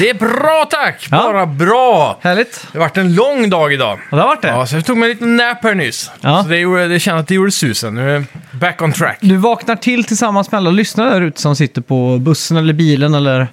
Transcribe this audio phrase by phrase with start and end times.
[0.00, 0.18] läget?
[0.20, 1.08] Det är bra tack!
[1.10, 1.16] Ja.
[1.22, 2.18] Bara bra!
[2.22, 2.66] Härligt.
[2.72, 3.98] Det har varit en lång dag idag.
[4.10, 4.48] Och det har varit det.
[4.48, 6.10] Ja, så jag tog mig en liten nap här nyss.
[6.20, 6.42] Ja.
[6.42, 7.94] Så det, gjorde, det kändes att det gjorde susen.
[7.94, 8.24] Nu är jag
[8.60, 9.18] back on track.
[9.20, 13.14] Du vaknar till tillsammans med alla lyssnare där ute som sitter på bussen eller bilen
[13.14, 13.48] eller...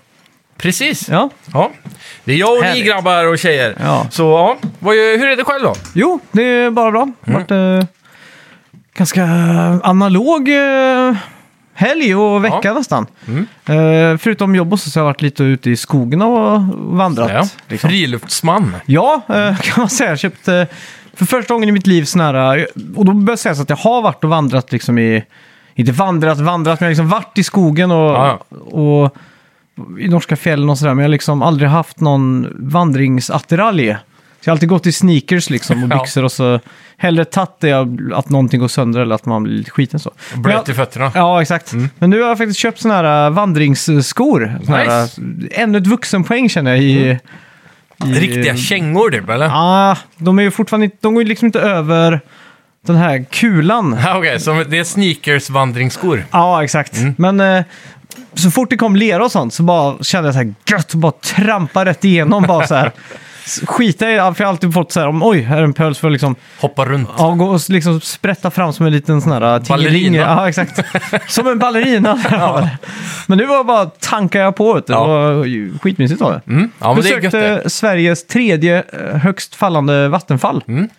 [0.57, 1.09] Precis.
[1.09, 1.29] Ja.
[1.53, 1.71] Ja.
[2.23, 2.85] Det är jag och ni Härligt.
[2.85, 3.75] grabbar och tjejer.
[3.83, 4.07] Ja.
[4.11, 5.75] Så ja, vad, gör- hur är det själv då?
[5.93, 7.07] Jo, det är bara bra.
[7.25, 7.87] Det har varit eh,
[8.97, 9.23] ganska
[9.83, 11.13] analog eh,
[11.79, 12.73] helg och vecka Ja.
[12.73, 13.05] nästan.
[13.27, 13.47] Mm.
[13.65, 17.31] Eh, förutom jobb och så, så har jag varit lite ute i skogen och vandrat.
[17.33, 17.47] Ja.
[17.67, 17.89] liksom.
[17.89, 18.75] Friluftsman.
[18.85, 20.09] Ja, eh, kan man säga.
[20.09, 20.67] Jag köpte
[21.13, 22.63] för första gången i mitt liv sån här, eh,
[22.95, 25.23] och då bör jag säga så att jag har varit och vandrat liksom i,
[25.75, 28.39] inte vandrat, vandrat, men jag har liksom varit i skogen och, Ja.
[28.59, 29.15] och
[29.99, 33.95] i norska fjällen och sådär, men jag har liksom aldrig haft någon vandringsattiralj.
[34.43, 36.59] Jag har alltid gått i sneakers liksom och byxor och så
[36.97, 37.73] hellre tagit det
[38.13, 40.11] att någonting går sönder eller att man blir lite skiten så.
[40.35, 41.11] Blöt i fötterna.
[41.15, 41.73] Ja, exakt.
[41.99, 44.59] Men nu har jag faktiskt köpt såna här äh, vandringsskor.
[44.65, 45.21] Såna här, Nice.
[45.55, 46.91] äh, ännu ett vuxenpoäng känner jag i...
[46.95, 47.19] i
[48.05, 49.45] Riktiga kängor typ, eller?
[49.45, 52.21] Ja, de är ju fortfarande inte, de går ju liksom inte över
[52.85, 53.97] den här kulan.
[54.03, 56.25] Ja, Okej, så det är sneakers vandringsskor.
[56.31, 56.93] Ja, exakt.
[57.17, 57.63] Men eh,
[58.33, 61.11] så fort det kom lera och sånt så bara kände jag så här gött, bara
[61.11, 62.91] trampa rätt igenom bara så här.
[63.65, 65.99] Skita i, för jag har alltid fått så här, om, oj, här är en pöls
[65.99, 67.09] för att liksom, Hoppa runt.
[67.17, 69.63] ja, gå och liksom sprätta fram som en liten sån här äh.
[69.67, 70.17] Ballerina.
[70.17, 70.79] Ja, exakt.
[71.31, 72.15] Som en ballerina.
[73.27, 74.93] Men nu var bara tankar jag på, vet du.
[74.93, 75.07] Ja.
[75.29, 76.51] det var ju skitmysigt av det.
[76.51, 76.71] Mm.
[76.79, 77.69] Ja, men det är gött Besökte det.
[77.69, 80.63] Sveriges tredje eh, högst fallande vattenfall.
[80.67, 80.89] Mm.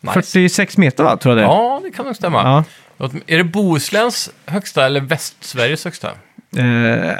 [0.00, 0.12] Nice.
[0.14, 1.56] 46 meter va, tror jag det är.
[1.56, 2.64] Ja, det kan nog stämma.
[2.98, 3.08] Ja.
[3.26, 6.10] Är det Bohusläns högsta eller Västsveriges högsta?
[6.56, 6.64] Eh,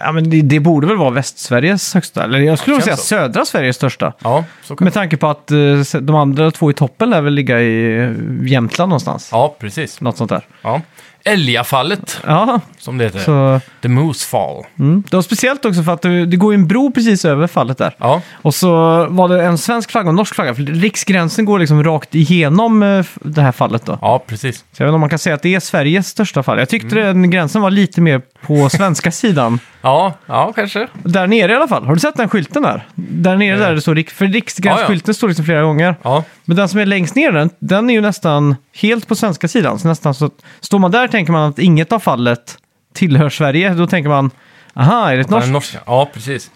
[0.04, 3.00] ja, men det, det borde väl vara Västsveriges högsta, eller jag skulle nog säga känns
[3.00, 3.06] så.
[3.06, 4.12] södra Sveriges största.
[4.22, 7.34] Ja, så kan Med tanke på att eh, de andra två i toppen lär väl
[7.34, 9.28] ligga i Jämtland någonstans.
[9.32, 10.00] Ja, precis.
[10.00, 10.47] Något sånt där.
[10.62, 10.81] Ja.
[11.25, 13.19] Älgafallet, Ja, som det heter.
[13.19, 13.60] så...
[13.83, 14.65] The Moose Fall.
[14.78, 15.03] Mm.
[15.10, 17.78] Det var speciellt också för att det, det går ju en bro precis över fallet
[17.78, 17.94] där.
[17.99, 18.71] Ja, Och så
[19.10, 20.55] var det en svensk flagga och en norsk flagga.
[20.55, 23.99] För riksgränsen går liksom rakt igenom eh, f- det här fallet då.
[24.00, 24.56] ja precis.
[24.56, 26.59] Så jag vet inte om man kan säga att det är Sveriges största fall.
[26.59, 29.59] Jag tyckte den gränsen var lite mer på svenska sidan.
[29.82, 30.88] Ja, ja kanske.
[31.03, 31.84] Där nere i alla fall.
[31.87, 32.87] Har du sett den skylten där?
[32.94, 35.94] Där nere där det står rik- för riksgränsskylten står liksom flera gånger.
[36.03, 39.49] Ja, Men den som är längst ner, den, den är ju nästan helt på svenska
[39.49, 39.78] sidan.
[39.78, 42.59] Så nästan så att, står man där tänker man att inget av fallet
[42.95, 43.75] tillhör Sverige.
[43.75, 44.31] Då tänker man,
[44.75, 45.49] aha, är det ett norskt?
[45.50, 45.78] norska.
[45.87, 46.50] Ja, precis.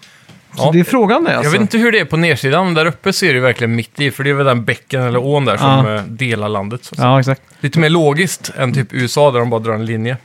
[0.55, 0.69] Så Ja.
[0.73, 1.43] det är frågan det alltså.
[1.43, 3.99] Jag vet inte hur det är på nersidan, men där uppe ser det verkligen mitt
[3.99, 5.95] i, för det är väl den bäcken eller ån där som Ja.
[5.95, 6.83] eh, delar landet.
[6.85, 6.93] Så.
[6.95, 7.07] att säga.
[7.09, 7.41] Ja, exakt.
[7.59, 10.17] Lite mer logiskt än typ USA där de bara drar en linje.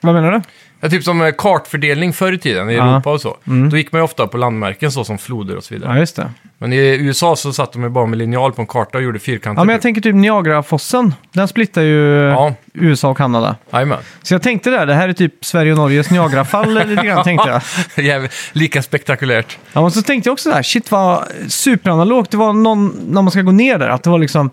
[0.00, 0.42] Vad menar du?
[0.84, 2.90] Ja, typ som eh, kartfördelning förr i tiden i Ja.
[2.92, 3.36] Europa och så.
[3.70, 5.92] Då gick man ju ofta på landmärken så som floder och så vidare.
[5.92, 6.30] Ja, just det.
[6.58, 9.18] Men i USA så satt de ju bara med linjal på en karta och gjorde
[9.18, 9.60] fyrkanter.
[9.60, 11.14] Ja, men jag tänker typ Niagarafossen.
[11.32, 13.56] Den splittar ju Ja, USA och Kanada.
[13.72, 13.98] jajamän.
[14.22, 17.48] Så jag tänkte där, det här är typ Sverige och Norges Niagarafall lite grann, tänkte
[17.96, 18.04] jag.
[18.04, 19.58] Jävligt- Lika spektakulärt.
[19.72, 22.30] Ja, men så tänkte jag också där, shit vad superanalogt.
[22.30, 24.50] Det var någon, när man ska gå ner där, att det var liksom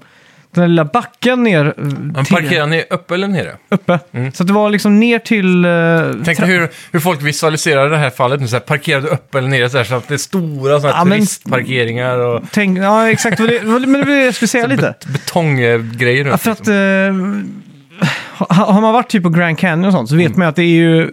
[0.53, 3.55] den där lilla backen ner eh, Men till, parkerar ni uppe eller nere?
[3.69, 3.99] uppe.
[4.33, 5.65] Så att det var liksom ner till...
[5.65, 8.47] Uh, Tänk dig hur, hur folk visualiserar det här fallet nu.
[8.47, 10.93] Så här, parkerar du uppe eller nere så, här, så att det är stora såna
[10.93, 13.39] här Ja, men- turistparkeringar och Tänk, ja, exakt.
[13.39, 14.81] var det- Men det var det jag skulle säga lite.
[14.81, 16.25] bet- betonggrejer.
[16.25, 16.59] Ja, runt, för att...
[16.59, 17.53] liksom.
[18.01, 18.07] eh,
[18.49, 20.39] har man varit typ på Grand Canyon och sånt så vet Mm.
[20.39, 21.09] man ju att det är ju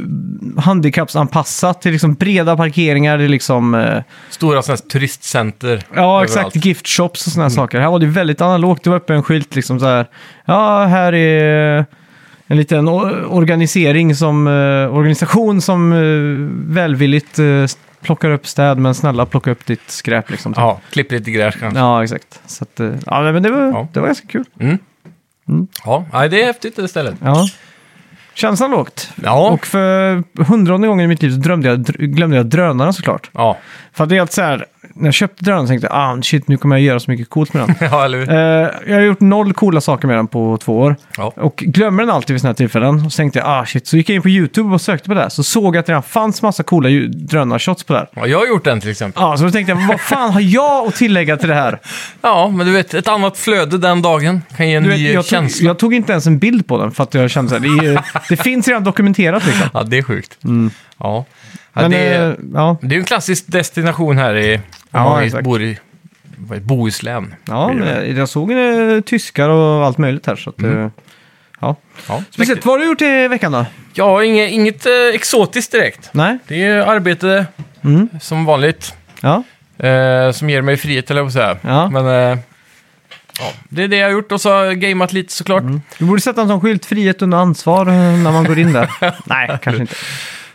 [0.59, 3.19] handikappsanpassat till liksom breda parkeringar.
[3.19, 3.75] Det är liksom...
[3.75, 5.83] eh, Stora såna här turistcenter.
[5.95, 6.37] Ja, exakt.
[6.39, 6.55] överallt.
[6.55, 6.63] Mm.
[6.69, 7.81] Gift shops och sådana saker.
[7.81, 8.85] Här var det väldigt analogt.
[8.85, 10.07] Det var uppe en skylt liksom så här.
[10.45, 11.87] Ja, här är
[12.47, 17.45] en liten o- organisering som, eh, organisation som eh, välvilligt eh,
[18.03, 20.55] plockar upp städ, men snälla plocka upp ditt skräp liksom.
[20.57, 21.79] Ja, klipp lite gräs kanske.
[21.81, 22.41] Ja, exakt.
[22.47, 23.89] Så att, eh, ja, men det var, Ja.
[23.93, 24.45] det var ganska kul.
[25.85, 27.15] Ja, nej, det är häftigt det stället.
[27.23, 27.49] Ja.
[28.39, 29.11] Känslan lågt.
[29.23, 33.31] Ja, Och för hundrade gången i mitt liv så drömde jag, glömde jag drönaren såklart.
[33.33, 33.59] ja.
[33.93, 34.65] För att det är alltid så här,
[34.95, 37.55] när jag köpte drönaren tänkte jag, ah, shit, nu kommer jag göra så mycket coolt
[37.55, 37.75] med den.
[37.91, 38.31] ja eller hur?
[38.33, 40.97] Eh, jag har gjort noll coola saker med den på två år.
[41.17, 41.33] Ja.
[41.37, 43.07] Och glömmer den alltid vid sådana här tillfällen.
[43.07, 43.87] Och så tänkte jag, ah shit.
[43.87, 45.29] Så gick jag in på YouTube och sökte på det här.
[45.29, 48.09] Så såg jag att det redan fanns massa coola ju- drönarshots på det här.
[48.15, 49.23] ja, jag har gjort den till exempel.
[49.23, 51.79] Ja, så då tänkte jag, vad fan har jag att tillägga till det här?
[52.23, 55.07] Ja, men du vet, ett annat flöde den dagen kan ge en Du vet, ny
[55.13, 55.67] jag, tog, känsla.
[55.67, 57.87] jag tog inte ens en bild på den för att jag kände så här, det,
[57.87, 59.69] är- det finns redan dokumenterat liksom.
[59.75, 60.45] Ja, det är sjukt.
[60.45, 60.71] Mm.
[60.99, 61.25] Ja.
[61.73, 64.61] Ja, Men, det, är, eh, ja, det är ju en klassisk destination här i, om
[64.91, 65.45] Ja, man exakt.
[65.45, 65.79] bor i
[66.37, 67.35] vad är det, Bohuslän.
[67.45, 68.01] ja blir det.
[68.09, 70.37] men jag såg eh, tyskar och allt möjligt här.
[70.37, 70.85] Så att, Mm.
[70.85, 70.91] eh,
[71.61, 71.77] ja.
[72.09, 73.67] Ja, Speciellt, vad har du gjort i veckan då?
[73.95, 76.11] ja inget, inget eh, exotiskt direkt.
[76.13, 76.39] Nej?
[76.49, 77.47] Det är arbete
[77.85, 78.09] Mm.
[78.21, 78.95] som vanligt.
[79.21, 79.43] Ja.
[79.87, 81.57] Eh, som ger mig frihet, eller jag på att säga.
[81.75, 81.91] Ja.
[81.91, 82.39] Men eh,
[83.39, 85.63] ja, det är det jag har gjort och så har jag gameat lite såklart.
[85.99, 88.91] Du borde sätta en sån skylt, frihet under ansvar, eh, när man går in där.
[89.25, 89.95] Nej, kanske inte.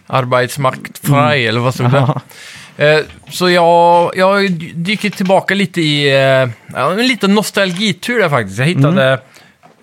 [0.07, 2.21] Arbetsmaktfrei, eller vad stod det?
[2.77, 2.99] Eh,
[3.29, 6.49] så jag, jag dyker tillbaka lite i eh,
[6.81, 8.59] en liten nostalgitur där faktiskt.
[8.59, 9.19] Jag hittade Mm.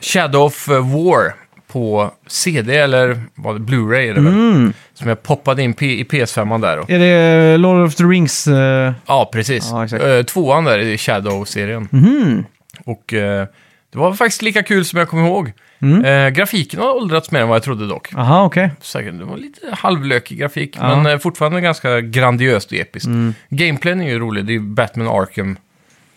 [0.02, 1.34] Shadow of War
[1.72, 4.32] på CD, eller vad det, Blu-ray är det väl?
[4.32, 4.72] Mm.
[4.94, 6.78] Som jag poppade in i PS5 där.
[6.78, 8.46] Och, Är det Lord of the Rings?
[8.46, 9.68] eh, ja, precis.
[9.70, 9.98] Ja.
[9.98, 11.88] Eh, tvåan där i Shadow-serien.
[11.90, 12.44] Mhm.
[12.84, 13.46] Och eh,
[13.92, 15.52] det var faktiskt lika kul som jag kommer ihåg.
[15.82, 16.04] Mm.
[16.04, 18.14] Eh, grafiken har åldrats mer än vad jag trodde dock.
[18.14, 18.70] Aha, okej.
[18.80, 20.96] Säkert, det var lite halvlökig grafik, Ja.
[20.96, 23.06] men eh, fortfarande ganska grandiöst och episkt.
[23.06, 23.34] Mm.
[23.48, 25.56] Gameplayen är ju rolig, det är ju Batman Arkham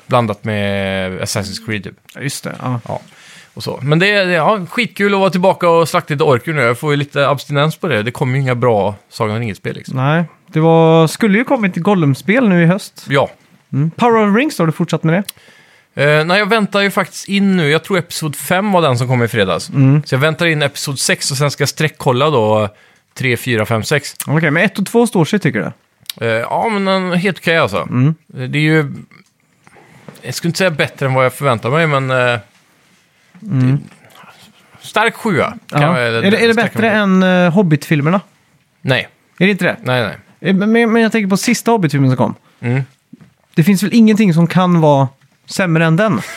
[0.07, 1.95] blandat med Assassin's Creed typ.
[2.15, 2.55] Ja, Just det.
[2.61, 2.99] Ja.
[3.53, 3.79] Och så.
[3.81, 6.61] Men det är det- ja, skitkul att vara tillbaka och slakta lite orker nu.
[6.61, 8.03] Jag får ju lite abstinens på det.
[8.03, 9.95] Det kommer ju inga bra Sagan om ringen-spel liksom.
[9.97, 13.05] Nej, det var, skulle ju kommit Gollum-spel nu i höst.
[13.09, 13.29] Ja.
[13.73, 13.91] Mm.
[13.91, 15.23] Power of Rings, har du fortsatt med det?
[15.95, 17.69] Eh, nej, jag väntar ju faktiskt in nu.
[17.69, 19.69] Jag tror episod 5 var den som kom i fredags.
[19.69, 20.03] Mm.
[20.05, 22.69] Så jag väntar in episod 6 och sen ska jag streckkolla då
[23.13, 24.15] 3, 4, 5, 6.
[24.27, 26.25] Okej, men 1 och 2 står sig tycker du?
[26.25, 27.77] Eh, ja, men den är helt okej alltså.
[27.81, 28.15] Mm.
[28.37, 28.93] Eh, Det är ju...
[30.21, 32.11] Jag skulle inte säga bättre än vad jag förväntar mig, men...
[32.11, 32.39] Eh,
[33.39, 33.77] det,
[34.81, 35.57] stark sjua.
[35.67, 35.95] kan Mm.
[35.95, 35.99] Ja.
[36.01, 38.21] jag- Är, det, är det sträcka bättre mig än uh, Hobbit-filmerna?
[38.81, 39.07] Nej,
[39.39, 39.77] Är det inte det?
[39.83, 40.17] nej, nej.
[40.49, 42.35] Eh, Men, men jag tänker på sista Hobbit-filmen som kom.
[42.59, 42.81] Mm.
[43.53, 45.07] Det finns väl ingenting som kan vara
[45.45, 46.21] sämre än den?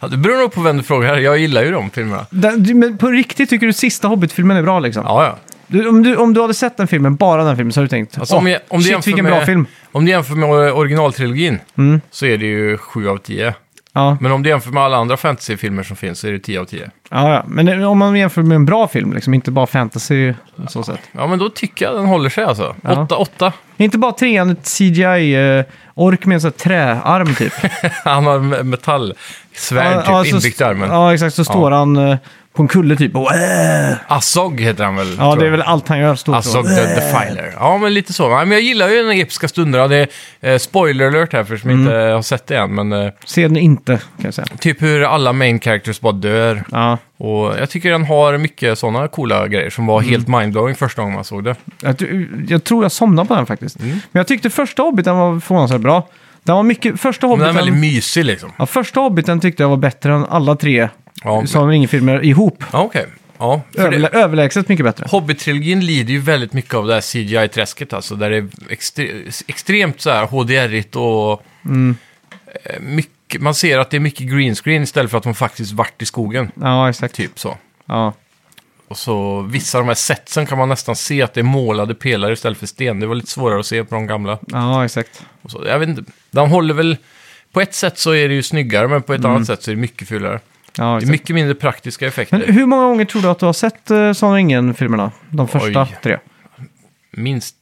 [0.00, 1.16] Ja, det beror nog på vem du frågar.
[1.18, 2.26] Jag gillar ju de filmerna.
[2.30, 5.02] den men på riktigt tycker du sista Hobbit-filmen är bra liksom?
[5.06, 5.38] Ja, ja.
[5.66, 7.90] Du, om, du, om du hade sett den filmen, bara den filmen, så hade du
[7.90, 9.66] tänkt Alltså, om "Åh, jag- om du shit vilken med- bra film.
[9.92, 12.00] Om du jämför med originaltrilogin Mm.
[12.10, 13.54] så är det ju 7 av 10.
[13.96, 16.60] Ja, Men om du jämför med alla andra fantasyfilmer som finns så är det 10
[16.60, 16.90] av 10.
[17.10, 20.34] ja, ja, men om man jämför med en bra film, liksom, inte bara fantasy
[20.68, 21.00] så sätt.
[21.12, 22.74] Ja, men då tycker jag den håller sig alltså.
[22.82, 23.02] Ja.
[23.02, 23.52] 8, 8.
[23.76, 27.52] Inte bara trean ett CGI-ork med en sån här träarm typ.
[28.04, 30.88] Han har me- metallsvärd Ja, typ ja, så- inbyggt i armen.
[30.90, 31.34] Ja, exakt.
[31.34, 32.16] Så står han eh,
[32.56, 33.94] på en kulle typ och äh!
[34.08, 35.16] Azog heter han väl?
[35.18, 36.12] Ja, det är väl allt han gör.
[36.12, 36.62] Azog så.
[36.62, 37.52] the Defiler.
[37.56, 38.28] Ja, men lite så.
[38.28, 39.90] Men jag gillar ju den episka stunden.
[39.90, 39.96] Det
[40.40, 41.80] är eh, spoiler alert här för som Mm.
[41.82, 42.74] inte har sett det än.
[42.74, 44.46] Men eh, Se den inte, kan jag säga.
[44.58, 46.64] typ hur alla main characters bara dör.
[46.72, 46.98] Ja.
[47.18, 49.92] Och jag tycker den har mycket sådana coola grejer som Mm.
[49.92, 51.54] var helt mindblowing första gången man såg det.
[51.82, 53.80] Jag, jag tror jag somnade på den faktiskt.
[53.80, 53.90] Mm.
[53.90, 56.08] Men jag tyckte första Hobbiten var förvånansvärt bra.
[56.42, 57.00] Den var mycket...
[57.00, 57.66] Första Men den är Hobbiten...
[57.74, 58.52] väldigt mysig liksom.
[58.58, 60.88] ja, första Hobbiten tyckte jag var bättre än alla tre
[61.22, 62.64] Ja, men- Sagan om ringen-filmer ihop.
[62.72, 63.06] Ja, okej.
[63.38, 65.04] Ja, för Överlä- det, överlägset mycket bättre.
[65.10, 68.14] Hobbit-trilogin lider ju väldigt mycket av det här CGI-träsket alltså.
[68.16, 71.96] Där det är extre- extremt så här HDR-igt och Mm.
[72.64, 75.72] eh, mycket, man ser att det är mycket green screen istället för att de faktiskt
[75.72, 76.50] varit i skogen.
[76.60, 77.14] Ja, exakt.
[77.14, 77.56] Typ så.
[77.86, 78.12] Ja.
[78.88, 81.94] Och så vissa av de här setsen kan man nästan se att det är målade
[81.94, 83.00] pelare istället för sten.
[83.00, 84.38] Det var lite svårare att se på de gamla.
[84.46, 85.22] ja, exakt.
[85.42, 85.64] Och så.
[85.66, 86.96] Jag vet inte, de håller väl...
[87.52, 89.74] På ett sätt så är det ju snyggare, men på ett annat sätt så är
[89.74, 90.40] det mycket fulare.
[90.78, 91.10] Ja, Det är exakt.
[91.10, 92.38] mycket mindre praktiska effekter.
[92.38, 95.12] Men hur många gånger tror du att du har sett uh, Sagan ringen-filmerna?
[95.30, 95.96] De första Oj.
[96.02, 96.18] tre?
[97.10, 97.56] Minst...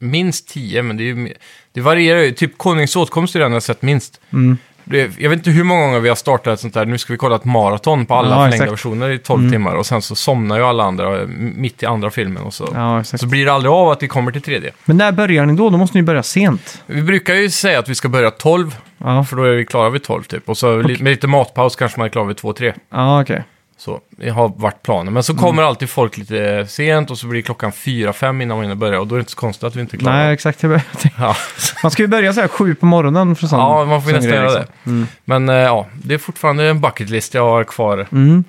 [0.00, 1.34] Minst tio, men det, är ju,
[1.72, 2.32] det varierar ju.
[2.32, 4.20] Typ Konungens åtkomst är den jag har sett minst.
[4.32, 4.58] Mm.
[4.90, 7.12] Det, jag vet inte hur många gånger vi har startat ett sånt där, nu ska
[7.12, 8.72] vi kolla ett maraton på alla Ja, förlängda exakt.
[8.72, 12.42] versioner i 12 timmar och sen så somnar ju alla andra mitt i andra filmen
[12.42, 12.68] och så.
[12.74, 13.04] Ja.
[13.04, 14.70] Så blir det aldrig av att vi kommer till tredje.
[14.84, 15.70] Men när börjar ni då?
[15.70, 16.82] Då måste ni börja sent.
[16.86, 19.90] Vi brukar ju säga att vi ska börja 12, Ja, för då är vi klara
[19.90, 20.48] vid 12 typ.
[20.48, 22.72] Och så li- med lite matpaus kanske man är klar vid 2-3.
[22.92, 23.42] ja okej.
[23.80, 25.12] Så det har varit planen.
[25.12, 25.42] Men så Mm.
[25.44, 29.00] kommer alltid folk lite sent och så blir klockan 4-5 innan man hinner börja.
[29.00, 30.14] Och då är det inte så konstigt att vi inte är klara.
[30.16, 30.62] Nej, exakt.
[30.62, 30.80] Jag
[31.18, 31.36] Ja.
[31.82, 34.18] Man ska ju börja så här sju på morgonen för sån ja, man får ju
[34.20, 34.74] sån nästan grej, göra liksom.
[34.84, 34.90] det.
[34.90, 35.06] Mm.
[35.24, 38.06] Men eh, ja, det är fortfarande en bucket list jag har kvar.
[38.12, 38.44] Mm.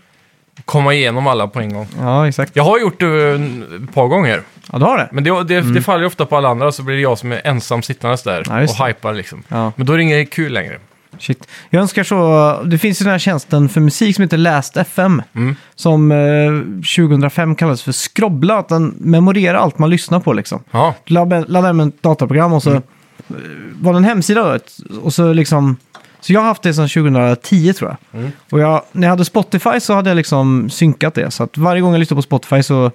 [0.65, 1.87] Komma igenom alla på en gång.
[1.99, 2.55] Ja, exakt.
[2.55, 4.41] Jag har gjort det ett par gånger.
[4.71, 5.09] Ja, du har det?
[5.11, 7.31] Men det, det, det faller ju ofta på alla andra så blir det jag som
[7.31, 8.55] är ensam sittandes där Mm.
[8.55, 8.89] Ja, just och det.
[8.91, 9.43] hypar liksom.
[9.47, 10.77] Ja, Men då är det inget kul längre.
[11.19, 11.47] Shit.
[11.69, 12.61] Jag önskar så...
[12.65, 15.21] Det finns ju den här tjänsten för musik som heter Last FM.
[15.35, 15.55] Mm.
[15.75, 18.57] Som eh, 2005 kallades för Skrobbla.
[18.57, 20.63] Att den memorerar allt man lyssnar på liksom.
[20.71, 22.83] Ja, Du laddar laddar hem ett dataprogram och så Mm.
[23.29, 23.35] eh,
[23.81, 24.59] var det en hemsida då,
[25.01, 25.77] och så liksom...
[26.21, 28.19] Så jag har haft det sedan 2010 tror jag.
[28.19, 28.31] Mm.
[28.51, 31.31] Och jag, när jag hade Spotify så hade jag liksom synkat det.
[31.31, 32.91] Så att varje gång jag lyssnar på Spotify så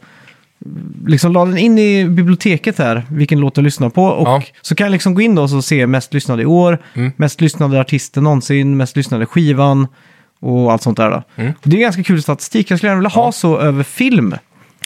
[1.07, 4.05] liksom la den in i biblioteket här, vilken låt jag lyssnar på.
[4.05, 4.43] Och Ja.
[4.63, 7.13] så kan jag liksom gå in då och så se mest lyssnade i år, Mm.
[7.17, 9.89] mest lyssnade artisten någonsin, mest lyssnade skivan
[10.41, 11.11] och allt sånt där.
[11.11, 11.23] Då.
[11.37, 11.53] Mm.
[11.63, 12.71] Det är ganska kul statistik.
[12.71, 14.35] Jag skulle gärna vilja ha så över film.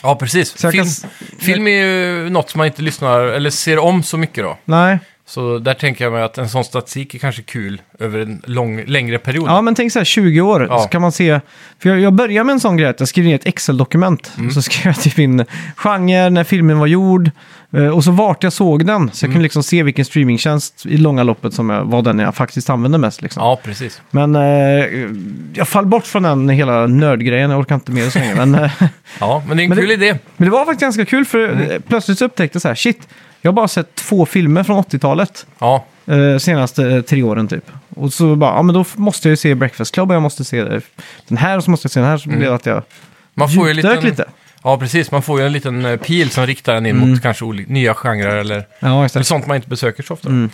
[0.03, 0.57] Ja, precis.
[0.59, 1.09] Så jag Film, kan...
[1.39, 4.57] film är ju något som man inte lyssnar eller ser om så mycket då.
[4.65, 4.99] Nej.
[5.29, 8.83] Så där tänker jag mig att en sån statistik är kanske kul över en lång,
[8.85, 9.49] längre period.
[9.49, 10.79] Ja, men tänk så här 20 år, Ja.
[10.79, 11.39] så kan man se...
[11.79, 14.31] För jag, jag börjar med en sån grej att jag skriver ner ett Excel-dokument.
[14.37, 14.51] Mm.
[14.51, 15.45] Så skrev jag typ in
[15.75, 17.31] genre, när filmen var gjord
[17.93, 19.11] och så vart jag såg den.
[19.13, 19.33] Så jag Mm.
[19.35, 22.97] kunde liksom se vilken streamingtjänst i långa loppet som jag, var den jag faktiskt använde
[22.97, 23.21] mest.
[23.21, 23.43] Liksom.
[23.43, 24.01] Ja, precis.
[24.11, 24.41] Men eh,
[25.53, 28.35] jag fall bort från den hela nördgrejen, jag orkar inte med det så länge.
[28.35, 28.71] Men, eh,
[29.19, 30.17] Ja, men det är en kul det- idé.
[30.37, 31.71] men det var faktiskt ganska kul för Mm.
[31.71, 33.07] eh, plötsligt så upptäckte jag så här, shit,
[33.41, 35.45] jag har bara sett två filmer från 80-talet.
[35.59, 37.71] Ja, eh, senaste eh, tre åren typ.
[37.95, 40.43] Och så bara, ja men då måste jag ju se Breakfast Club och jag måste
[40.43, 40.79] se eh,
[41.27, 42.17] den här och så måste jag se den här.
[42.17, 42.83] Så blev det att jag
[43.33, 43.99] man får ju liten...
[44.03, 44.25] lite.
[44.63, 45.11] Ja, precis.
[45.11, 47.09] Man får ju en liten eh, pil som riktar en in Mm.
[47.09, 49.27] mot kanske oli- nya genrer eller, Ja, eller exakt.
[49.27, 50.29] sånt man inte besöker så ofta.
[50.29, 50.49] Mm.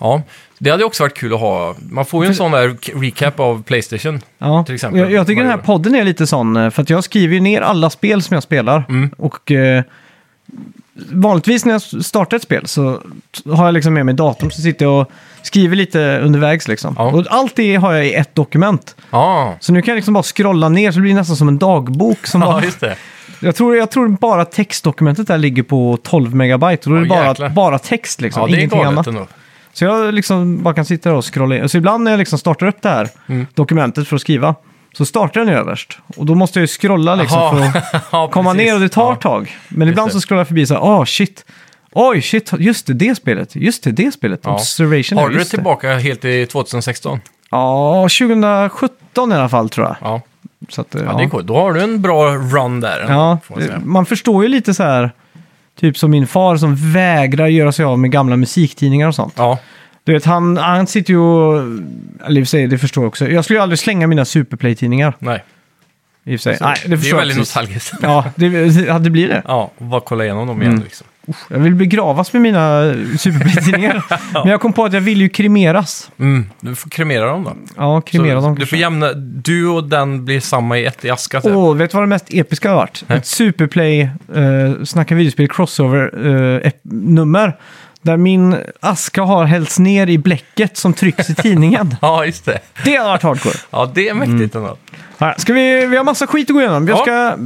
[0.00, 0.22] Ja,
[0.58, 1.74] det hade också varit kul att ha.
[1.90, 4.20] Man får ju en sån där k- recap av Playstation.
[4.38, 4.64] Ja.
[4.64, 7.04] till exempel, Jag, jag tycker den här podden är lite sån, eh, för att jag
[7.04, 8.84] skriver ju ner alla spel som jag spelar.
[8.88, 9.10] Mm.
[9.18, 9.82] Och eh,
[11.12, 12.96] vanligtvis när jag s- startar ett spel så
[13.36, 15.10] t- har jag liksom med mig datorn så sitter jag och
[15.42, 16.94] skriver lite undervägs liksom.
[16.98, 17.04] Ja.
[17.04, 18.96] Och allt det har jag i ett dokument.
[19.10, 21.58] Ja, Så nu kan jag liksom bara scrolla ner så det blir nästan som en
[21.58, 22.26] dagbok.
[22.26, 22.96] Som ja bara, just det.
[23.40, 26.88] Jag, tror, jag tror bara textdokumentet där ligger på 12 megabyte.
[26.90, 27.48] Och då är det Ja, bara, jäklar.
[27.48, 29.06] bara text liksom, Ja, det är ingenting galet annat.
[29.06, 29.26] ändå.
[29.72, 31.68] Så jag liksom bara kan sitta där och scrolla in.
[31.68, 33.46] Så ibland när jag liksom startar upp det här Mm.
[33.54, 34.54] dokumentet för att skriva,
[34.96, 35.98] så startar den ju överst.
[36.16, 37.72] Och då måste jag ju scrolla liksom Jaha.
[37.72, 38.66] för att Ja, komma precis.
[38.66, 39.56] ner och det tar ett tag.
[39.68, 40.12] Men ibland det.
[40.12, 41.44] så scrollar jag förbi så här, åh shit.
[41.92, 43.56] Oj, shit, just det, det spelet.
[43.56, 44.40] Just det, det spelet.
[44.44, 44.54] Ja.
[44.54, 45.18] Observation.
[45.18, 47.20] Har ja, du det just tillbaka helt i 2016?
[47.50, 49.96] Ja, 2017 i alla fall tror jag.
[50.00, 50.20] Ja,
[50.68, 51.46] Så att, eh, ja det är coolt.
[51.46, 53.04] Då har du en bra run där.
[53.08, 55.10] Ja, man man förstår ju lite så här,
[55.80, 59.34] typ som min far som vägrar göra sig av med gamla musiktidningar och sånt.
[59.36, 59.58] Ja,
[60.04, 61.60] Du vet, han, han sitter ju och...
[62.26, 63.28] Eller i och för sig, det förstår jag också.
[63.28, 65.14] Jag skulle ju aldrig slänga mina Superplay-tidningar.
[65.18, 65.44] nej.
[66.24, 66.58] I och för sig.
[66.60, 67.92] Nej, det det är väldigt nostalgiskt.
[68.02, 68.46] Ja, det,
[68.86, 69.42] ja, det blir det.
[69.46, 70.84] Ja, och bara kolla igenom dem igen Mm.
[70.84, 71.06] liksom.
[71.48, 74.04] Jag vill begravas med mina Superplay-tidningar.
[74.32, 76.10] Men jag kom på att jag vill ju kremeras.
[76.18, 77.52] Mm, du får kremera dem då.
[77.76, 78.76] Ja, kremera Så dem du kanske.
[78.76, 81.56] får jämna, du och den blir samma i ett i aska sen.
[81.56, 83.04] Åh, vet du vad det mest episka har varit?
[83.06, 83.18] Nej.
[83.18, 87.56] Ett Superplay, uh, snacka videospel, crossover-nummer.
[88.02, 91.96] Där min aska har hällts ner i bläcket som trycks i tidningen.
[92.02, 92.58] Ja, just det.
[92.84, 93.54] Det har varit hardcore.
[93.70, 94.76] Ja, det är mäktigt ändå.
[95.20, 96.86] Här, Ska vi, vi har massa skit att gå igenom.
[96.86, 96.98] Vi Ja.
[97.02, 97.36] ska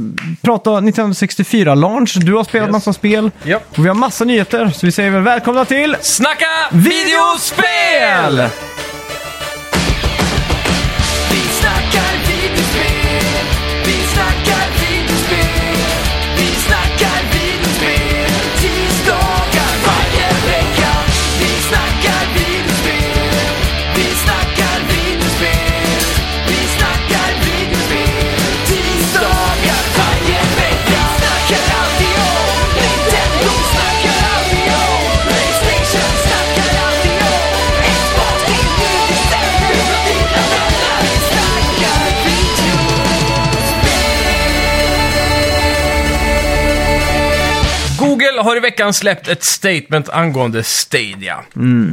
[0.41, 2.17] prata 1964-launch.
[2.19, 2.71] Du har spelat Yes.
[2.71, 3.31] massa spel.
[3.43, 3.59] Ja.
[3.77, 4.69] Och vi har massa nyheter.
[4.69, 8.49] Så vi säger väl välkomna till Snacka videospel!
[11.31, 12.02] Vi snackar
[48.43, 51.39] Google har i veckan släppt ett statement angående Stadia.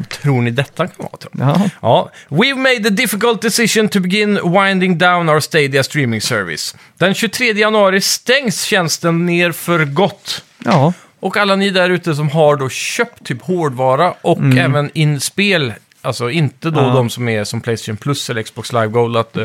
[0.09, 1.17] Tror ni detta kan vara?
[1.17, 1.33] Tror?
[1.39, 1.71] Ja.
[1.83, 2.11] Ja.
[2.29, 6.77] We've made the difficult decision to begin winding down our Stadia streaming service.
[6.99, 10.45] Den 23 januari stängs tjänsten ner för gott.
[10.65, 10.93] ja.
[11.23, 16.31] Och alla ni där ute som har då köpt typ hårdvara och även inspel, alltså
[16.31, 16.91] inte då Mm.
[16.91, 16.97] Ja.
[16.97, 19.43] de som är som Playstation Plus eller Xbox Live Gold, att, du-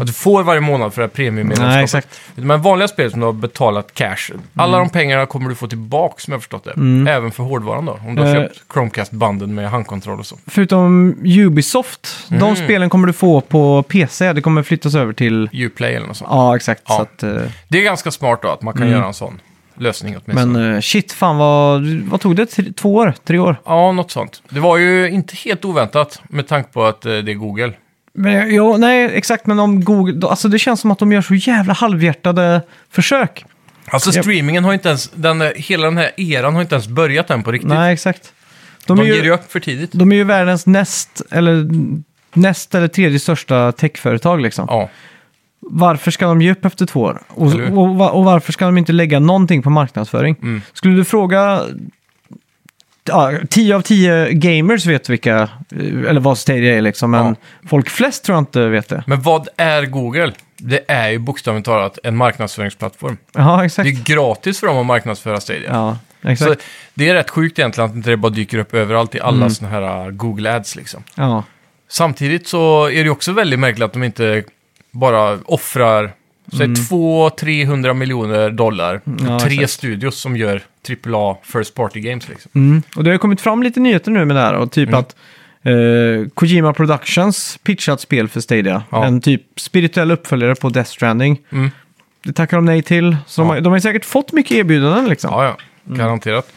[0.00, 1.84] att du får varje månad för det här Nej, premiummedlemskapet.
[1.84, 2.20] exakt.
[2.34, 4.16] Men vanliga spel som du har betalat cash,
[4.54, 4.88] alla Mm.
[4.88, 7.10] de pengarna kommer du få tillbaka som jag har förstått det.
[7.10, 8.34] Även för hårdvaran då, om du har Eh.
[8.34, 10.38] köpt Chromecast-banden med handkontroll och så.
[10.46, 12.40] Förutom Ubisoft, Mm.
[12.40, 14.32] de spelen kommer du få på PC.
[14.32, 15.48] Det kommer flyttas över till...
[15.52, 16.30] Uplay eller något sånt.
[16.32, 16.82] Ja, exakt.
[16.88, 16.96] Ja.
[16.96, 18.94] Så att, eh, Det är ganska smart då att man kan Mm.
[18.94, 19.40] göra en sån
[19.78, 20.58] lösning åtminstone.
[20.58, 22.46] men eh, shit, fan vad, vad tog det?
[22.46, 23.14] Tre- Två år?
[23.24, 23.56] Tre år?
[23.66, 24.42] Ja, något sånt.
[24.48, 27.72] Det var ju inte helt oväntat med tanke på att eh, det är Google.
[28.12, 29.46] Men, ja, nej, exakt.
[29.46, 30.12] Men om Google...
[30.14, 33.44] då- Alltså det känns som att de gör så jävla halvhjärtade försök.
[33.88, 34.24] Alltså Japp.
[34.24, 37.42] streamingen har inte ens, den, eh, hela den här eran har inte ens börjat än
[37.42, 37.68] på riktigt.
[37.68, 38.32] Nej, exakt.
[38.86, 39.90] de De, är ger ju ju, upp för tidigt.
[39.92, 41.66] de är ju världens näst, eller
[42.32, 44.66] näst eller tredje största techföretag liksom.
[44.68, 44.90] Ja,
[45.70, 47.22] Varför ska de ge upp efter två år?
[47.28, 50.36] Och, och, och varför ska de inte lägga någonting på marknadsföring?
[50.42, 50.62] Mm.
[50.72, 51.60] Skulle du fråga...
[53.06, 55.48] Ja, 10 av 10 gamers vet vilka, eh,
[56.08, 57.34] eller vad Stadia är liksom, men Ja.
[57.68, 59.04] folk flest tror jag inte vet det.
[59.06, 60.32] men vad är Google?
[60.56, 63.16] Det är ju bokstavligt talat en marknadsföringsplattform.
[63.34, 63.86] Ja, Det exakt.
[63.88, 65.70] är gratis för dem att marknadsföra Stadia.
[65.70, 66.62] Ja, Så exakt.
[66.94, 69.50] det är rätt sjukt egentligen att inte det bara dyker upp överallt i alla Mm.
[69.50, 71.02] såna här Google Ads liksom.
[71.14, 71.44] Ja.
[71.88, 74.42] Samtidigt så är det också väldigt märkligt att de inte
[74.94, 76.12] bara offrar
[76.52, 79.00] Så det är 200-300 miljoner dollar.
[79.28, 79.70] Ja, tre exakt.
[79.72, 82.28] studios som gör AAA First Party Games.
[82.28, 82.50] Liksom.
[82.54, 82.82] Mm.
[82.96, 84.54] Och det har kommit fram lite nyheter nu med det här.
[84.54, 85.00] Och typ Mm.
[85.00, 85.16] att
[85.62, 88.82] eh, Kojima Productions pitchat spel för Stadia.
[88.90, 89.04] Ja.
[89.04, 91.38] En typ spirituell uppföljare på Death Stranding.
[91.52, 91.70] Mm.
[92.24, 93.16] Det tackar de nej till.
[93.26, 93.54] Så de, Ja.
[93.54, 95.30] har, de har säkert fått mycket erbjudanden liksom.
[95.32, 95.56] Ja, ja.
[95.94, 96.52] Garanterat.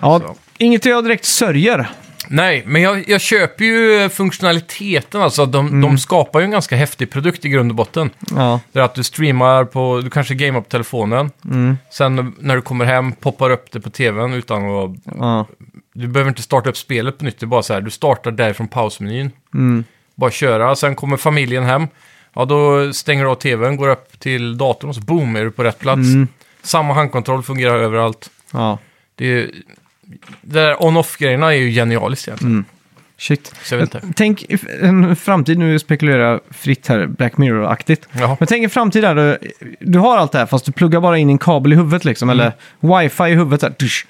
[0.00, 0.34] Ja, Så.
[0.58, 1.88] inget jag direkt sörjer.
[2.32, 5.22] Nej, men jag, jag köper ju funktionaliteten.
[5.22, 5.80] Alltså, de, Mm.
[5.80, 8.10] de skapar ju en ganska häftig produkt i grund och botten.
[8.36, 11.30] Ja, Det är att du streamar på, du kanske gamear på telefonen.
[11.44, 11.78] Mm.
[11.92, 14.90] Sen när du kommer hem poppar upp det på tvn utan att...
[15.18, 15.46] ja.
[15.92, 17.38] Du behöver inte starta upp spelet på nytt.
[17.40, 19.30] Det är bara så här, du startar därifrån pausmenyn.
[19.54, 19.84] Mm.
[20.14, 21.86] Bara köra, sen kommer familjen hem.
[22.34, 25.50] Ja, då stänger du av tvn, går upp till datorn och så boom är du
[25.50, 25.98] på rätt plats.
[26.08, 26.28] Mm.
[26.62, 28.30] Samma handkontroll fungerar överallt.
[28.52, 28.78] ja.
[29.14, 29.50] Det, är,
[30.42, 32.52] det där on-off-grejerna är ju genialiskt egentligen.
[32.52, 32.64] Mm.
[33.18, 33.54] Shit.
[33.62, 34.06] Så jag vet inte.
[34.16, 34.44] Tänk
[34.82, 38.08] en framtid, nu spekulerar jag fritt här, Black Mirror-aktigt.
[38.12, 38.36] Jaha.
[38.40, 39.38] Men tänk en framtid där du,
[39.80, 42.30] du har allt det här fast du pluggar bara in en kabel i huvudet liksom,
[42.30, 42.40] Mm.
[42.40, 42.52] eller
[43.02, 43.60] wifi i huvudet.
[43.60, 44.06] Där, dusch.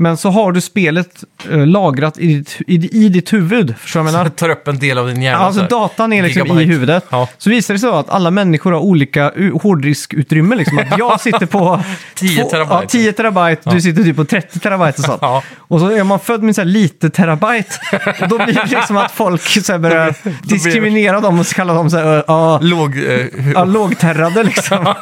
[0.00, 4.04] Men så har du spelet eh, lagrat i ditt, i, i ditt huvud, förstår du
[4.04, 4.30] vad jag menar?
[4.36, 5.38] Tar upp en del av din hjärna.
[5.38, 5.70] Alltså så här.
[5.70, 6.72] datan är liksom i Gigabyte.
[6.72, 7.04] huvudet.
[7.10, 7.28] Ja.
[7.38, 10.56] Så visar det sig att alla människor har olika u- hårddiskutrymme.
[10.56, 10.78] Liksom.
[10.78, 11.80] Att jag sitter på
[12.14, 12.74] 10 två- terabyte.
[12.82, 15.18] Ja, 10 terabyte, du sitter typ på 30 terabyte och sånt.
[15.22, 15.42] Ja.
[15.58, 17.74] Och så är man född med så här lite terabyte.
[18.22, 21.90] Och då blir det liksom att folk så här börjar diskriminera dem och kalla dem
[21.90, 22.96] så här, uh, Låg...
[22.98, 24.94] Eh, ja, lågterrade liksom.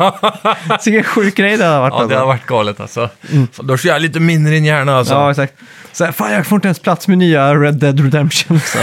[0.81, 1.93] Så vilken sjuk grej det har varit.
[1.93, 2.19] ja, det alltså.
[2.19, 3.11] har varit galet alltså.
[3.53, 5.15] Så Då kör jag lite mindre i din hjärna alltså.
[5.15, 5.55] Ja, exakt.
[5.93, 8.57] Så här, fan, jag får inte ens plats med nya Red Dead Redemption.
[8.57, 8.81] Liksom.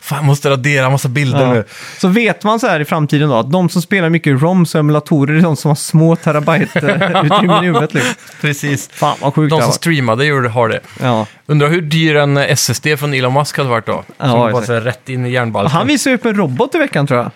[0.00, 1.52] Fan, jag måste radera massa bilder Ja.
[1.52, 1.64] nu.
[1.98, 4.78] Så vet man så här i framtiden då, att de som spelar mycket ROMs och
[4.78, 7.94] emulatorer är de som har små terabyte-utrymmen i huvudet.
[7.94, 8.14] Liksom.
[8.40, 8.88] Precis.
[8.92, 10.80] Fan vad sjukt De det som streamade gjorde, har det.
[11.02, 11.26] Ja.
[11.46, 14.04] Undrar hur dyr en SSD från Elon Musk hade varit då?
[14.18, 14.66] Ja, som bara exakt.
[14.66, 15.72] så här rätt in i järnbalken.
[15.72, 17.30] Han visade upp en robot i veckan tror jag.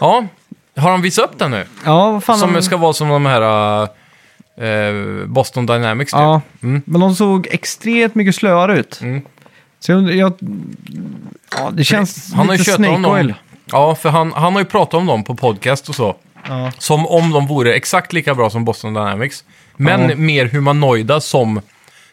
[0.00, 0.26] Ja,
[0.76, 1.64] har han visat upp den nu?
[1.84, 2.38] Ja, vad fan.
[2.38, 3.88] Som han- ska vara som de här
[4.56, 6.18] eh, Boston Dynamics typ.
[6.20, 6.82] Ja, Mm.
[6.84, 9.00] men de såg extremt mycket slöare ut.
[9.02, 9.22] Mm.
[9.80, 10.32] Så jag, jag,
[11.58, 13.12] ja, det känns Han har ju lite tjötat om Snake dem.
[13.26, 13.34] Oil.
[13.66, 16.16] Ja, för han, han har ju pratat om dem på podcast och så.
[16.48, 16.72] Ja.
[16.78, 19.44] Som om de vore exakt lika bra som Boston Dynamics.
[19.76, 20.16] Men Ja.
[20.16, 21.60] mer humanoida som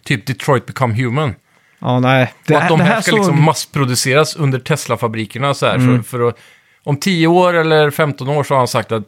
[0.04, 1.36] typ Detroit Become Human.
[1.80, 2.34] ja, nej.
[2.48, 5.76] Det, och att de det här, ska såg- liksom massproduceras under Tesla-fabrikerna så här.
[5.76, 6.04] Mm.
[6.04, 6.38] För, för att,
[6.84, 9.04] om 10 år eller 15 år så har han sagt att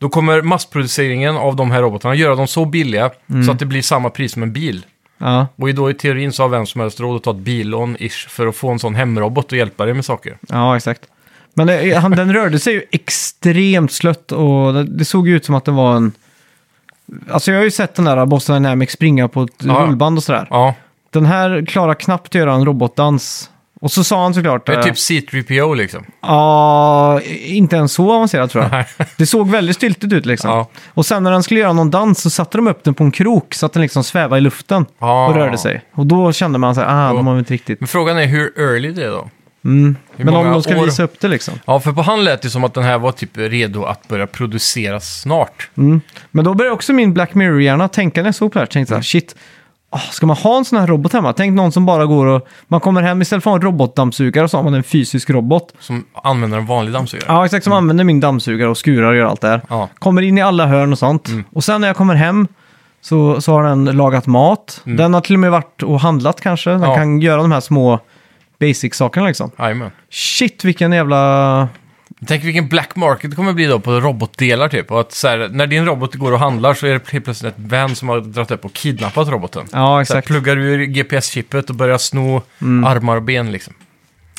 [0.00, 3.44] då kommer massproduceringen av de här robotarna göra dem så billiga Mm.
[3.44, 4.86] så att det blir samma pris som en bil.
[5.18, 8.28] Ja, Och då i teorin så har vem som helst råd att ta ett billån-ish
[8.28, 10.36] för att få en sån hemrobot och hjälpa dig med saker.
[10.48, 11.00] ja, exakt.
[11.54, 15.44] Men det, han, den rörde sig ju extremt slött och det, det såg ju ut
[15.44, 16.12] som att det var en...
[17.30, 19.74] Alltså jag har ju sett den där Boston Dynamics springa på ett Ja.
[19.74, 20.46] rullband och sådär.
[20.50, 20.74] Ja,
[21.10, 23.50] Den här klarar knappt att göra en robotdans.
[23.82, 24.66] Och så sa han såklart...
[24.66, 26.04] det är eh, typ C3PO liksom.
[26.22, 28.84] Ja, inte ens så avancerat tror jag.
[29.16, 30.50] Det såg väldigt styltigt ut liksom.
[30.50, 30.68] Ja.
[30.94, 33.10] Och sen när den skulle göra någon dans så satte de upp den på en
[33.10, 35.26] krok så att den liksom svävade i luften Ja.
[35.28, 35.82] och rörde sig.
[35.94, 37.80] Och då kände man så här, ah, de har inte riktigt...
[37.80, 39.28] Men frågan är hur early det är då?
[39.64, 39.96] Mm.
[40.16, 40.84] Men om de ska år?
[40.84, 41.54] visa upp det liksom.
[41.64, 44.26] Ja, för på han lät det som att den här var typ redo att börja
[44.26, 45.70] produceras snart.
[45.76, 46.00] Mm.
[46.30, 48.66] Men då började också min Black Mirror-hjärna tänka när jag såg på det här.
[48.66, 49.02] Tänkte så Mm.
[49.02, 49.36] shit,
[49.90, 51.32] ah, ska man ha en sån här robot hemma?
[51.32, 52.48] Tänk någon som bara går och...
[52.68, 55.74] Man kommer hem istället för en robotdammsugare så har man en fysisk robot.
[55.78, 57.26] Som använder en vanlig dammsugare.
[57.28, 57.64] Ja, exakt.
[57.64, 59.60] Som använder min dammsugare och skurar och gör allt det här.
[59.68, 59.88] Ja.
[59.98, 61.28] Kommer in i alla hörn och sånt.
[61.28, 61.44] Mm.
[61.52, 62.48] Och sen när jag kommer hem
[63.00, 64.80] så, så har den lagat mat.
[64.84, 66.70] Den har till och med varit och handlat kanske.
[66.70, 66.90] Den Mm.
[66.90, 66.96] Ja.
[66.96, 68.00] kan göra de här små
[68.60, 69.50] basic-sakerna liksom.
[69.58, 69.90] Jajamän.
[70.10, 71.68] Shit, vilken jävla...
[72.26, 74.90] Tänk vilken black market det kommer bli då på robotdelar typ.
[74.90, 77.52] Och att så här, när din robot går och handlar så är det helt plötsligt
[77.54, 79.62] ett van som har dragit upp och kidnappat roboten.
[79.72, 80.26] Ja, Så här, exakt.
[80.26, 82.84] pluggar du ur GPS-chippet och börjar sno Mm.
[82.84, 83.74] armar och ben liksom.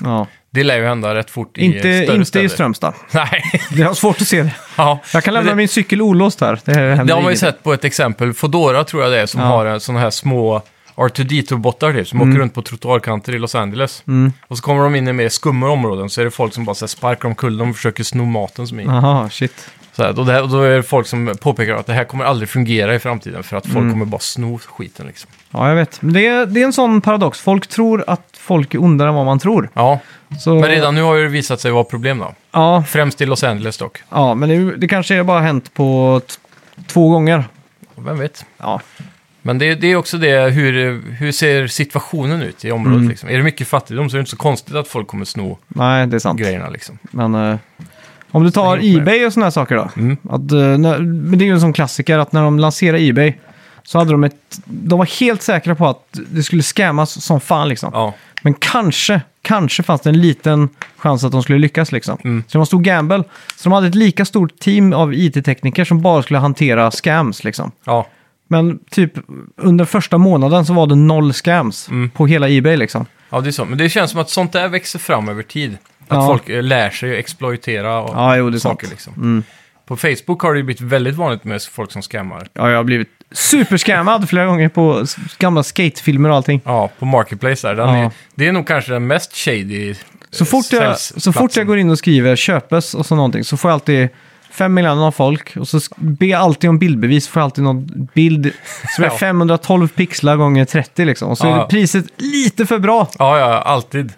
[0.04, 0.28] Ja.
[0.54, 2.46] Det lär ju hända rätt fort i Inte, större inte städer.
[2.46, 2.94] i Strömstad.
[3.12, 3.44] Nej.
[3.72, 4.52] Det har svårt att se det.
[4.78, 5.00] ja.
[5.14, 6.60] Jag kan lämna det, min cykel olåst här.
[6.66, 8.34] Det, det har man ju sett på ett exempel.
[8.34, 9.48] Fodora tror jag det är som Ja.
[9.48, 10.62] har en, såna här små
[10.96, 14.04] R2D2-bottar typ, som åker runt på trottoarkanter i Los Angeles.
[14.08, 14.34] Mm.
[14.48, 16.74] Och så kommer de in i mer skumma områden så är det folk som bara
[16.76, 18.86] så här, sparkar omkull dem och försöker sno maten som är i.
[18.86, 19.70] Jaha, shit.
[19.94, 22.26] Så här, och, det och då är det folk som påpekar att det här kommer
[22.26, 23.92] aldrig fungera i framtiden för att folk Mm.
[23.92, 25.30] kommer bara sno skiten liksom.
[25.52, 26.02] Ja, jag vet.
[26.02, 27.40] Men det är, det är en sån paradox.
[27.40, 29.70] Folk tror att folk är ondare än vad man tror.
[29.74, 30.00] Ja,
[30.40, 32.34] Så, men redan nu har ju det visat sig vara problem då.
[32.52, 34.02] Ja, Främst i Los Angeles dock.
[34.10, 36.34] ja men det, det kanske bara hänt på t-
[36.88, 37.44] två gånger.
[37.96, 38.46] Vem vet?
[38.58, 38.82] Ja,
[39.42, 43.10] Men det, det är också det, hur, hur ser situationen ut i området Mm.
[43.10, 43.30] liksom?
[43.30, 46.08] Är det mycket fattigdom så är det inte så konstigt att folk kommer sno nej,
[46.08, 46.40] det är sant.
[46.40, 46.98] grejerna liksom.
[47.02, 47.58] Men eh,
[48.32, 48.96] om du tar med.
[48.98, 49.90] Ebay och sådana här saker då.
[49.98, 50.18] Mm.
[50.30, 53.34] Att, eh, när, men det är ju en sån klassiker att när de lanserar Ebay,
[53.84, 54.36] så hade de ett...
[54.66, 57.92] De var helt säkra på att det skulle scammas som fan liksom.
[57.94, 58.14] Ja.
[58.44, 62.18] Men kanske, kanske fanns det en liten chans att de skulle lyckas liksom.
[62.24, 62.44] Mm.
[62.48, 63.24] Så det var en stor gamble.
[63.56, 67.72] Så de hade ett lika stort team av IT-tekniker som bara skulle hantera scams liksom.
[67.84, 68.08] ja.
[68.52, 69.14] Men typ
[69.58, 72.10] under första månaden så var det noll scams Mm.
[72.10, 73.06] på hela Ebay liksom.
[73.30, 73.66] Ja, det är så.
[73.66, 75.78] Men det känns som att sånt där växer fram över tid.
[76.08, 76.28] Att Ja.
[76.28, 78.88] folk eh, lär sig att exploatera och Ja, jo, det är saker.
[78.88, 78.92] sant.
[78.92, 79.14] Liksom.
[79.14, 79.44] Mm.
[79.88, 82.48] På Facebook har det ju blivit väldigt vanligt med folk som scammar.
[82.54, 86.62] Ja, jag har blivit superscammad flera gånger på s- gamla skatefilmer och allting.
[86.66, 87.76] Ja, på Marketplace där.
[87.76, 88.06] Den Ja.
[88.06, 89.96] är, det är nog kanske den mest shady
[90.32, 93.58] Så fort, jag, så fort jag går in och skriver köpes och så någonting så
[93.58, 94.10] får jag alltid
[94.52, 97.28] fem miljoner av folk och så ber jag alltid om bildbevis.
[97.28, 98.52] får alltid någon bild
[98.96, 99.18] som är Ja.
[99.18, 101.30] 512 pixlar gånger 30 liksom.
[101.30, 101.58] Och så är Ja.
[101.58, 103.08] det priset lite för bra.
[103.20, 104.14] Ja, ja, alltid.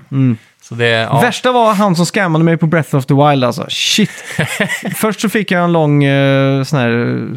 [0.61, 1.21] Så det, ja.
[1.21, 3.65] Värsta var han som scammade mig på Breath of the Wild alltså.
[3.69, 4.09] Shit.
[4.95, 7.27] Först så fick jag en lång eh, sån här,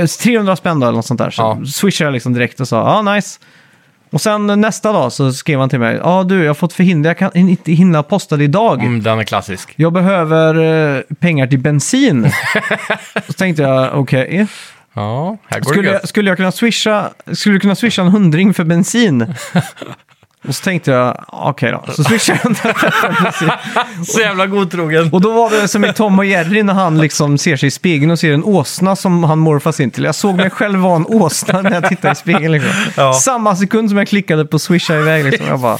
[0.00, 1.30] ja, 300 spänn eller något sånt där.
[1.30, 1.66] Så Ja.
[1.66, 3.40] swishade jag liksom direkt och sa ja nice.
[4.14, 7.10] Och sen nästa dag så skrev han till mig, ja du jag har fått förhinder,
[7.10, 8.80] jag kan inte hinna posta det idag.
[8.80, 9.72] Mm, den är klassisk.
[9.76, 10.54] Jag behöver
[10.96, 12.30] eh, pengar till bensin.
[13.26, 14.46] så tänkte jag, okej.
[14.94, 16.00] Ja, här går det Skulle, gött.
[16.02, 19.34] jag, skulle jag kunna swisha, skulle du kunna swisha en hundring för bensin?
[20.48, 21.92] Och så tänkte jag, okej då.
[21.92, 22.74] Så swishade jag.
[24.06, 25.12] Så jävla godtrogen.
[25.12, 27.70] Och då var det som i Tom och Jerry när han liksom ser sig i
[27.70, 30.04] spegeln och ser en åsna som han morfas in till.
[30.04, 32.52] Jag såg mig själv vara en åsna när jag tittade i spegeln.
[32.52, 32.70] Liksom.
[32.96, 33.12] Ja.
[33.12, 35.24] Samma sekund som jag klickade på swisha iväg.
[35.24, 35.46] Liksom.
[35.46, 35.78] Jag bara,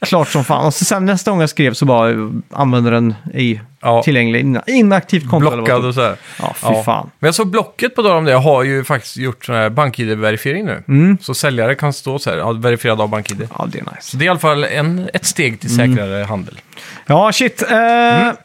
[0.00, 0.66] klart som fan.
[0.66, 2.14] Och så sen nästa gång jag skrev så bara
[2.50, 4.02] användaren ej Ja.
[4.02, 4.40] tillgänglig.
[4.44, 5.50] Ina- Inaktivt konto.
[5.50, 6.16] Blockad och så här.
[6.38, 6.82] Ja, fy Ja.
[6.82, 7.10] fan.
[7.18, 10.64] Men jag såg Blocket på tal om det, har ju faktiskt gjort sån här BankID-verifiering
[10.64, 10.82] nu.
[10.88, 11.18] Mm.
[11.20, 13.48] Så säljare kan stå så här, ja, verifierad av BankID.
[13.58, 13.96] Ja, det är nice.
[14.00, 15.96] Så det är i alla fall en, ett steg till Mm.
[15.96, 16.60] säkrare handel.
[17.06, 17.62] Ja, shit.
[17.62, 18.36] Eh, Mm.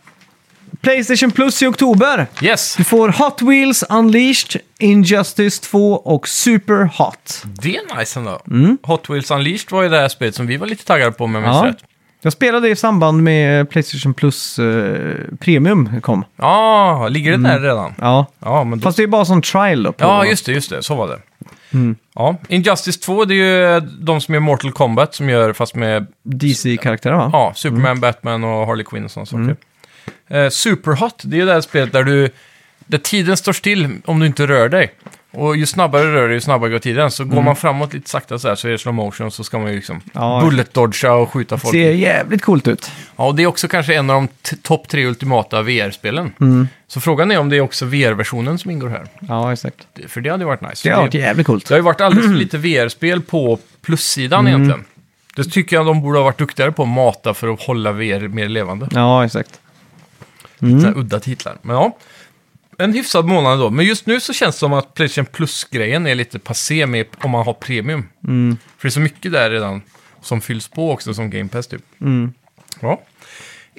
[0.81, 2.27] Playstation Plus i oktober.
[2.41, 7.43] Yes, Du får Hot Wheels Unleashed, Injustice 2 och Super Hot.
[7.61, 8.39] det är nice ändå.
[8.83, 11.43] Hot Wheels Unleashed var ju det här spelet som vi var lite taggade på med
[11.43, 11.65] Ja.
[11.65, 11.77] rätt.
[12.21, 16.25] Jag spelade i samband med Playstation Plus eh, Premium kom.
[16.35, 17.93] Ja, ligger det där redan?
[17.97, 18.83] Ja, Ja, men då...
[18.83, 19.91] fast det är bara som trial då.
[19.91, 20.83] På, Ja, just det, just det.
[20.83, 21.19] Så var det.
[21.73, 21.95] Mm.
[22.15, 26.07] Ja, Injustice 2, det är ju de som gör Mortal Kombat som gör, fast med
[26.23, 27.29] DC-karaktärer va?
[27.33, 29.55] ja, Superman, Batman och Harley Quinn och sådana saker.
[30.27, 32.29] Eh, Superhot, det är ju det här spelet där du,
[32.85, 34.91] där tiden står still om du inte rör dig.
[35.31, 37.11] Och ju snabbare du rör dig, ju snabbare går tiden.
[37.11, 39.59] Så går man framåt lite sakta så här så är det slow motion så ska
[39.59, 40.41] man ju liksom Ja.
[40.45, 41.71] bullet-dodga och skjuta folk.
[41.73, 42.91] Ser jävligt coolt ut.
[43.15, 46.33] Ja, och det är också kanske en av de t- topp tre ultimata VR-spelen.
[46.41, 46.67] Mm.
[46.87, 49.07] Så frågan är om det är också VR-versionen som ingår här.
[49.19, 49.75] Ja, exakt.
[49.93, 50.89] Det- För det hade ju varit nice.
[50.89, 51.67] Det har varit det, jävligt coolt.
[51.67, 54.53] det har ju varit alldeles för lite VR-spel på plussidan Mm.
[54.61, 54.85] egentligen.
[55.35, 58.27] Det tycker jag de borde ha varit duktigare på att mata för att hålla VR
[58.27, 58.87] mer levande.
[58.91, 59.59] Ja, exakt.
[60.61, 60.79] Mm.
[60.81, 61.57] Sådana udda titlar.
[61.61, 61.97] Men ja,
[62.77, 63.69] en hyfsad månad då.
[63.69, 67.31] Men just nu så känns det som att Playstation Plus-grejen är lite passé med om
[67.31, 68.09] man har premium.
[68.27, 68.57] Mm.
[68.77, 69.81] För det är så mycket där redan
[70.21, 71.81] som fylls på också som Game Pass typ.
[72.01, 72.33] Mm.
[72.79, 73.01] Ja.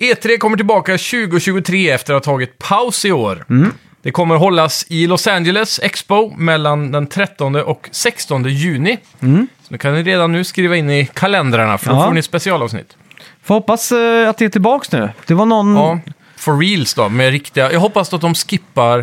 [0.01, 3.45] E3 kommer tillbaka 2023 efter att ha tagit paus i år.
[3.51, 3.73] Mm.
[4.03, 8.99] Det kommer hållas i Los Angeles Expo mellan den 13 och 16 juni.
[9.21, 9.27] Så
[9.69, 12.01] nu kan ni redan nu skriva in i kalendrarna för då Mm.
[12.01, 12.07] Ja.
[12.07, 12.97] får ni specialavsnitt.
[13.43, 15.11] Får hoppas eh, att det är tillbaks nu.
[15.27, 15.75] Det var någon...
[15.75, 16.01] Ja,
[16.49, 17.73] for reals då, med riktiga...
[17.73, 18.99] Jag hoppas att de skippar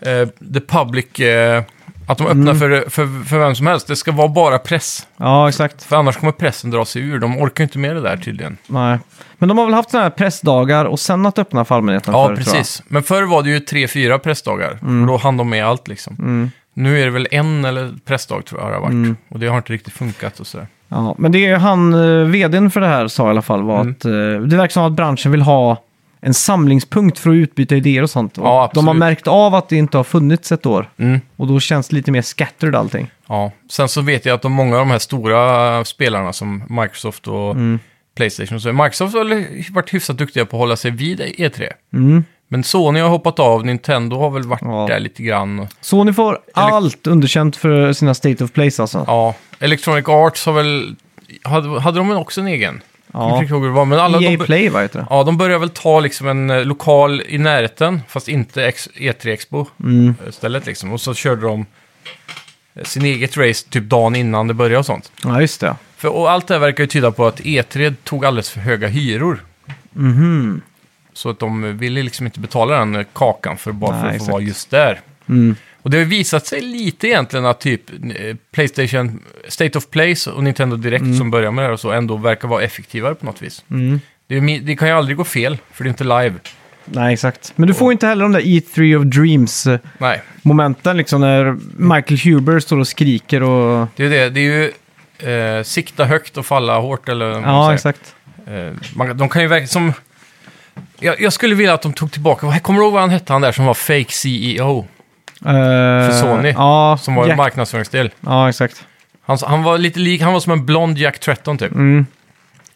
[0.00, 1.20] eh, the public...
[1.20, 1.62] Eh,
[2.06, 2.58] att de öppnar Mm.
[2.58, 3.86] för, för, för vem som helst.
[3.86, 5.06] Det ska vara bara press.
[5.16, 5.82] Ja, exakt.
[5.82, 7.18] För annars kommer pressen dra sig ur.
[7.18, 8.56] De orkar inte med det där tydligen.
[8.66, 8.98] Nej.
[9.38, 12.28] Men de har väl haft sådana här pressdagar och sen att öppna för allmänheten Ja,
[12.28, 12.36] jag.
[12.38, 12.82] precis.
[12.88, 14.70] Men förr var det ju tre, fyra pressdagar.
[14.82, 16.16] Och då hann de med allt liksom.
[16.18, 16.50] Mm.
[16.74, 18.92] Nu är det väl en eller pressdag tror jag det har varit.
[18.92, 19.16] Mm.
[19.28, 20.66] Och det har inte riktigt funkat och sådär.
[20.88, 23.62] Ja, men det är ju han, eh, vdn för det här sa i alla fall,
[23.62, 23.92] var Mm.
[23.98, 24.10] att eh,
[24.48, 25.82] det verkar som att branschen vill ha
[26.26, 28.38] en samlingspunkt för att utbyta idéer och sånt.
[28.38, 30.90] Och Ja, de har märkt av att det inte har funnits ett år.
[30.96, 31.20] Mm.
[31.36, 33.10] Och då känns det lite mer scattered allting.
[33.28, 37.28] Ja, sen så vet jag att de, många av de här stora spelarna som Microsoft
[37.28, 37.78] och Mm.
[38.16, 41.68] Playstation, så Microsoft har väl varit hyfsat duktiga på att hålla sig vid E3.
[41.92, 42.24] Mm.
[42.48, 44.86] Men Sony har hoppat av, Nintendo har väl varit Ja.
[44.88, 45.66] där lite grann.
[45.80, 49.04] Så ni får allt underkänt för sina State of Place alltså.
[49.06, 50.96] Ja, Electronic Arts har väl...
[51.42, 52.82] Hade, hade de också en egen?
[53.14, 53.42] Jag kommer Ja.
[53.42, 54.20] inte ihåg hur det var, men alla...
[54.20, 55.06] EA de, Play, vad heter det?
[55.10, 59.28] ja, de börjar väl ta liksom en eh, lokal i närheten, fast inte ex, E3
[59.32, 60.14] Expo Mm.
[60.26, 60.92] eh, stället liksom.
[60.92, 61.66] Och så körde de
[62.74, 65.12] eh, sin eget race typ dagen innan det började och sånt.
[65.24, 65.76] Ja, just det.
[65.96, 68.88] För, och allt det här verkar ju tyda på att E3 tog alldeles för höga
[68.88, 69.44] hyror.
[69.92, 70.60] Mhm.
[71.12, 74.12] Så att de ville liksom inte betala den eh, kakan för bara för Nej, att
[74.12, 74.32] få exakt.
[74.32, 75.00] vara just där.
[75.28, 75.56] Mm.
[75.84, 80.44] Och det har visat sig lite egentligen att typ eh, Playstation, State of Place och
[80.44, 83.42] Nintendo Direct som börjar med det här och så ändå verkar vara effektivare på något
[83.42, 83.64] vis.
[83.70, 84.00] Mm.
[84.26, 86.34] Det, är, det kan ju aldrig gå fel, för det är inte live.
[86.84, 87.52] Nej, exakt.
[87.56, 91.56] Men du får inte heller de där E3 of Dreams-momenten, Nej, liksom när
[91.94, 93.88] Michael Huber står och skriker och...
[93.96, 94.30] det är det.
[94.30, 94.72] Det är ju
[95.58, 97.74] eh, sikta högt och falla hårt, eller Ja, säger.
[97.74, 98.14] exakt.
[98.46, 99.92] Eh, man, de kan ju verkligen som...
[101.00, 103.42] Jag, jag skulle vilja att de tog tillbaka, kommer du ihåg vad han hette, han
[103.42, 104.86] där som var fake CEO?
[105.52, 108.10] För Sony, Ja, Som var Jack, marknadsföringsdel.
[108.20, 108.84] ja, exakt.
[109.26, 111.72] Han, han var lite lik, han var som en blond Jack Tretton typ.
[111.72, 112.06] Mm.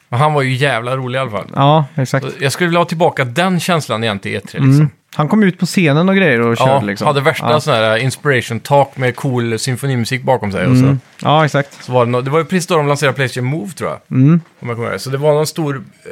[0.09, 1.47] Men han var ju jävla rolig i alla fall.
[1.55, 2.27] Ja, exakt.
[2.41, 4.63] Jag skulle vilja ha tillbaka den känslan igen till E3 liksom.
[4.71, 4.91] Mm.
[5.15, 7.07] Han kom ut på scenen och grejer och Ja, körde liksom.
[7.07, 7.61] hade värsta ja.
[7.61, 10.67] sån här inspiration talk med cool symfonimusik bakom sig.
[10.67, 10.85] Och så.
[10.85, 11.01] Mm.
[11.23, 11.85] Ja, exakt.
[11.85, 14.01] Så var det, nå- det var ju precis då de lanserade Playstation Move tror jag.
[14.19, 14.41] Mm.
[14.61, 15.01] Om jag kommer ihåg.
[15.01, 16.11] Så det var någon stor eh,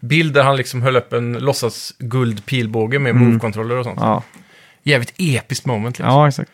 [0.00, 3.98] bild där han liksom höll upp en låtsas guld pilbåge med Move-kontroller och sånt.
[3.98, 4.10] Mm.
[4.10, 4.22] Ja,
[4.84, 6.14] Jävligt episkt moment liksom.
[6.14, 6.50] ja exakt.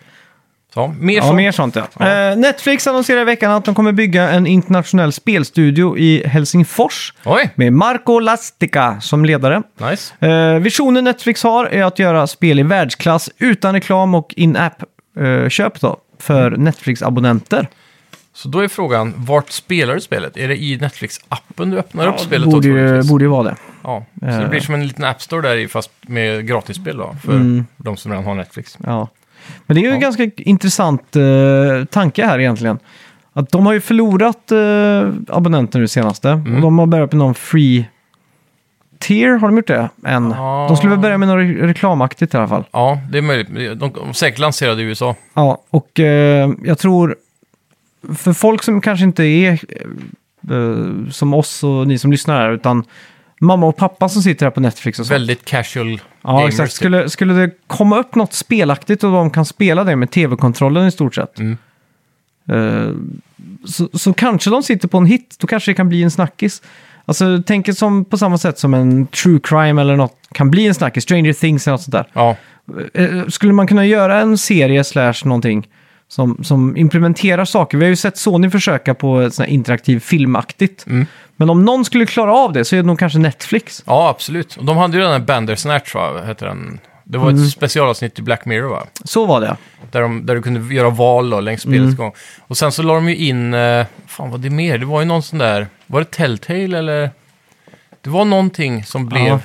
[0.75, 1.37] Så, mer Ja, sånt.
[1.37, 1.87] mer sånt ja.
[1.99, 2.31] Ja.
[2.31, 7.51] Eh, Netflix annonserade i veckan att de kommer bygga en internationell spelstudio i Helsingfors Oj,
[7.55, 9.63] med Marco Lastica som ledare.
[9.91, 10.27] nice.
[10.27, 15.97] Eh, visionen Netflix har är att göra spel i världsklass utan reklam och in-app-köp då
[16.21, 17.67] för Netflix-abonnenter.
[18.39, 20.37] Så då är frågan, vart spelar du spelet?
[20.37, 22.45] Är det i Netflix-appen du öppnar upp spelet?
[22.51, 23.57] borde, då, ju, borde ju vara det.
[23.83, 24.41] Ja, så Eh.
[24.41, 27.67] det blir som en liten App Store där i, fast med gratisspel då, för Mm.
[27.77, 28.79] de som redan har Netflix.
[28.85, 29.09] Ja.
[29.67, 30.01] Men det är ju en Ja.
[30.01, 32.79] ganska intressant eh, tanke här egentligen.
[33.33, 36.31] Att de har ju förlorat uh, abonnenter nu senaste.
[36.31, 36.55] Mm.
[36.55, 37.85] Och de har börjat med någon free
[38.99, 39.89] tier, har de gjort det?
[40.07, 40.31] Än.
[40.31, 40.67] Ja.
[40.69, 42.65] De skulle väl börja med något re- reklamaktigt i alla fall.
[42.73, 43.49] Ja, det är möjligt.
[43.81, 45.15] De, de säkert lanserade i USA.
[45.35, 47.17] Ja, och eh, jag tror
[48.17, 49.53] för folk som kanske inte är
[50.51, 52.85] eh, som oss och ni som lyssnar här, utan
[53.41, 55.13] mamma och pappa som sitter här på Netflix och så.
[55.13, 56.49] Väldigt casual Ja, gamers.
[56.49, 56.71] exakt.
[56.71, 56.77] typ.
[56.77, 60.91] Skulle, skulle det komma upp något spelaktigt och de kan spela det med tv-kontrollen i
[60.91, 61.39] stort sett.
[61.39, 61.57] Mm.
[62.49, 62.95] eh,
[63.65, 66.63] så, så kanske de sitter på en hit, då kanske det kan bli en snackis.
[67.05, 70.75] Alltså, tänk som på samma sätt som en true crime eller något kan bli en
[70.75, 72.07] snackis, Stranger Things eller något sånt där.
[72.13, 72.37] Ja,
[72.95, 75.69] Eh, Skulle man kunna göra en serie slash någonting
[76.09, 77.79] som, som implementerar saker?
[77.79, 80.87] Vi har ju sett Sony försöka på ett sånt här interaktiv filmaktigt.
[80.87, 81.07] Mm.
[81.37, 83.83] Men om någon skulle klara av det så är det nog kanske Netflix.
[83.87, 84.57] ja, absolut.
[84.57, 86.23] Och de hade ju den här Bandersnatch, va?
[86.27, 86.79] Heter den.
[87.05, 87.43] Det var Mm.
[87.45, 88.87] ett specialavsnitt i Black Mirror, va?
[89.05, 89.57] Så var det.
[89.91, 91.79] Där, de, där du kunde göra val då, längs Mm.
[91.79, 92.13] spelets gång.
[92.41, 94.79] Och sen så la de ju in, eh, fan vad det mer?
[94.79, 97.11] Det var ju någon sån där, var det Telltale eller?
[98.01, 99.41] Det var någonting som blev.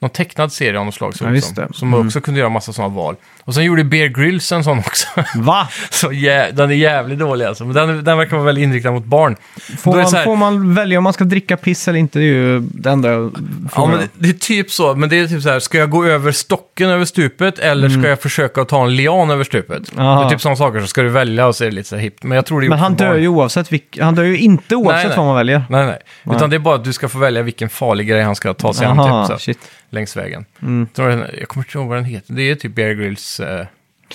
[0.00, 1.14] Någon tecknad serie av något slag.
[1.20, 1.68] Ja, visst som, det.
[1.74, 2.06] som Mm.
[2.06, 3.16] också kunde göra massa sådana val.
[3.44, 5.06] Och sen gjorde Bear Grylls en sån också.
[5.36, 5.68] Va?
[5.90, 7.64] så jä- den är jävligt dålig alltså.
[7.64, 9.36] Men den, den verkar vara väldigt inriktad mot barn.
[9.78, 11.88] Får Då är det man, så här- får man välja om man ska dricka piss
[11.88, 12.18] eller inte?
[12.18, 15.08] Det är ju det enda jag Ja, frågar men det, det är typ så, men
[15.08, 18.20] det är typ så här, ska jag gå över stocken över stupet eller ska jag
[18.20, 19.92] försöka att ta en lian över stupet?
[19.92, 20.06] Mm.
[20.06, 20.20] Aha.
[20.20, 21.96] Det är typ sådana saker, så ska du välja och så är det lite så
[21.96, 22.22] här hippt.
[22.22, 23.22] Men jag tror det är Men gjort han för dör barn.
[23.22, 25.16] ju oavsett vilk, Han dör ju inte oavsett nej.
[25.16, 25.64] vad man väljer.
[25.68, 26.36] Nej, nej.
[26.36, 28.72] Utan det är bara att du ska få välja vilken farlig grej han ska ta
[28.74, 28.96] sig an
[29.28, 29.58] typ, så, shit.
[29.94, 30.44] Längs vägen.
[30.62, 30.88] Mm.
[30.96, 32.34] Jag, kommer inte ihåg vad den heter.
[32.34, 33.40] Det är typ Bear Grylls...
[33.40, 33.66] Eh,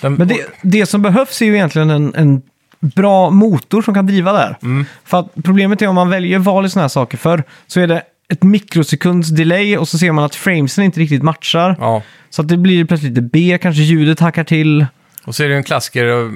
[0.02, 2.42] den, Men det, det som behövs är ju egentligen en, en
[2.80, 4.58] bra motor som kan driva där.
[4.62, 4.86] Mm.
[5.04, 7.88] För att problemet är om man väljer val i sådana här saker för så är
[7.88, 8.02] det
[8.34, 11.76] ett mikrosekunds delay och så ser man att framesen inte riktigt matchar.
[11.80, 14.86] Ja, Så att det blir plötsligt lite B, kanske ljudet hackar till.
[15.26, 16.06] och så är det en klassiker.
[16.08, 16.32] eh,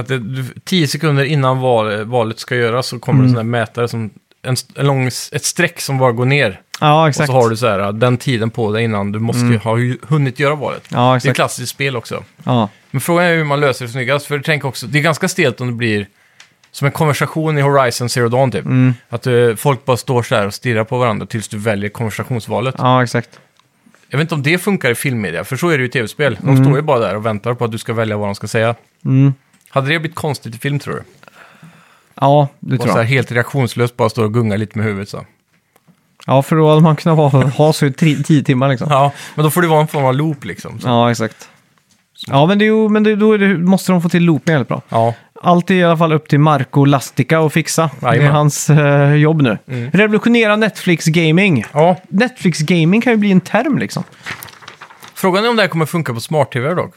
[0.00, 0.22] Att det,
[0.64, 3.26] tio sekunder innan val, valet ska göras så kommer Mm.
[3.26, 4.10] en sån här mätare som...
[4.42, 6.60] En, en lång, ett streck som bara går ner.
[6.80, 7.26] Ja, Och exakt.
[7.26, 9.76] så har du så här, den tiden på dig innan du måste ju ha
[10.08, 10.82] hunnit göra valet.
[10.88, 11.36] Ja, Det är ett exakt.
[11.36, 12.24] klassiskt spel också.
[12.44, 12.68] Ja.
[12.90, 14.26] Men frågan är hur man löser det snyggast.
[14.26, 16.06] För tänk också, det är ganska stelt om det blir
[16.70, 18.64] som en konversation i Horizon Zero Dawn typ.
[18.64, 18.94] Mm.
[19.08, 22.74] Att eh, folk bara står så här och stirrar på varandra tills du väljer konversationsvalet.
[22.78, 23.40] ja, exakt.
[24.08, 26.38] Jag vet inte om det funkar i filmmedia, för så är det ju i tv-spel.
[26.40, 26.64] De Mm.
[26.64, 28.74] står ju bara där och väntar på att du ska välja vad de ska säga.
[29.04, 29.34] Mm.
[29.68, 31.02] Hade det blivit konstigt i film tror du?
[32.20, 33.08] Ja, det Och tror så här jag.
[33.08, 35.24] helt reaktionslöst bara står och gungar lite med huvudet så.
[36.28, 38.88] Ja, för då hade man kunnat ha, ha så i tri- tio timmar liksom.
[38.90, 40.80] Ja, men då får det vara en form av loop liksom.
[40.80, 40.88] Så.
[40.88, 41.48] Ja, exakt.
[42.26, 44.54] Ja, men, det är ju, men det, då är det, måste de få till loopen
[44.54, 44.82] väldigt bra.
[44.88, 47.90] Ja, Allt är i alla fall upp till Marco Lastica att fixa.
[48.00, 48.32] Det är Jajamän.
[48.34, 49.58] hans eh, jobb nu.
[49.68, 49.90] Mm.
[49.90, 51.64] Revolutionera Netflix gaming.
[51.72, 51.96] ja.
[52.08, 54.04] Netflix gaming kan ju bli en term liksom.
[55.14, 56.94] Frågan är om det här kommer funka på smart-tv dock.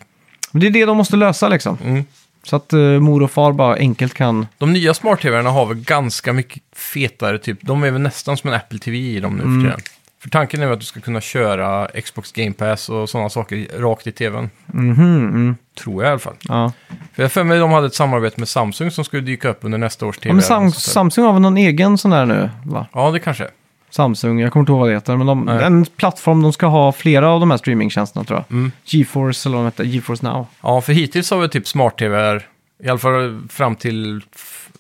[0.52, 1.78] Men Det är det de måste lösa liksom.
[1.86, 2.06] Mm.
[2.44, 4.48] Så att uh, mor och far bara enkelt kan...
[4.58, 7.58] De nya smart-tv-erna har väl ganska mycket fetare typ.
[7.62, 9.62] De är väl nästan som en Apple TV i dem nu Mm.
[9.62, 9.82] för tiden.
[10.22, 13.80] För tanken är väl att du ska kunna köra Xbox Game Pass och sådana saker
[13.82, 14.50] rakt i tvn.
[14.66, 16.34] Mhm, mm, Tror jag i alla fall.
[16.42, 16.72] ja.
[17.16, 19.78] För jag för mig de hade ett samarbete med Samsung som skulle dyka upp under
[19.78, 20.30] nästa års tv.
[20.30, 20.72] ja men Sam.
[20.72, 22.50] Samsung har väl någon egen sån där nu?
[22.64, 22.88] Va?
[22.94, 23.50] Ja, det kanske är.
[23.90, 25.16] Samsung, jag kommer inte ihåg vad det heter.
[25.18, 25.64] Men de, Nej.
[25.64, 28.58] en plattform de ska ha flera av de här streamingtjänsterna tror jag.
[28.58, 28.72] Mm.
[28.86, 29.84] GeForce eller vad de heter.
[29.84, 30.48] GeForce Now.
[30.62, 32.40] Ja, för hittills har vi typ smart-tv,
[32.84, 34.22] i alla fall fram till,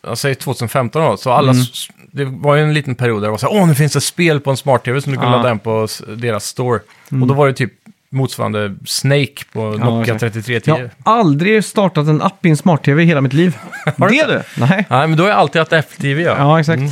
[0.03, 1.63] jag säger 2015 då, så alla Mm.
[2.11, 4.01] det var ju en liten period där det var så här, åh nu finns det
[4.01, 5.35] spel på en smart-tv som du kan Ja.
[5.37, 6.79] ladda hem på deras store.
[7.21, 7.73] Och då var det typ
[8.11, 10.19] motsvarande Snake på Nokia exakt.
[10.33, 10.71] 3310.
[10.71, 13.57] Jag har aldrig startat en app i en smart-tv i hela mitt liv.
[13.97, 14.61] Har du det du?
[14.65, 14.85] Nej.
[14.89, 16.35] Nej, men då har jag alltid haft Apple TV ja.
[16.37, 16.79] Ja, exakt.
[16.79, 16.91] Mm.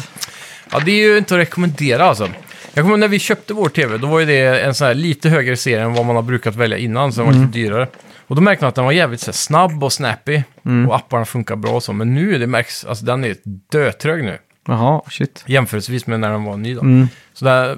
[0.72, 2.30] Ja, det är ju inte att rekommendera alltså.
[2.74, 4.94] Jag kommer ihåg när vi köpte vår tv, då var ju det en sån här
[4.94, 7.48] lite högre serie än vad man har brukat välja innan, så den var Mm.
[7.48, 7.88] lite dyrare.
[8.28, 10.90] Och då märkte man att den var jävligt så här, snabb och snappy Mm.
[10.90, 11.94] och apparna funkar bra och så.
[11.94, 13.36] Men nu, det märks, alltså den är
[13.72, 14.38] dötrög nu.
[14.68, 15.44] Jaha, shit.
[15.48, 16.82] Jämförelsevis med när den var ny då.
[16.82, 17.08] Mm.
[17.34, 17.78] Så där,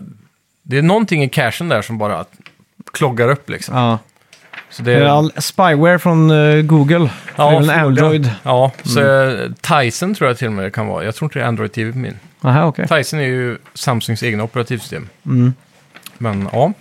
[0.63, 2.25] det är någonting i cachen där som bara
[2.93, 3.75] kloggar upp liksom.
[3.77, 3.97] Ja.
[4.69, 7.09] Så Det är all spyware från eh, Google.
[7.35, 7.79] Ja, det är väl en.
[7.79, 8.31] Android.
[8.43, 8.99] Ja, så
[9.29, 11.03] eh, Tyson tror jag till och med det kan vara.
[11.03, 12.19] Jag tror inte det är Android TV på min.
[12.41, 12.87] Aha, okej.
[12.87, 15.09] Tyson är ju Samsungs egna operativsystem.
[15.25, 15.53] Mm.
[16.17, 16.73] Men ja,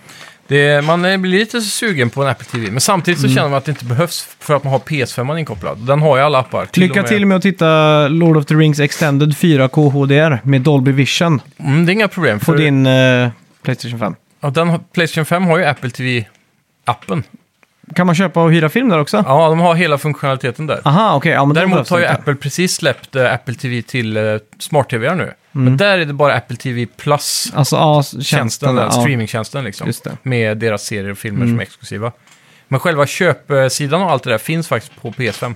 [0.47, 2.71] det, man eh, blir lite sugen på en Apple TV.
[2.71, 3.35] Men samtidigt så Mm.
[3.35, 5.77] känner man att det inte behövs för att man har PS5 inkopplad.
[5.77, 6.65] Den har ju alla appar.
[6.65, 10.61] till Lycka med- till med att titta Lord of the Rings Extended 4K HDR med
[10.61, 12.39] Dolby Vision Mm, det är inga problem.
[12.39, 13.29] på För, din eh,
[13.61, 14.15] Playstation 5.
[14.39, 17.23] ja, den, Playstation 5 har ju Apple TV-appen.
[17.95, 19.23] Kan man köpa och hyra film där också?
[19.27, 20.81] Ja, de har hela funktionaliteten där.
[20.85, 21.31] Aha, okej.
[21.31, 22.05] Ja, men Däremot har ju.
[22.05, 25.31] Apple precis släppt eh, Apple TV till uh, smart-TV nu.
[25.55, 25.65] Mm.
[25.65, 28.75] Men där är det bara Apple TV Plus Alltså, ja, tjänsten, tjänsten.
[28.75, 28.91] där, ja.
[28.91, 29.87] streamingtjänsten liksom.
[29.87, 30.17] Just det.
[30.23, 31.49] Med deras serier och filmer Mm.
[31.49, 32.11] som är exklusiva.
[32.71, 35.55] Men själva köpsidan och allt det där finns faktiskt på PS5.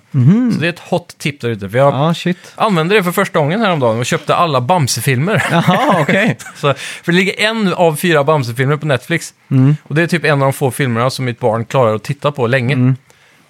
[0.54, 1.70] Så det är ett hot tip där ute.
[1.70, 2.02] För jag Mhm.
[2.04, 2.38] Ja, shit.
[2.56, 5.44] använde det för första gången häromdagen och köpte alla Bamse-filmer.
[5.52, 6.38] Jaha, okej.
[6.56, 9.34] Så, för det ligger en av fyra Bamse-filmer på Netflix.
[9.52, 9.76] Mm.
[9.84, 12.32] Och det är typ en av de få filmerna som mitt barn klarar att titta
[12.32, 12.96] på länge.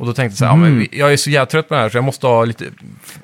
[0.04, 0.08] Mm.
[0.08, 1.76] Och då tänkte jag så här, ja, men vi- jag är så jävla trött på
[1.76, 2.66] det här så jag måste ha lite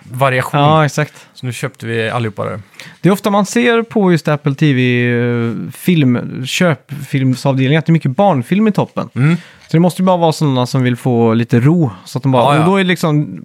[0.03, 0.59] variation.
[0.59, 1.13] Ja, exakt.
[1.33, 2.59] Så nu köpte vi allihopa det.
[3.01, 7.93] Det är ofta man ser på just Apple TV eh, film, köpfilmsavdelningen att det är
[7.93, 9.09] mycket barnfilm i toppen.
[9.15, 9.35] Mm.
[9.67, 11.91] Så det måste ju bara vara sådana som vill få lite ro.
[12.05, 12.59] Så att de bara, Ja, ja.
[12.59, 13.41] Och då är det liksom,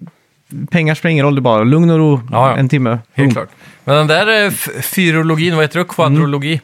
[0.71, 2.57] pengar spelar ingen roll, det är bara lugn och ro Ja, ja.
[2.57, 2.89] en timme.
[2.89, 3.31] Helt Boom.
[3.33, 3.49] klart.
[3.83, 5.85] Men den där eh, f- fyrologin, vad heter det?
[5.85, 6.49] Kvadrologi.
[6.53, 6.59] Mm.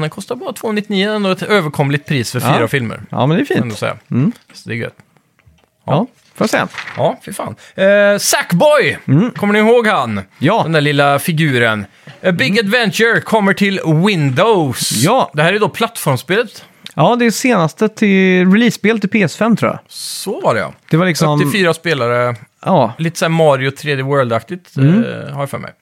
[0.00, 2.54] Den kostar bara 299, ändå ett överkomligt pris för Ja.
[2.56, 3.02] fyra filmer.
[3.10, 3.78] Ja, men det är ändå fint.
[3.78, 3.96] säga.
[4.10, 4.32] Mm.
[4.52, 4.96] Så det är gött.
[5.86, 6.68] Ja, får jag säga.
[6.96, 7.54] Ja, fy fan.
[7.74, 8.98] Eh, Sackboy!
[9.36, 10.10] Kommer ni ihåg han?
[10.10, 10.24] Mm.
[10.38, 10.62] Ja.
[10.62, 11.86] Den där lilla figuren.
[12.24, 14.92] A Big Adventure kommer till Windows.
[14.92, 15.30] Ja.
[15.34, 16.64] Det här är då plattformsspelet.
[16.94, 19.78] Ja, det är senaste till release-spel till PS5 tror jag.
[19.88, 20.72] Så var det ja.
[20.90, 21.40] Det var liksom...
[21.40, 22.36] Upp till fyra spelare.
[22.64, 25.04] Ja, Lite såhär Mario 3D World-aktigt Mm.
[25.04, 25.72] eh, har jag för mig.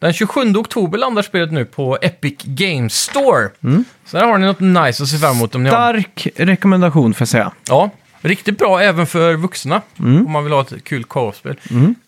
[0.00, 3.48] Den 27 oktober landar spelet nu på Epic Games Store.
[4.06, 5.76] Så där har ni något nice att se fram emot om ni har...
[5.76, 7.52] stark rekommendation får jag säga.
[7.68, 7.90] Ja,
[8.24, 9.82] riktigt bra även för vuxna.
[9.98, 10.26] Mm.
[10.26, 11.56] Om man vill ha ett kul co-op-spel.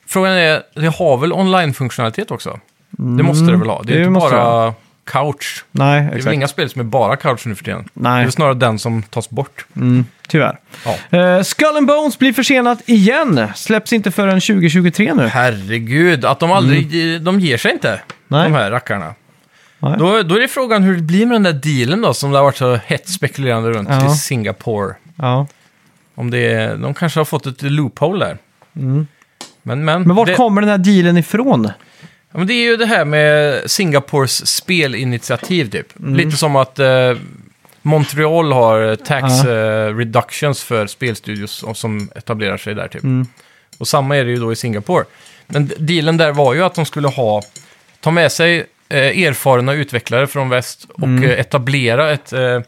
[0.06, 2.60] Frågan är, det har väl online-funktionalitet också?
[2.90, 3.82] Det måste det väl ha?
[3.82, 4.02] Det är Mm.
[4.02, 4.74] det inte måste bara
[5.04, 5.64] couch.
[5.70, 6.34] Nej, Det är väl exakt.
[6.34, 7.88] inga spel som är bara couch nu för tiden.
[7.94, 8.22] Nej.
[8.24, 9.66] Det är snarare den som tas bort.
[9.76, 10.58] Mm, tyvärr.
[11.10, 11.18] Ja.
[11.36, 13.48] Uh, Skull and Bones blir försenat igen.
[13.54, 15.26] Släpps inte förrän 2023 nu.
[15.26, 17.22] Herregud, att de aldrig...
[17.22, 18.00] De ger sig inte, Mm.
[18.28, 18.42] Nej.
[18.44, 19.14] de här rackarna.
[19.78, 19.94] Nej.
[19.98, 22.38] Då, då är det frågan hur det blir med den där dealen då, som det
[22.38, 24.06] har varit så hett spekulerande runt Ja.
[24.06, 24.94] i Singapore.
[25.16, 25.46] Ja.
[26.18, 28.38] Om det är, de kanske har fått ett loophole där.
[28.72, 29.06] Men,
[29.62, 30.02] men, Mm.
[30.02, 31.64] Men vart det, kommer den här dealen ifrån?
[32.32, 35.98] ja, men det är ju det här med Singapores spelinitiativ typ.
[35.98, 36.14] Mm.
[36.14, 37.12] Lite som att eh,
[37.82, 39.50] Montreal har tax Ja.
[39.50, 43.02] eh, reductions för spelstudios som- etablerar sig där typ.
[43.02, 43.26] Mm.
[43.78, 45.04] Och samma är det ju då i Singapore.
[45.46, 47.42] Men dealen där var ju att de skulle ha,
[48.00, 51.24] ta med sig eh, erfarna utvecklare från väst och Mm.
[51.24, 52.60] eh, etablera ett, eh,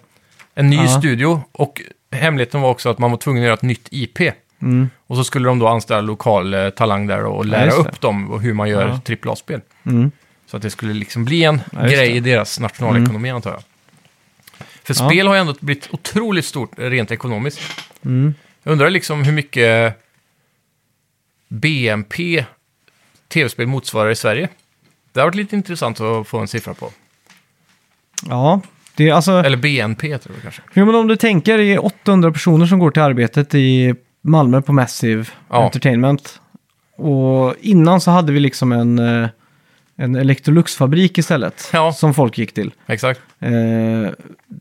[0.54, 0.98] en ny Ja.
[0.98, 1.42] studio.
[1.52, 4.18] Och hemligheten var också att man var tvungen att göra ett nytt IP.
[4.62, 4.90] Mm.
[5.06, 7.90] Och så skulle de då anställa lokal eh, talang där och lära just det.
[7.90, 9.14] upp dem och hur man gör Ja.
[9.30, 9.60] AAA-spel.
[9.86, 10.10] Mm.
[10.46, 12.12] Så att det skulle liksom bli en Ja, just grej det.
[12.12, 12.16] Mm.
[12.16, 13.62] i deras nationalekonomi antar jag.
[14.84, 15.08] För Ja.
[15.10, 17.60] spel har ju ändå blivit otroligt stort eh, rent ekonomiskt.
[18.04, 18.34] Mm.
[18.62, 19.94] Jag undrar liksom hur mycket
[21.48, 22.44] BNP
[23.28, 24.48] tv-spel motsvarar i Sverige.
[25.12, 26.90] Det har varit lite intressant att få en siffra på.
[28.26, 28.60] Ja,
[28.98, 29.32] det är alltså...
[29.32, 30.62] Eller BNP det väl kanske.
[30.74, 34.62] Jo, men om du tänker, det är 800 personer som går till arbetet i Malmö
[34.62, 35.64] på Massive Ja.
[35.64, 36.40] Entertainment.
[36.96, 39.28] Och innan så hade vi liksom en, eh,
[40.00, 41.70] en Electrolux-fabrik istället.
[41.72, 41.92] Ja.
[41.92, 42.70] Som folk gick till.
[42.87, 43.20] Exakt.
[43.40, 43.50] Eh,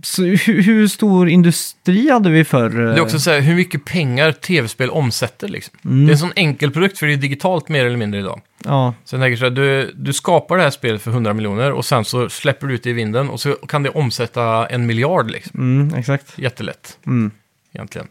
[0.04, 2.70] så hur, hur stor industri hade vi för?
[2.70, 5.76] Det är också så här, hur mycket pengar tv-spel omsätter liksom.
[5.86, 6.06] Mm.
[6.06, 8.42] Det är en sån enkel produkt för det är digitalt mer eller mindre idag.
[8.66, 11.72] Ja, Så jag tänker så här, du, du skapar det här spelet för 100 miljoner
[11.72, 14.86] och sen så släpper du ut det i vinden och så kan det omsätta en
[14.86, 15.60] miljard liksom.
[15.60, 16.34] mm, exakt.
[16.40, 17.32] Jättelätt Mm,
[17.74, 18.08] egentligen.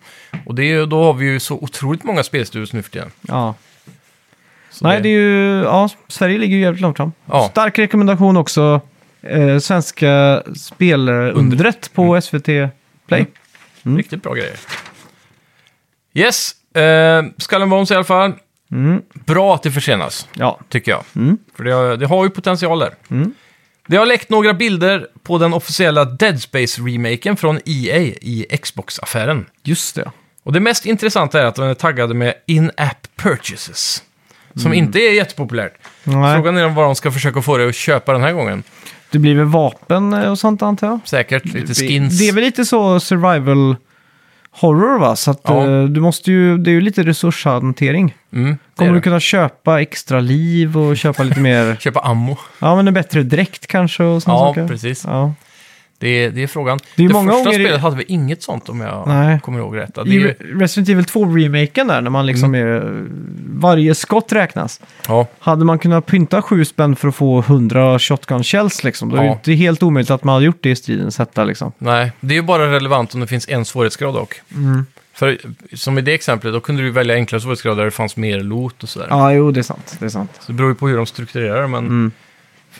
[0.46, 3.10] Och det är, då har vi ju så otroligt många spelstudios nu för tiden.
[3.28, 3.54] ja.
[4.80, 5.62] Nej, det är ju...
[5.62, 7.12] Ja, Sverige ligger ju jävligt långt fram.
[7.26, 7.48] Ja.
[7.50, 8.80] Stark rekommendation också.
[9.22, 12.46] Eh, svenska spelundret på SVT
[13.08, 13.26] Play.
[13.84, 13.96] Mm.
[13.98, 14.56] Riktigt bra grejer.
[16.14, 18.32] Yes, eh, Skull Bones i alla fall.
[18.72, 19.02] Mm.
[19.14, 20.60] Bra att det försenas, Ja.
[20.68, 21.04] tycker jag.
[21.16, 21.38] Mm.
[21.56, 22.94] För det, har- det har ju potential där.
[23.10, 23.34] Mm.
[23.88, 29.46] Det har läckt några bilder på den officiella Dead Space-remaken från EA i Xbox-affären.
[29.62, 30.10] Just det.
[30.42, 34.02] Och det mest intressanta är att de är taggade med in-app purchases.
[34.56, 35.72] Som inte är jättepopulärt.
[36.04, 36.34] Nej.
[36.36, 38.62] Frågan är om vad de ska försöka få dig att köpa den här gången.
[39.10, 41.00] Det blir väl vapen eh, och sånt antar jag?
[41.04, 42.18] Säkert lite Det- skins.
[42.18, 43.76] Det är väl lite så survival
[44.50, 45.16] horror va?
[45.16, 45.66] Så att Ja.
[45.66, 48.14] eh, du måste ju, det är ju lite resurshantering.
[48.32, 49.02] Mm, Kommer du det.
[49.02, 52.36] kunna köpa extra liv och köpa lite mer, Köpa ammo.
[52.58, 54.68] ja men en bättre dräkt kanske och såna Ja, saker?
[54.68, 55.04] precis.
[55.06, 55.34] Ja.
[55.98, 56.78] Det är, det är frågan.
[56.96, 59.40] Det är det många första gånger i- spelet hade vi inget sånt om jag Nej.
[59.40, 59.94] kommer ihåg rätt.
[59.94, 62.76] Det är, Re- Resident Evil 2-remaken där, när man liksom Mm.
[62.76, 63.04] är,
[63.60, 64.80] varje skott räknas.
[65.08, 69.16] ja, Hade man kunnat pynta sju spänn för att få 100 shotgun shells liksom, då
[69.16, 69.26] är Ja.
[69.26, 71.72] det inte helt omöjligt att man hade gjort det i stridens hetta liksom.
[71.78, 74.40] nej, det är ju bara relevant om det finns en svårighetsgrad dock.
[74.54, 74.86] Mm.
[75.14, 75.38] För
[75.74, 78.82] som i det exemplet, då kunde du välja enklare svårighetsgrader där det fanns mer loot
[78.82, 79.06] och sådär.
[79.10, 79.96] Ja, jo det är sant.
[79.98, 80.30] Det är sant.
[80.40, 82.12] Så det beror ju på hur de strukturerar men Mm.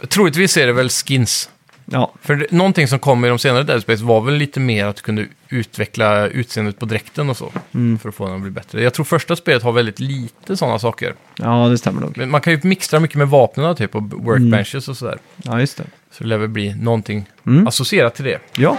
[0.08, 1.50] troligtvis är det väl skins.
[1.90, 4.96] Ja, För någonting som kom i de senare Dead Space var väl lite mer att
[4.96, 7.52] du kunde utveckla utseendet på dräkten och så.
[7.74, 7.98] Mm.
[7.98, 8.82] För att få den att bli bättre.
[8.82, 11.14] Jag tror första spelet har väldigt lite sådana saker.
[11.38, 12.18] ja det stämmer nog.
[12.18, 15.18] Men man kan ju mixtra mycket med vapnen typ och workbenches och sådär.
[15.36, 15.84] Ja, just det.
[16.10, 17.66] Så det lär väl bli någonting Mm.
[17.66, 18.38] associerat till det.
[18.56, 18.76] Ja.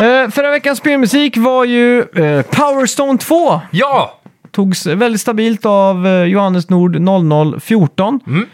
[0.00, 3.60] Eh, förra veckans spelmusik var ju eh, Power Stone 2.
[3.70, 4.20] Ja!
[4.50, 6.96] Togs väldigt stabilt av eh, Johannes Nord
[7.60, 8.20] 0014.
[8.26, 8.46] Mm.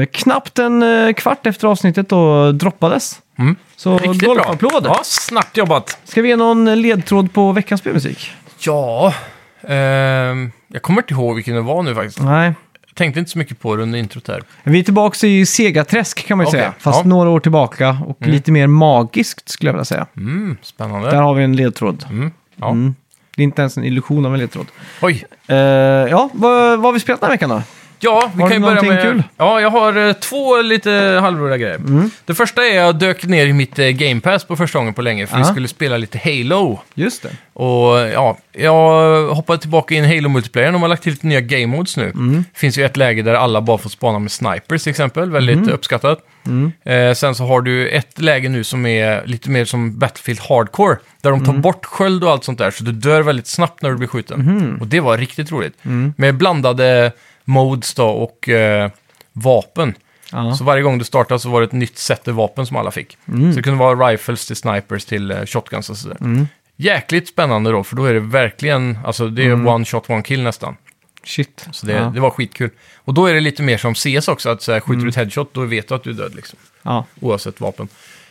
[0.00, 3.20] Eh, knappt en eh, kvart efter avsnittet då droppades.
[3.38, 3.56] Mm.
[3.76, 4.34] Så Riktigt bra.
[4.34, 4.82] golfapplåd.
[4.86, 5.98] Ja, snabbt jobbat.
[6.04, 8.32] Ska vi ge någon ledtråd på veckans spelmusik?
[8.58, 9.14] Ja,
[9.62, 12.20] ehm, jag kommer inte ihåg vilken det var nu faktiskt.
[12.20, 12.52] Nej.
[12.94, 14.42] Tänkte inte så mycket på det under introt här.
[14.62, 16.74] Vi är tillbaka i Segaträsk kan man ju Okej, säga.
[16.78, 17.08] Fast ja.
[17.08, 20.06] några år tillbaka och lite mer magiskt skulle jag vilja säga.
[20.16, 21.16] Mm, Där spännande.
[21.16, 22.04] har vi en ledtråd.
[22.10, 22.70] Mm, ja.
[22.70, 22.94] Mm.
[23.36, 24.66] Det är inte ens en illusion av en ledtråd.
[25.02, 27.62] Oj, Eh, ja, vad, vad har vi spelat den här veckan då?
[28.02, 29.02] Ja, vi Har kan du ju börja någonting med...
[29.02, 29.22] kul?
[29.36, 31.74] Ja, jag har eh, två lite halvroliga grejer.
[31.76, 32.10] Mm.
[32.24, 34.94] Det första är att jag dök ner i mitt eh, Game Pass på första gången
[34.94, 35.46] på länge, för vi Ja.
[35.48, 36.80] skulle spela lite Halo.
[36.94, 37.28] Just det.
[37.52, 40.72] Och ja, jag hoppade tillbaka in i Halo-multiplayern.
[40.72, 42.04] De har lagt till lite nya game modes nu.
[42.10, 42.44] Mm.
[42.52, 45.68] Det finns ju ett läge där alla bara får spana med snipers till exempel, väldigt
[45.68, 46.18] uppskattat.
[46.46, 46.72] Mm.
[46.84, 50.96] Eh, sen så har du ett läge nu som är lite mer som Battlefield Hardcore,
[51.22, 51.62] där de tar Mm.
[51.62, 54.78] bort sköld och allt sånt där, så du dör väldigt snabbt när du blir skjuten.
[54.80, 55.74] Och det var riktigt roligt.
[55.84, 56.14] Mm.
[56.16, 57.12] Med blandade
[57.50, 58.90] modes då och eh,
[59.32, 59.94] vapen.
[60.32, 60.54] Ja.
[60.54, 62.90] Så varje gång du startade så var det ett nytt set av vapen som alla
[62.90, 63.18] fick.
[63.28, 63.52] Mm.
[63.52, 66.16] Så det kunde vara rifles till snipers till eh, shotguns och sådär.
[66.20, 66.48] Mm.
[66.76, 70.42] Jäkligt spännande då, för då är det verkligen, alltså det är one shot, one kill
[70.42, 70.76] nästan.
[71.24, 71.66] Shit.
[71.72, 72.04] Så det, ja.
[72.14, 72.70] det var skitkul.
[72.96, 74.86] Och då är det lite mer som CS också, att så här, Mm.
[74.88, 76.58] skjuter du ett headshot då vet du att du är död liksom.
[76.82, 77.04] Ja.
[77.20, 77.88] Oavsett vapen.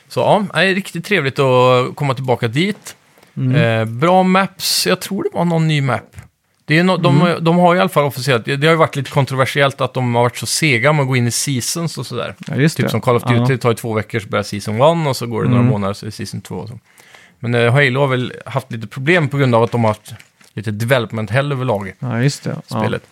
[0.07, 2.95] Så ja, det är riktigt trevligt att komma tillbaka dit.
[3.37, 3.55] Mm.
[3.55, 6.15] Eh, bra maps, jag tror det var någon ny map.
[6.69, 7.43] Det är no, de, Mm.
[7.43, 10.21] de har i alla fall officiellt, det, har ju varit lite kontroversiellt att de har
[10.23, 12.35] varit så sega med att gå in i seasons och sådär.
[12.47, 12.89] ja, Typ det.
[12.89, 13.57] som Call of Duty, Ja.
[13.57, 15.71] tar ju två veckor så börjar Season 1 och så går det några Mm.
[15.71, 16.79] månader så är det Season 2 och så.
[17.39, 20.13] Men eh, Halo har väl haft lite problem på grund av att de har haft
[20.53, 22.55] lite development hell överlag Ja, just det.
[22.67, 22.79] Ja.
[22.79, 23.03] spelet.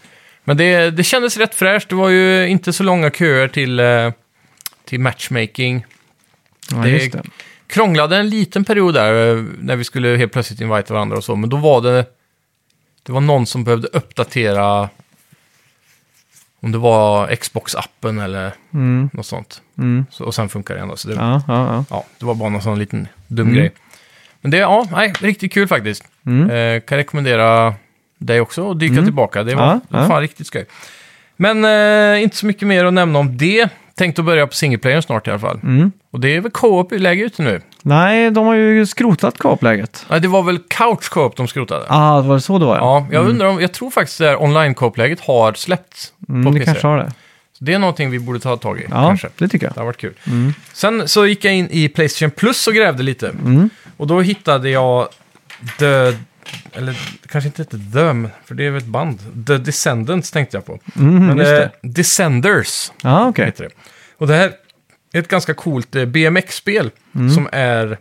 [0.44, 4.12] Men det, det kändes rätt fräscht, det var ju inte så långa köer till, eh,
[4.86, 5.86] till matchmaking.
[6.72, 7.24] Ja, det- just det.
[7.68, 11.36] Krånglade en liten period där eh, när vi skulle helt plötsligt invita varandra och så,
[11.36, 12.06] men då var det,
[13.08, 14.90] det var någon som behövde uppdatera
[16.60, 19.10] om det var Xbox-appen eller Mm.
[19.14, 19.62] något sånt.
[19.78, 20.06] Mm.
[20.12, 20.96] Så, och sen funkar det ändå.
[20.96, 21.86] Så det, Ja, ja, ja.
[21.90, 23.58] ja, det var bara någon sån liten dum Mm.
[23.60, 23.72] grej.
[24.42, 26.04] Men det, ja, nej, riktigt kul faktiskt.
[26.26, 26.50] Mm.
[26.50, 27.74] Eh, kan rekommendera
[28.18, 29.06] dig också att dyka Mm.
[29.06, 29.44] tillbaka.
[29.44, 30.66] Det var, Ja, fan riktigt skoj.
[31.36, 33.70] Men eh, inte så mycket mer att nämna om det.
[33.96, 35.60] Tänkte att börja på singleplayer snart i alla fall.
[35.64, 35.92] Mm.
[36.12, 37.62] Och det är väl co-op-läge ute nu?
[37.88, 40.06] Nej, de har ju skrotat co-op-läget.
[40.10, 41.86] Nej, det var väl couch co-op de skrotade?
[41.90, 42.78] Ah, var det så det var?
[42.78, 46.50] Ja, jag undrar om, jag tror faktiskt det här online co-op-läget har släppts Mm, på
[46.52, 46.66] det PC.
[46.66, 47.14] kanske har det.
[47.58, 49.28] Så det är någonting vi borde ta tag i, Ja, kanske.
[49.38, 49.74] det tycker jag.
[49.74, 50.14] Det har varit kul.
[50.28, 50.54] Mm.
[50.74, 53.30] Sen så gick jag in i Playstation Plus och grävde lite.
[53.30, 53.70] Mm.
[53.98, 55.08] Och då hittade jag
[55.80, 55.86] The...
[56.74, 57.00] Eller
[57.32, 59.20] kanske inte heter The, men- för det är väl ett band.
[59.48, 60.80] The Descendants tänkte jag på.
[60.96, 61.72] Mm, Men just eh, det.
[61.82, 63.46] Descenders Ja, okej.
[63.46, 63.70] heter det.
[64.18, 64.52] Och det här är
[65.14, 67.30] ett ganska coolt eh, BMX-spel Mm.
[67.30, 67.98] som är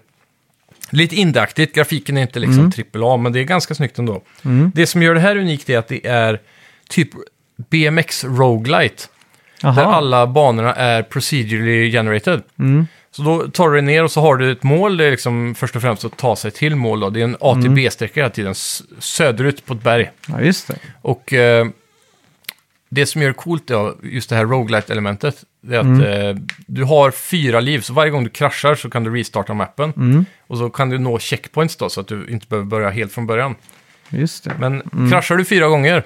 [0.91, 1.75] lite indaktigt.
[1.75, 2.73] Grafiken är inte liksom Mm.
[3.03, 4.23] AAA, men det är ganska snyggt ändå.
[4.45, 4.73] Mm.
[4.75, 6.41] Det som gör det här unikt är att det är
[6.89, 7.09] typ
[7.71, 9.03] BMX roguelite
[9.63, 9.85] Där Jaha.
[9.85, 12.43] alla banorna är procedurally generated.
[12.59, 12.87] Mm.
[13.11, 15.55] Så då tar du dig ner och så har du ett mål, det är liksom
[15.55, 17.01] först och främst att ta sig till mål.
[17.01, 17.11] Då.
[17.11, 17.75] Det är en A till Mm.
[17.75, 18.55] B-sträcka hela tiden,
[18.99, 20.11] söderut på ett berg.
[20.29, 20.77] Ja, just det.
[21.03, 21.67] Och eh,
[22.89, 25.45] det som gör det coolt är just det här roguelite-elementet.
[25.69, 26.03] Det är att Mm.
[26.37, 26.37] eh,
[26.67, 29.93] du har fyra liv, så varje gång du kraschar så kan du restarta mappen.
[29.97, 30.25] Mm.
[30.47, 33.27] Och så kan du nå checkpoints då, så att du inte behöver börja helt från
[33.27, 33.55] början.
[34.11, 34.53] Just det.
[34.59, 35.11] Men Mm.
[35.11, 36.03] kraschar du fyra gånger,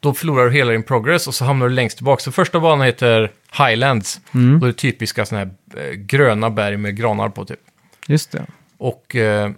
[0.00, 2.20] då förlorar du hela din progress och så hamnar du längst tillbaka.
[2.20, 4.20] Så första banan heter Highlands.
[4.34, 4.60] Mm.
[4.60, 7.60] Då är det typiska sådana här eh, gröna berg med granar på typ.
[8.06, 8.46] Just det.
[8.78, 9.50] Och eh,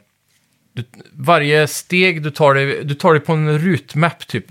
[0.73, 4.47] du, varje steg du tar dig, du tar dig på en rutmap typ.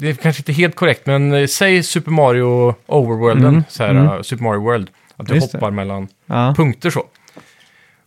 [0.00, 3.90] Det är kanske inte helt korrekt, men eh, säg Super Mario Overworlden, Mm, så här,
[3.90, 4.06] mm.
[4.06, 4.90] eh, Super Mario World.
[5.16, 5.58] Att du Just det.
[5.58, 6.54] hoppar mellan Ja.
[6.56, 7.04] punkter så.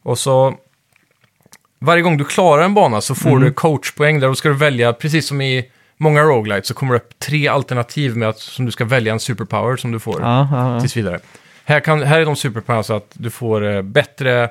[0.04, 0.56] Och så
[1.80, 3.42] varje gång du klarar en bana så får Mm.
[3.44, 4.28] du coachpoäng där.
[4.28, 5.66] Då ska du välja, precis som i
[5.98, 9.20] många roguelites, så kommer det upp tre alternativ med att som du ska välja en
[9.20, 10.80] superpower som du får Ja, ja, ja.
[10.80, 11.20] tills vidare.
[11.66, 14.50] Här, kan, här är de superpower så att du får eh, bättre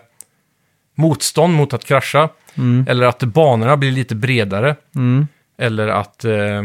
[0.95, 2.28] motstånd mot att krascha.
[2.55, 2.86] Mm.
[2.88, 4.76] Eller att banorna blir lite bredare.
[4.95, 5.28] Mm.
[5.59, 6.62] Eller att eh,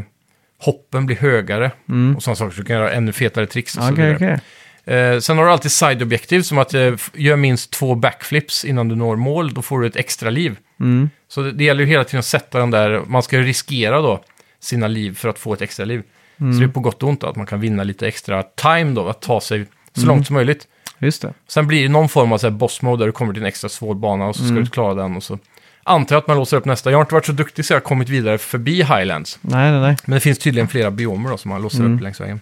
[0.60, 1.72] hoppen blir högare.
[1.90, 2.16] Mm.
[2.16, 2.52] Och sådana saker.
[2.56, 4.40] Så du kan göra ännu fetare tricks och så Okej, vidare.
[4.86, 4.96] okej.
[4.96, 8.96] Eh, sen har du alltid side-objektiv som att eh, gör minst två backflips innan du
[8.96, 9.54] når mål.
[9.54, 10.56] Då får du ett extra liv.
[10.80, 11.10] Mm.
[11.28, 14.02] Så det, det gäller ju hela tiden att sätta den där, man ska ju riskera
[14.02, 14.24] då
[14.60, 16.04] sina liv för att få ett extra liv.
[16.40, 16.54] Mm.
[16.54, 19.08] Så det är på gott och ont att man kan vinna lite extra time då,
[19.08, 20.08] att ta sig så Mm.
[20.16, 20.68] långt som möjligt.
[21.00, 21.34] Just det.
[21.48, 23.48] Sen blir det någon form av så här boss mode där du kommer till en
[23.48, 24.64] extra svår bana och så ska Mm.
[24.64, 25.40] du klara den och så
[25.88, 26.92] antar jag att man låser upp nästa.
[26.92, 29.40] Jag har inte varit så duktig så jag har kommit vidare förbi Highlands.
[29.42, 29.96] Nej, nej, nej.
[30.06, 31.96] Men det finns tydligen flera biomer då som man låser Mm.
[31.96, 32.40] upp längs vägen.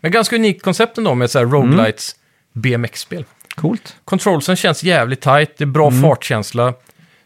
[0.00, 2.16] Men ganska unikt koncept ändå med så här roguelites
[2.52, 3.24] BMX-spel.
[3.54, 3.96] Coolt.
[4.04, 6.74] Controlsen känns jävligt tight, det är bra fartkänsla.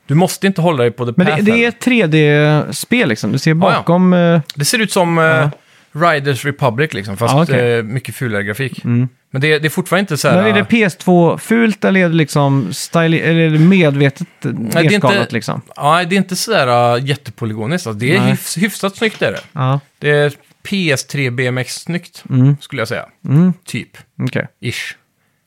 [0.06, 1.14] Du måste inte hålla dig på the Mm.
[1.16, 3.32] Men path det, det är ett 3D-spel liksom.
[3.32, 3.54] Du ser ja.
[3.54, 4.12] bakom...
[4.12, 5.48] eh, Det ser ut som eh,
[5.92, 7.72] Riders Republic liksom, fast Ja, okej.
[7.78, 8.84] eh, mycket fulare grafik.
[8.84, 9.08] Mm.
[9.30, 10.36] Men det, det är fortfarande inte så här...
[10.42, 14.52] Men är det PS2-fult eller är det liksom style, eller är det medvetet det är
[14.82, 15.62] nedskalat inte- liksom?
[15.76, 17.86] Ja, det är inte så där uh, jättepolygoniskt.
[17.86, 17.98] Alltså.
[18.00, 18.30] Det är Nej.
[18.30, 19.40] hyfs, hyfsat snyggt är det.
[19.52, 19.80] Ja.
[19.98, 20.32] Det är
[20.68, 22.56] PS3 BMX-snyggt, Mm.
[22.60, 23.06] skulle jag säga.
[23.28, 23.52] Mm.
[23.64, 23.96] Typ.
[24.22, 24.48] Okej.
[24.60, 24.94] Ish.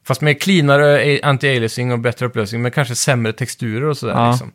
[0.07, 4.13] Fast med cleanare anti-aliasing och bättre upplösning, men kanske sämre texturer och sådär.
[4.13, 4.31] Ja.
[4.31, 4.51] Liksom.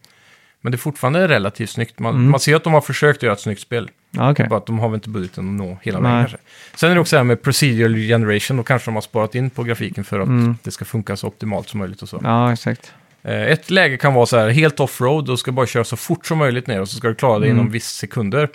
[0.60, 1.98] Men det är fortfarande relativt snyggt.
[1.98, 2.30] Man, Mm.
[2.30, 3.90] man ser att de har försökt göra ett snyggt spel.
[4.18, 4.46] Okej.
[4.48, 6.36] Bara att de har väl inte budgeten att nå hela vägen kanske.
[6.74, 9.50] Sen är det också det här med procedural generation, och kanske de har sparat in
[9.50, 10.56] på grafiken för att Mm.
[10.62, 12.20] det ska funka så optimalt som möjligt och så.
[12.24, 12.92] Ja, exakt.
[13.22, 16.26] Eh, Ett läge kan vara så här, helt offroad, och ska bara köra så fort
[16.26, 17.58] som möjligt ner och så ska du klara det Mm.
[17.58, 18.48] inom viss sekunder.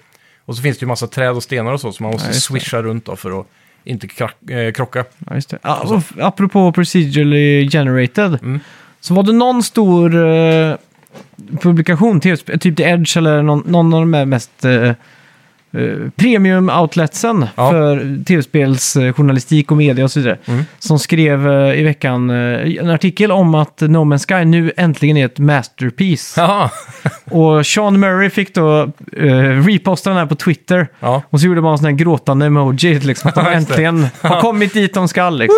[0.46, 2.34] Och så finns det ju massa träd och stenar och så, så man måste Ja,
[2.34, 3.48] swisha runt då för att
[3.84, 4.08] inte
[4.50, 5.06] eh, krocka.
[5.30, 5.58] Ja, just det.
[5.98, 8.34] F- apropå procedurally generated.
[8.42, 8.60] Mm.
[9.00, 10.76] Så var det någon stor eh,
[11.62, 14.92] publikation, TV, typ The Edge eller någon, någon av de mest eh,
[16.16, 17.72] premium-outletsen Ja.
[17.72, 20.38] för tv-spelsjournalistik och media och så vidare.
[20.46, 20.66] Mm.
[20.80, 25.18] Som skrev eh, i veckan eh, en artikel om att No Man's Sky nu äntligen
[25.18, 26.34] är ett masterpiece.
[26.38, 26.70] Jaha,
[27.26, 28.82] Och Sean Murray fick då
[29.18, 29.26] eh,
[29.66, 30.88] reposta den här på Twitter.
[31.00, 31.22] ja.
[31.30, 34.42] Och så gjorde man en sån här gråtande emoji, liksom, att de Ja, äntligen har
[34.42, 35.30] kommit dit de ska.
[35.30, 35.58] Liksom.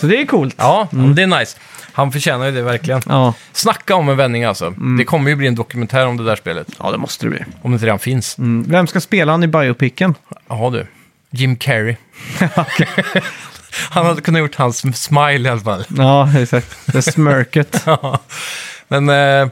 [0.00, 0.54] Så det är coolt.
[0.58, 1.58] Ja, det är nice.
[1.92, 3.00] Han förtjänar ju det verkligen.
[3.08, 4.66] Ja, Snacka om en vändning alltså.
[4.66, 4.96] Mm.
[4.96, 6.66] Det kommer ju bli en dokumentär om det där spelet.
[6.78, 7.38] ja det måste det bli.
[7.62, 8.38] Om det inte redan finns.
[8.38, 8.64] Mm.
[8.68, 10.14] Vem ska spela han i biopicen?
[10.48, 10.86] Jaha du.
[11.30, 11.96] Jim Carrey.
[13.90, 15.84] Han hade kunnat gjort hans smile i alla fall.
[15.96, 16.76] Ja, exakt.
[16.92, 17.82] Det smörket.
[17.86, 18.18] Ja.
[18.88, 19.48] Men, eh,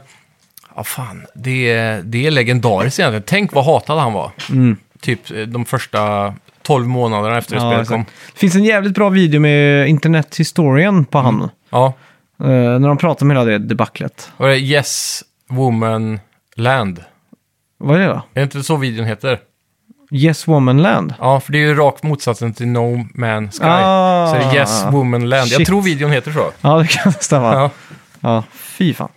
[0.75, 3.23] ja fan, det, är- det är legendariskt egentligen.
[3.25, 4.31] Tänk vad hatad han var.
[4.49, 4.77] Mm.
[5.01, 8.05] Typ eh, de första 12 månaderna efter Ja, spelet kom.
[8.33, 11.49] Det finns en jävligt bra video med internethistorien på han.
[11.69, 11.93] Ja,
[12.39, 14.31] eh, när de pratar om hela det debaclet.
[14.37, 16.19] och det Yes Woman
[16.55, 17.03] Land.
[17.77, 18.13] Vad är det då?
[18.13, 19.39] Är det inte så videon heter?
[20.11, 21.13] Yes Woman Land?
[21.19, 23.57] Ja, för det är ju rakt motsatsen till No Man Sky.
[23.63, 24.27] Ah.
[24.27, 25.47] så det är Yes Woman Land.
[25.51, 25.67] Jag Shit.
[25.67, 26.51] tror videon heter så.
[26.61, 27.53] Ja, det kan stämma.
[27.53, 27.69] Ja,
[28.19, 29.09] Ja, fy fan.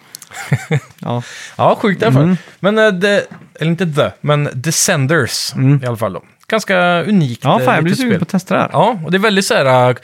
[1.01, 1.23] ja.
[1.57, 2.23] ja sjukt i alla fall.
[2.23, 2.37] Mm.
[2.61, 3.23] Men, eh, the,
[3.61, 5.81] eller inte The, men Descenders Mm.
[5.83, 6.23] i alla fall då.
[6.49, 8.71] Ganska unikt ja, eh, fan jag blir sugen på att testa det här.
[8.73, 9.97] Ja, och det är väldigt så här,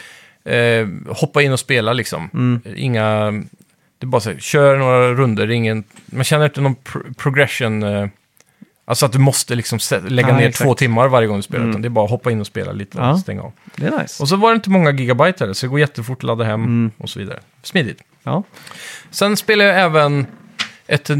[0.55, 2.30] eh, hoppa in och spela liksom.
[2.34, 2.61] Mm.
[2.76, 3.30] Inga,
[3.98, 7.82] det är bara så här, kör några runder, ingen, man känner inte någon pro- progression,
[7.82, 8.07] eh,
[8.93, 9.78] alltså att du måste liksom
[10.09, 10.64] lägga Nej, ner exakt.
[10.64, 11.70] två timmar varje gång du spelar, Mm.
[11.70, 13.18] utan det är bara att hoppa in och spela lite och Ja.
[13.18, 13.53] stänga av.
[13.76, 14.22] Det är nice.
[14.22, 16.64] Och så var det inte många gigabyte heller, så det går jättefort att ladda hem
[16.64, 16.90] Mm.
[16.99, 17.40] och så vidare.
[17.62, 18.03] Smidigt.
[18.22, 18.43] Ja.
[19.11, 20.26] Sen spelar jag även
[20.86, 21.16] ett, eh,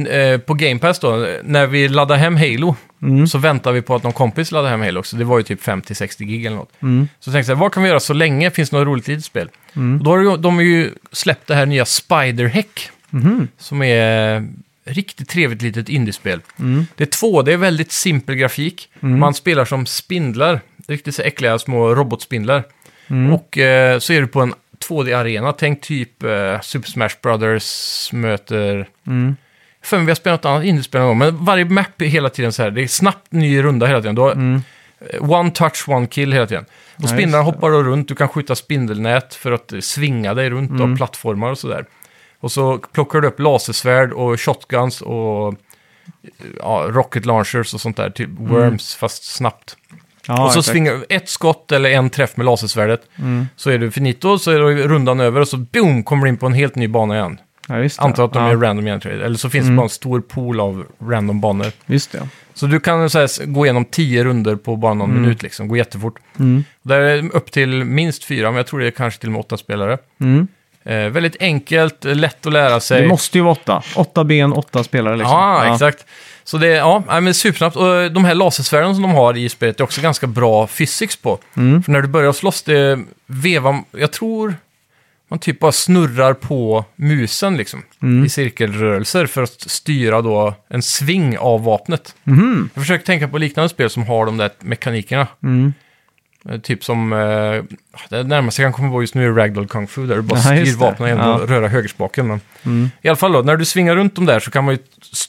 [0.46, 3.26] på Game Pass då, när vi laddar hem Halo, Mm.
[3.26, 5.16] så väntar vi på att någon kompis laddar hem Halo också.
[5.16, 6.72] Det var ju typ 50-60 gig eller något.
[6.82, 7.08] Mm.
[7.20, 8.50] Så tänkte jag, vad kan vi göra så länge?
[8.50, 9.48] Finns det något roligt litet spel?
[9.76, 9.98] Mm.
[9.98, 13.48] Och då har de ju släppt det här nya Spider-Hack, Mhm.
[13.58, 14.48] som är
[14.84, 16.40] riktigt trevligt litet indiespel.
[16.58, 16.86] Mm.
[16.96, 18.88] Det är två, det är väldigt simpel grafik.
[19.02, 19.18] Mm.
[19.20, 22.64] Man spelar som spindlar, riktigt så äckliga små robotspindlar.
[23.10, 23.32] Mm.
[23.32, 24.54] Och eh, så är du på en
[24.88, 28.88] 2D-arena, tänk typ eh, Super Smash Brothers möter...
[29.06, 29.36] Mm.
[29.84, 32.28] För mig vi har spelat något annat indiespel någon gång, men varje map är hela
[32.28, 34.14] tiden så här, det är snabbt ny runda hela tiden.
[34.14, 34.62] Du har Mm.
[35.10, 36.64] eh, one touch, one kill hela tiden.
[36.96, 40.70] Och Ja, spindlarna hoppar runt, du kan skjuta spindelnät för att eh, svinga dig runt
[40.70, 40.92] Mm.
[40.92, 41.84] av plattformar och sådär.
[42.43, 45.55] Och så plockar du upp lasersvärd och shotguns och
[46.59, 49.76] ja, rocket launchers och sånt där, typ worms fast snabbt.
[50.26, 50.72] Ja, och så exakt.
[50.72, 53.47] svingar du ett skott eller en träff med lasersvärdet, Mm.
[53.57, 56.36] så är du finito, så är det rundan över och så boom, kommer du in
[56.36, 57.38] på en helt ny bana igen.
[57.68, 57.88] Ja.
[57.99, 58.51] Antar att de ja.
[58.51, 59.74] är random generated, eller så finns Mm.
[59.74, 61.66] det bara en stor pool av random banor.
[61.86, 62.28] Just det.
[62.55, 65.22] Så du kan så här, gå igenom tio runder på bara någon Mm.
[65.22, 65.68] minut, liksom.
[65.68, 66.14] gå jättefort.
[66.38, 66.64] Mm.
[66.82, 69.32] Där är det upp till minst fyra, men jag tror det är kanske till och
[69.32, 69.99] med åtta spelare.
[70.20, 70.49] Mm.
[70.84, 73.02] Eh, väldigt enkelt, lätt att lära sig.
[73.02, 73.82] Det måste ju vara åtta.
[73.96, 75.36] Åtta ben, åtta spelare liksom.
[75.36, 76.06] Ja, exakt.
[76.44, 77.76] Så det är ja, men supersnabbt.
[77.76, 81.16] Och eh, de här lasersvärden som de har i spelet är också ganska bra physics
[81.16, 81.38] på.
[81.56, 81.82] Mm.
[81.82, 84.54] För när du börjar slåss, det vevar, jag tror
[85.32, 87.82] man typ bara snurrar på musen liksom.
[88.02, 88.24] Mm.
[88.24, 92.14] I cirkelrörelser för att styra då en sving av vapnet.
[92.24, 92.70] Mhm.
[92.74, 95.26] Jag försöker tänka på liknande spel som har de där mekanikerna.
[95.42, 95.72] Mm.
[96.49, 97.18] Eh, Typ som, eh,
[98.09, 100.40] det närmaste jag kan komma på just nu är Ragdoll Kung Fu där du bara
[100.40, 102.26] Ja, styr vapnen genom att röra högerspaken.
[102.26, 102.90] Men Mm.
[103.03, 104.80] I alla fall då, när du svingar runt dem där så kan man ju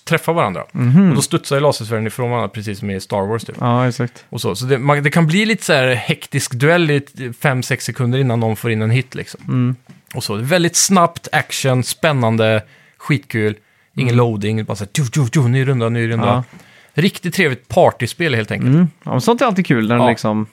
[0.05, 0.63] träffa varandra.
[0.71, 1.09] Mhm.
[1.09, 3.55] Och då studsar ju lasersvärden ifrån varandra precis som i Star Wars typ.
[3.59, 4.25] Ja, exakt.
[4.29, 6.99] Och så så det, man, det kan bli lite så här hektisk duell i
[7.41, 9.41] 5-6 sekunder innan någon får in en hit liksom.
[9.47, 9.75] Mm.
[10.15, 12.63] Och så, det är väldigt snabbt, action, spännande,
[12.97, 13.55] skitkul.
[13.95, 16.29] Ingen loading, bara så här, tju, tju, tju, ny runda, ny runda.
[16.31, 16.43] Mm.
[16.51, 16.57] Ja.
[17.01, 18.73] Riktigt trevligt partyspel helt enkelt.
[18.73, 18.87] Mm.
[19.03, 20.09] Ja, men sånt är alltid kul när Ja.
[20.09, 20.47] liksom...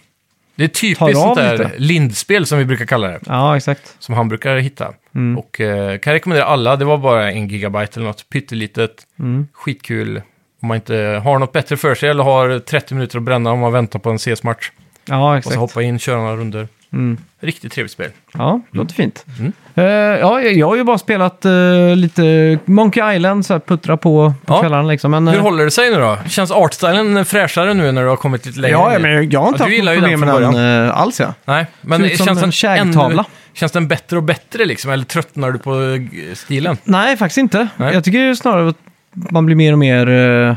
[0.56, 1.72] Det är Tar typiskt av sånt där lite.
[1.76, 3.20] lindspel som vi brukar kalla det.
[3.26, 3.96] Ja, exakt.
[3.98, 4.92] Som han brukar hitta.
[5.14, 5.38] Mm.
[5.38, 9.06] Och eh, kan rekommendera alla, det var bara en gigabyte eller något pyttelitet.
[9.18, 9.46] Mm.
[9.52, 10.22] Skitkul
[10.62, 13.58] om man inte har något bättre för sig eller har 30 minuter att bränna om
[13.58, 14.70] man väntar på en CS-match.
[15.04, 15.54] Ja, Och exakt.
[15.54, 16.68] så hoppa in, köra några runder.
[16.92, 17.16] Mm.
[17.40, 18.10] Riktigt trevligt spel.
[18.34, 19.24] Ja, låter fint.
[19.38, 19.52] Mm.
[19.74, 19.84] Eh,
[20.20, 24.54] ja, jag har ju bara spelat eh, lite Monkey Island, så här puttra på på
[24.54, 24.60] Ja.
[24.60, 25.10] kvällarna liksom.
[25.10, 26.18] Men, Hur eh, håller det sig nu då?
[26.28, 29.34] Känns artstylen fräschare nu när du har kommit lite längre Ja, men jag har inte
[29.36, 31.20] Ja, du haft gillar något ju den problem med från den eh, alls.
[31.20, 31.34] Ja.
[31.44, 33.22] Nej, men Ser ut som känns en den, kägtavla.
[33.22, 33.24] ännu,
[33.54, 34.90] känns den bättre och bättre liksom?
[34.90, 36.76] Eller tröttnar du på eh, stilen?
[36.84, 37.68] Nej, faktiskt inte.
[37.76, 37.94] Nej.
[37.94, 38.76] Jag tycker ju snarare att
[39.12, 40.08] man blir mer och mer
[40.48, 40.56] eh,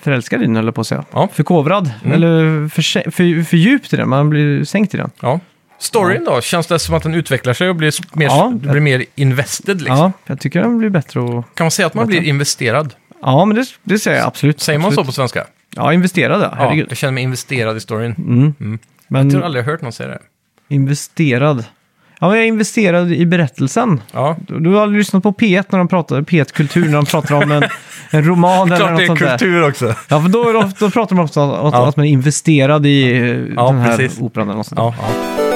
[0.00, 1.04] förälskad i den, eller på att säga.
[1.12, 1.28] Ja.
[1.32, 2.12] Förkovrad, Mm.
[2.16, 4.08] eller för, för, för djupt i den.
[4.08, 5.10] Man blir sänkt i den.
[5.20, 5.40] Ja.
[5.80, 6.40] Storyn då?
[6.40, 8.52] Känns det som att den utvecklar sig och blir mer, Ja.
[8.54, 9.96] du blir mer invested liksom?
[9.98, 11.54] Ja, jag tycker den blir bättre och...
[11.54, 12.94] Kan man säga att man blir investerad?
[13.22, 14.60] Ja, men det, det säger jag absolut.
[14.60, 15.06] Säger man absolut.
[15.06, 15.44] så på svenska?
[15.76, 16.54] Ja, investerad ja.
[16.58, 16.86] Herregud.
[16.90, 18.14] jag känner mig investerad i storyn.
[18.18, 18.54] Mm.
[18.60, 18.78] Mm.
[19.08, 20.18] Men Jag tror aldrig jag hört någon säga det.
[20.68, 21.64] investerad.
[22.20, 24.00] Ja, men jag är investerad i berättelsen.
[24.12, 27.34] Ja, Du, du har lyssnat på P1 när de pratar, P1 Kultur, när de pratar
[27.34, 27.62] om en,
[28.10, 29.38] en roman eller klart något det är sånt där.
[29.38, 29.94] kultur också.
[30.08, 31.88] Ja, för då, är det- då pratar de ofta om att, Ja.
[31.88, 33.18] att man är investerad i eh,
[33.56, 34.20] Ja, den här precis.
[34.20, 34.84] operan eller något sånt där.
[34.84, 34.94] Ja,
[35.38, 35.49] ja.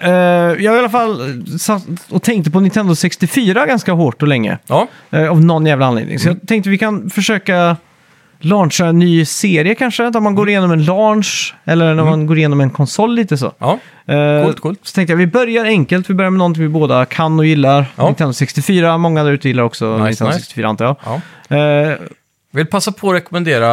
[0.00, 4.58] Eh, jag i alla fall satt och tänkte på Nintendo 64 ganska hårt och länge.
[4.66, 4.86] ja.
[5.10, 6.18] Eh, av någon jävla anledning.
[6.18, 6.38] Så Mm.
[6.42, 7.76] jag tänkte vi kan försöka
[8.40, 10.02] launcha en ny serie kanske.
[10.02, 10.34] Där man Mm.
[10.34, 13.52] går igenom en launch eller när man går igenom en konsol lite så.
[13.58, 13.78] ja.
[14.14, 14.80] Eh, Coolt, coolt.
[14.82, 16.10] Så tänkte jag vi börjar enkelt.
[16.10, 17.84] Vi börjar med någonting vi båda kan och gillar.
[17.96, 18.06] Ja.
[18.06, 18.98] Nintendo 64.
[18.98, 20.38] Många där ute gillar också Nice, Nintendo nice.
[20.40, 20.96] 64 antar jag.
[21.48, 21.56] ja.
[21.56, 21.94] Eh,
[22.52, 23.68] Vill passa på att rekommendera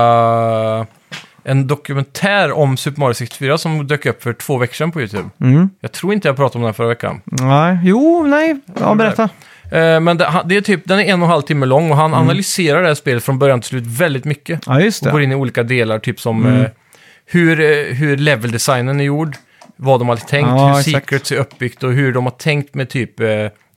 [1.45, 5.29] en dokumentär om Super Mario 64 som dök upp för två veckor sedan på YouTube.
[5.41, 5.69] mm.
[5.79, 7.21] Jag tror inte jag pratade om den förra veckan.
[7.25, 8.55] Nej, jo, nej.
[8.79, 9.23] Ja, berätta.
[9.71, 11.91] Eh, men det, han- det är typ, den är en och en halv timme lång
[11.91, 12.19] och han Mm.
[12.19, 14.59] analyserar det här spelet från början till slut väldigt mycket.
[14.67, 15.23] Ja, just Och går det.
[15.23, 16.61] in i olika delar, typ som Mm.
[16.61, 16.67] eh,
[17.25, 19.35] hur, eh, hur leveldesignen är gjord,
[19.75, 20.85] vad de har tänkt, Ja, hur exakt.
[21.05, 23.27] Secrets är uppbyggt och hur de har tänkt med typ eh,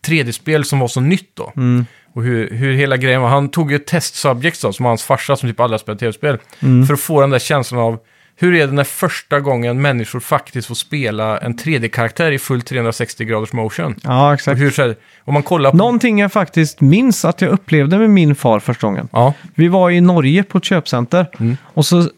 [0.06, 1.52] 3D-spel som var så nytt då.
[1.56, 1.86] Mm.
[2.12, 3.28] Och hur, hur hela grejen var.
[3.28, 6.38] Han tog ju ett testsubject då, som hans farsa som typ alla spelar tv-spel.
[6.60, 6.86] Mm.
[6.86, 7.98] För att få den där känslan av
[8.40, 13.24] hur är det när första gången människor faktiskt får spela en 3D-karaktär i full 360
[13.24, 13.94] graders motion?
[14.02, 14.60] Ja, exakt.
[14.60, 15.76] hur, så här, om man kollar på...
[15.76, 19.08] Någonting jag faktiskt minns att jag upplevde med min far första gången.
[19.12, 21.26] Ja, Vi var i Norge på ett köpcenter.
[21.38, 21.56] Mm.
[21.64, 22.08] Och så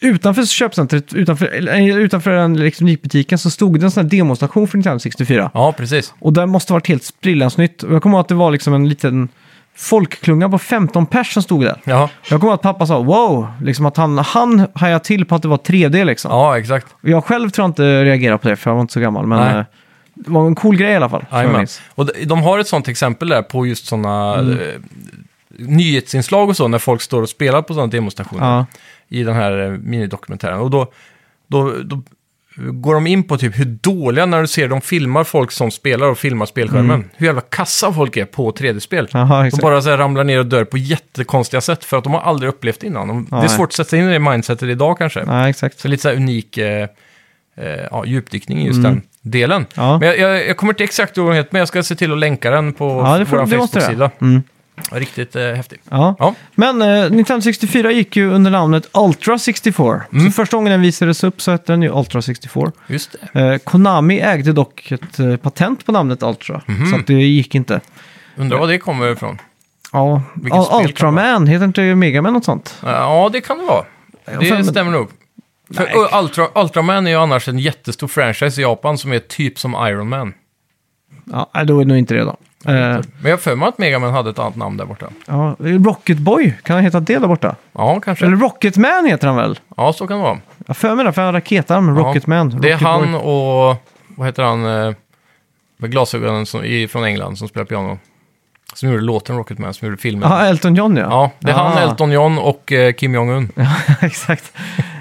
[0.00, 1.46] utanför köpcentret, utanför,
[1.98, 5.50] utanför den elektronikbutiken, så stod det en sån här demostation för Nintendo 64.
[5.54, 6.14] ja precis.
[6.18, 7.84] Och den måste ha varit helt sprillans nytt.
[7.90, 9.28] Jag kommer ihåg att det var liksom en liten
[9.80, 11.80] folkklunga på 15 pers som stod där.
[11.84, 15.34] Ja, Jag kommer ihåg att pappa sa wow, liksom att han, han hajade till på
[15.34, 16.30] att det var 3D liksom.
[16.30, 16.86] ja exakt.
[17.00, 19.26] Jag själv tror jag inte reagerade på det, för jag var inte så gammal.
[19.26, 19.56] Men Nej.
[19.58, 19.64] eh,
[20.14, 21.20] det var en cool grej i alla fall.
[21.20, 21.60] som jag Jajamän.
[21.60, 21.80] minns.
[21.94, 24.58] Och de, de har ett sånt exempel där på just sådana Mm.
[24.58, 24.66] eh,
[25.58, 28.46] nyhetsinslag och så, när folk står och spelar på sådana demonstrationer.
[28.56, 28.66] Ja,
[29.08, 30.58] i den här eh, minidokumentären.
[30.60, 30.92] Och då,
[31.46, 32.02] då, då
[32.56, 36.06] går de in på typ hur dåliga när du ser de filmar folk som spelar
[36.06, 37.10] och filmar spelskärmen.
[37.16, 39.08] Hur jävla kassa folk är på 3D-spel.
[39.12, 39.50] Jaha, De Mm.
[39.62, 42.48] bara så här ramlar ner och dör på jättekonstiga sätt för att de har aldrig
[42.48, 43.08] upplevt det innan.
[43.08, 45.20] De, det är svårt att sätta in i det mindsetet idag kanske.
[45.26, 45.52] Ja.
[45.76, 46.58] Så lite så här unik...
[46.58, 46.88] Eh,
[47.56, 49.56] eh, ja, djupdykning i just den delen.
[49.56, 49.66] Mm.
[49.74, 49.98] Ja.
[49.98, 51.94] Men jag, jag, jag kommer inte exakt ihåg vad den heter, men jag ska se
[51.94, 54.10] till att länka den på Ja, får- vår Facebook-sida.
[54.20, 54.42] Mm.
[54.92, 55.80] Riktigt eh, häftig.
[55.90, 56.16] Ja.
[56.18, 56.34] Ja.
[56.54, 60.02] Men eh, Nintendo 64 gick ju under namnet Ultra 64.
[60.12, 60.24] Mm.
[60.26, 62.72] Så första gången den visades upp så hette den ju Ultra 64.
[62.86, 63.40] Just det.
[63.40, 66.86] Eh, Konami ägde dock ett eh, patent på namnet Ultra, Mhm.
[66.90, 67.80] så att det gick inte.
[68.36, 69.38] Undrar var det kommer ifrån.
[69.92, 72.78] Ja, Vilket Ul- spel kan Ultraman, heter inte Megaman något sånt?
[72.82, 73.84] Ja, det kan det vara.
[74.24, 75.08] Det får- stämmer nog.
[75.74, 79.58] För uh, Ultra, Ultraman är ju annars en jättestor franchise i Japan som är typ
[79.58, 80.32] som Iron Man.
[81.24, 82.36] Ja, nej, då är det nog inte det då.
[82.66, 85.06] Eh, Men jag har för mig att Megaman hade ett annat namn där borta.
[85.26, 87.56] ja, Rocket Boy, kan han heta det där borta?
[87.72, 88.26] Ja, kanske.
[88.26, 89.58] Eller Rocketman heter han väl?
[89.76, 90.38] Ja, så kan det vara.
[90.66, 91.94] Jag för mig det, för han har raketarm, Ja.
[92.04, 92.48] Rocketman.
[92.60, 93.20] Det är Rocket han Boy.
[93.20, 93.76] och,
[94.16, 94.94] vad heter han, eh,
[95.76, 97.98] med glasögonen som, i, från England som spelar piano.
[98.74, 100.30] Som gjorde låten Rocketman, som gjorde filmen.
[100.30, 101.02] Ja, Elton John ja.
[101.10, 101.80] Ja, det är han, Ah.
[101.80, 103.48] Elton John och eh, Kim Jong-Un.
[104.00, 104.52] Exakt.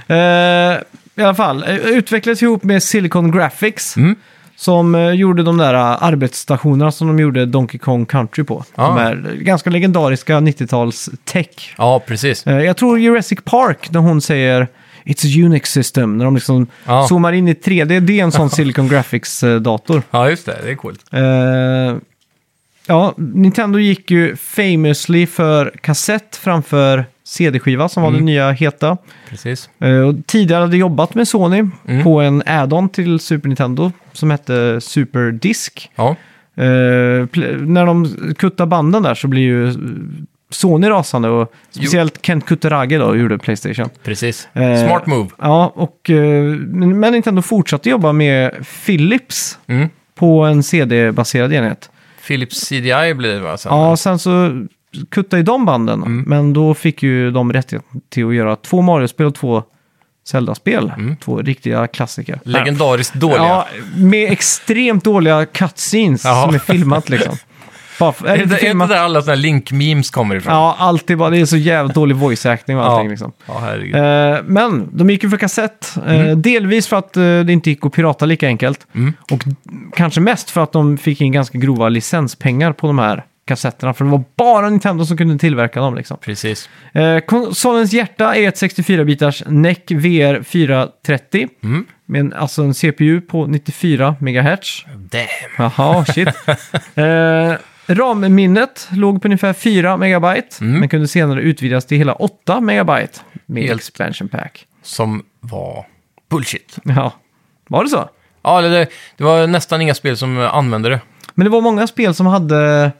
[0.07, 3.97] Eh, I alla fall, eh, utvecklades ihop med Silicon Graphics.
[3.97, 4.15] Mm.
[4.59, 8.63] Som eh, gjorde de där eh, arbetsstationerna som de gjorde Donkey Kong Country på.
[8.75, 8.83] Ja.
[8.83, 11.75] De här ganska legendariska 90-tals tech.
[11.77, 12.47] Ja, precis.
[12.47, 14.67] Eh, jag tror Jurassic Park, när hon säger
[15.05, 17.07] It's a Unix system, när de liksom Ja.
[17.07, 20.01] zoomar in i 3D, det är en sån Silicon Graphics-dator.
[20.11, 20.57] Ja, just det.
[20.63, 21.05] Det är coolt.
[21.11, 21.21] Eh,
[22.87, 28.19] ja, Nintendo gick ju famously för kassett framför CD-skiva som var Mm.
[28.21, 28.97] det nya heta.
[29.29, 29.69] Precis.
[29.79, 32.03] Eh, och tidigare hade jobbat med Sony Mm.
[32.03, 35.69] på en add-on till Super Nintendo som hette Super Disc.
[35.95, 36.15] Ja,
[36.55, 39.73] pl- när de kuttar banden där så blir ju
[40.51, 43.89] Sony rasande och speciellt Kent Kutaragi då gjorde Playstation.
[44.03, 44.47] precis.
[44.53, 45.29] Eh, Smart move.
[45.41, 48.51] Ja, och eh, men Nintendo fortsatte jobba med
[48.85, 49.89] Philips Mm.
[50.15, 51.89] på en CD-baserad enhet.
[52.27, 53.57] Philips CDI blir det va?
[53.57, 53.71] Sen.
[53.75, 54.29] Ja, sen så
[55.11, 56.23] kuttade ju de banden, Mm.
[56.27, 59.63] men då fick ju de rättighet till att göra två Mario-spel och två
[60.27, 60.93] Zelda-spel.
[60.97, 61.15] Mm.
[61.17, 62.39] Två riktiga klassiker.
[62.43, 63.37] Legendariskt dåliga.
[63.43, 66.43] Ja, med extremt dåliga cutscenes Ja.
[66.45, 67.35] som är filmat liksom.
[67.99, 68.89] Bara, Är det, inte är det filmat.
[68.89, 70.53] där alla sådana Link-memes kommer ifrån?
[70.53, 71.29] Ja, alltid bara.
[71.29, 73.09] Det är så jävla dålig voice acting och allting ja.
[73.09, 73.31] liksom.
[73.45, 73.73] Ja.
[74.35, 75.97] Eh, men de gick ju för kassett.
[76.07, 76.41] Eh, Mm.
[76.41, 78.87] delvis för att eh, det inte gick att pirata lika enkelt.
[78.95, 79.13] Mm.
[79.31, 79.43] Och
[79.95, 83.93] kanske mest för att de fick in ganska grova licenspengar på de här kassetterna.
[83.93, 85.95] För det var bara Nintendo som kunde tillverka dem.
[85.95, 86.17] Liksom.
[86.21, 86.69] Precis.
[86.93, 91.49] Eh, konsolens hjärta är ett 64-bitars NEC VR 430.
[91.63, 91.85] Mm.
[92.05, 94.85] Med en, alltså en CPU på 94 MHz.
[94.95, 95.27] Damn.
[95.57, 96.27] Jaha, shit.
[96.95, 97.53] eh,
[97.87, 100.55] RAM-minnet låg på ungefär 4 megabyte.
[100.61, 100.79] Mm.
[100.79, 103.79] Men kunde senare utvidas till hela 8 megabyte med Helt.
[103.79, 104.65] expansion pack.
[104.83, 105.85] Som var
[106.29, 106.77] bullshit.
[106.83, 107.13] Ja,
[107.67, 108.09] var det så?
[108.41, 108.87] Ja, det,
[109.17, 111.01] det var nästan inga spel som använde det.
[111.33, 112.91] Men det var många spel som hade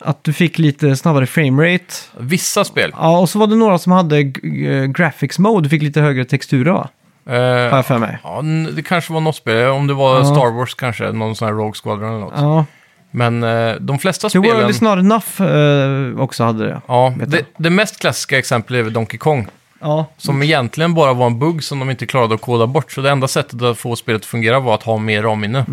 [0.00, 1.94] att du fick lite snabbare framerate.
[2.18, 2.90] Vissa spel.
[2.96, 5.62] Ja, och så var det några som hade g- eh, graphics mode.
[5.62, 6.88] Du fick lite högre texturer va?
[7.26, 7.34] Eh,
[7.70, 8.18] Har jag för mig.
[8.24, 8.42] ja,
[8.76, 9.68] det kanske var något spel.
[9.68, 10.24] Om det var Ja.
[10.24, 11.12] Star Wars kanske.
[11.12, 12.32] Någon sån här Rogue Squadron eller något.
[12.36, 12.64] Ja,
[13.10, 14.70] Men eh, de flesta The World spelen...
[14.70, 16.80] is not enough eh, också hade det.
[16.88, 17.46] Ja, vet det, jag.
[17.56, 19.46] det mest klassiska exemplet är väl Donkey Kong.
[19.80, 22.92] Ja, Som egentligen bara var en bugg som de inte klarade att koda bort.
[22.92, 25.64] Så det enda sättet att få spelet att fungera var att ha mer RAM-minne.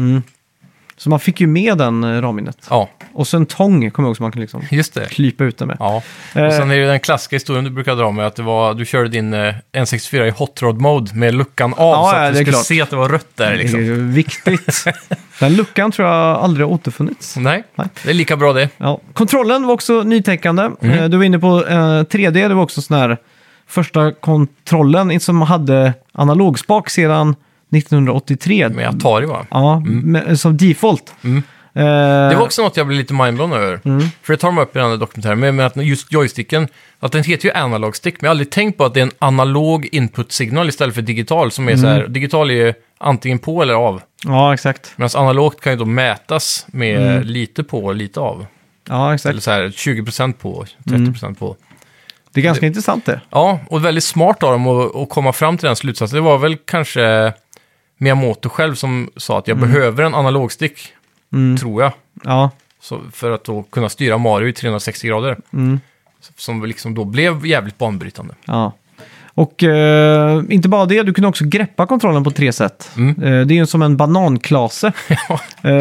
[0.99, 2.67] Så man fick ju med den eh, RAM-minnet.
[2.69, 5.05] Ja, Och så en tång kommer jag ihåg som man kan liksom just det.
[5.09, 5.77] klypa ut den med.
[5.79, 5.95] Ja.
[6.47, 8.85] Och sen är det den klassiska historien du brukar dra med att det var, du
[8.85, 12.33] körde din eh, N64 i hot rod mode med luckan av Ja, så ja, att
[12.33, 12.65] det du skulle klart.
[12.65, 13.79] se att det var rött där Det liksom.
[13.79, 14.83] är ju viktigt.
[15.39, 17.35] den luckan tror jag aldrig har återfunnits.
[17.37, 17.87] Nej, Nej.
[18.03, 18.69] det är lika bra det.
[18.77, 18.99] Ja.
[19.13, 20.69] Kontrollen var också nytänkande.
[20.81, 20.99] Mm.
[20.99, 23.17] Eh, Du var inne på eh, 3D, det var också sån här
[23.67, 27.35] första kontrollen som hade analogspak sedan
[27.71, 28.69] 1983.
[28.69, 29.45] Med Atari va?
[29.51, 31.13] Ja, med, som default.
[31.23, 31.37] Mm.
[31.73, 31.83] Eh,
[32.29, 33.79] Det var också något jag blev lite mindblown över.
[33.85, 34.03] Mm.
[34.23, 36.67] För det tar de upp i den här dokumentären, med att just joysticken,
[36.99, 39.03] att den heter ju analog stick, men jag har aldrig tänkt på att det är
[39.03, 41.97] en analog input signal istället för digital, som är så Mm.
[42.01, 44.01] här, digital är ju antingen på eller av.
[44.25, 44.93] Ja, exakt.
[44.95, 47.23] Medan analogt kan ju då mätas med Mm.
[47.27, 48.45] lite på och lite av.
[48.89, 49.43] Ja, Eller exakt.
[49.43, 51.55] så här 20% på, 30% på.
[52.33, 53.21] Det är ganska intressant det.
[53.29, 56.15] Ja, och väldigt smart av dem att, att komma fram till den slutsatsen.
[56.15, 57.33] Det var väl kanske
[57.97, 60.79] Miyamoto själv som sa att jag behöver en analogstick,
[61.33, 61.57] Mm.
[61.57, 61.91] tror jag.
[62.23, 62.49] Ja,
[62.81, 65.37] Så för att då kunna styra Mario i 360 grader.
[65.53, 65.79] mm.
[66.35, 68.35] Som liksom då blev jävligt banbrytande.
[68.45, 68.71] ja.
[69.33, 72.91] Och eh, inte bara det, du kunde också greppa kontrollen på tre sätt.
[72.97, 73.23] Mm.
[73.23, 74.91] Eh, det är ju som en bananklase.
[75.61, 75.71] eh,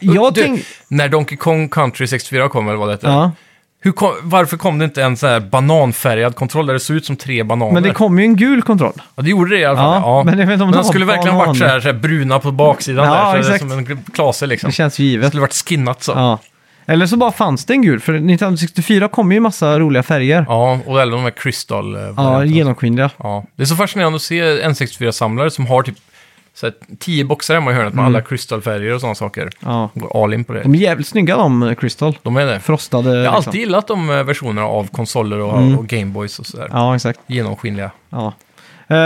[0.00, 0.60] jag Du, tänk...
[0.88, 3.06] När Donkey Kong Country 64 kom, eller vad det hette.
[3.06, 3.32] Ja,
[3.80, 7.06] Hur kom, varför kom det inte en sån här bananfärgad kontroll där det såg ut
[7.06, 7.72] som tre bananer?
[7.72, 8.92] men det kom ju en gul kontroll.
[9.16, 10.00] Ja, det gjorde det i alla fall.
[10.02, 11.48] Ja, Ja, men jag vet inte om men det de skulle verkligen banan.
[11.48, 13.42] varit så här, så här bruna på baksidan Ja, där.
[13.42, 13.70] Så det exakt.
[13.70, 14.68] som en klase liksom.
[14.70, 15.28] Det känns ju Det givet.
[15.28, 16.12] skulle varit skinnat så.
[16.12, 16.38] Ja.
[16.86, 20.44] Eller så bara fanns det en gul, för Nintendo 64 kom ju massa roliga färger.
[20.48, 22.44] Ja, Ja, och eller de här crystal eh, varianterna.
[22.44, 23.10] genomskinliga.
[23.18, 25.96] Ja, det är så fascinerande att se N64-samlare som har typ
[26.56, 29.50] så här, tio boxar hemma i hörnet med alla crystalfärger och sådana saker.
[29.60, 29.90] Ja.
[29.94, 30.62] Går all in på det.
[30.62, 32.18] De är jävligt snygga de, eh, Crystal.
[32.22, 32.60] De är det.
[32.60, 33.08] Frostade.
[33.10, 33.34] Jag har liksom.
[33.50, 36.68] alltid gillat de eh, versionerna av konsoler och, och Gameboys och sådär.
[36.72, 37.20] Ja, exakt.
[37.26, 37.90] Genomskinliga.
[38.10, 38.32] Ja.
[38.88, 38.96] Eh,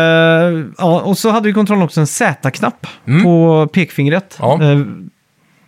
[0.78, 3.22] ja, och så hade ju kontrollen också en Z-knapp Mm.
[3.22, 4.36] på pekfingret.
[4.40, 4.53] Ja.
[4.62, 4.78] Eh,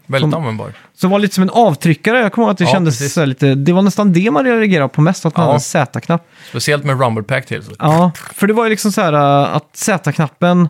[0.07, 0.73] Väldigt Som- användbar.
[0.95, 2.19] som var lite som en avtryckare.
[2.19, 3.55] Jag kommer ihåg att det Ja, kändes lite...
[3.55, 5.47] Det var nästan det man reagerade på mest, att man Ja.
[5.47, 6.29] hade en Z-knapp.
[6.49, 7.63] Speciellt med Rumble Pack till.
[7.63, 7.73] Så.
[7.79, 9.13] Ja, för det var ju liksom så här
[9.57, 10.69] att Z-knappen,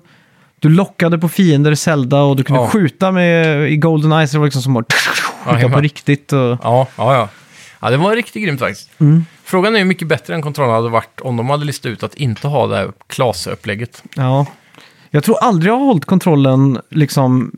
[0.63, 2.69] du lockade på fiender i Zelda och du kunde Ja.
[2.69, 4.31] skjuta med i Golden Eyes.
[4.33, 5.83] Det var liksom som att skjuta på jajamän.
[5.83, 6.33] riktigt.
[6.33, 6.59] Och, Ja,
[6.97, 7.29] ja, ja.
[7.81, 8.91] Ja, det var riktigt grymt faktiskt.
[9.01, 9.25] Mm.
[9.45, 12.15] Frågan är ju mycket bättre än kontrollen hade varit om de hade listat ut att
[12.15, 14.03] inte ha det här klasupplägget.
[14.15, 14.47] ja.
[15.15, 17.53] Jag tror aldrig jag har hållit kontrollen liksom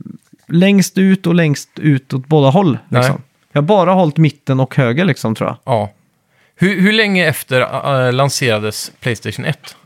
[0.48, 2.78] längst ut och längst ut åt båda håll.
[2.88, 3.02] Nej.
[3.02, 3.22] Liksom.
[3.52, 5.56] Jag har bara hållit mitten och höger liksom tror jag.
[5.74, 5.92] Ja.
[6.56, 7.60] Hur, hur länge efter
[8.06, 9.76] äh, lanserades Playstation 1?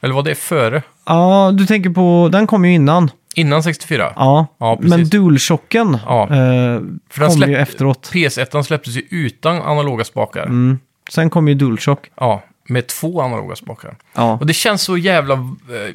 [0.00, 0.82] Eller var det före?
[1.06, 3.10] Ja, du tänker på, den kom ju innan.
[3.34, 4.12] Innan 64?
[4.16, 4.90] Ja, Ja, precis.
[4.90, 6.22] men DualShocken Ja.
[6.22, 6.78] eh,
[7.14, 8.10] kom släpp- ju efteråt.
[8.12, 10.42] PS1 släpptes ju utan analoga spakar.
[10.42, 10.78] Mm.
[11.10, 12.10] Sen kom ju DualShock.
[12.20, 13.96] Ja, med två analoga spakar.
[14.14, 14.32] Ja.
[14.40, 15.34] Och det känns så jävla...
[15.34, 15.94] Eh,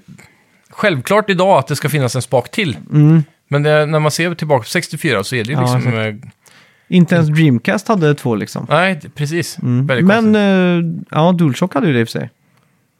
[0.69, 2.77] självklart idag att det ska finnas en spak till.
[2.93, 3.23] Mm.
[3.47, 5.93] Men det, när man ser tillbaka på 64 så är det ju liksom...
[5.93, 6.15] Eh,
[6.87, 8.65] Inte ens Dreamcast hade två liksom.
[8.69, 9.57] nej, precis.
[9.61, 10.05] Mm.
[10.05, 12.29] Men eh, ja, DualShock hade ju det i och för sig.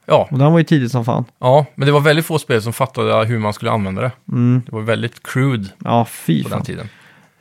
[0.10, 1.26] Ja, Och den var ju tidigt som fan.
[1.40, 4.12] ja, men det var väldigt få spel som fattade hur man skulle använda det.
[4.32, 4.62] Mm.
[4.66, 6.58] Det var väldigt crude Ja, fy på fan.
[6.58, 6.90] den tiden.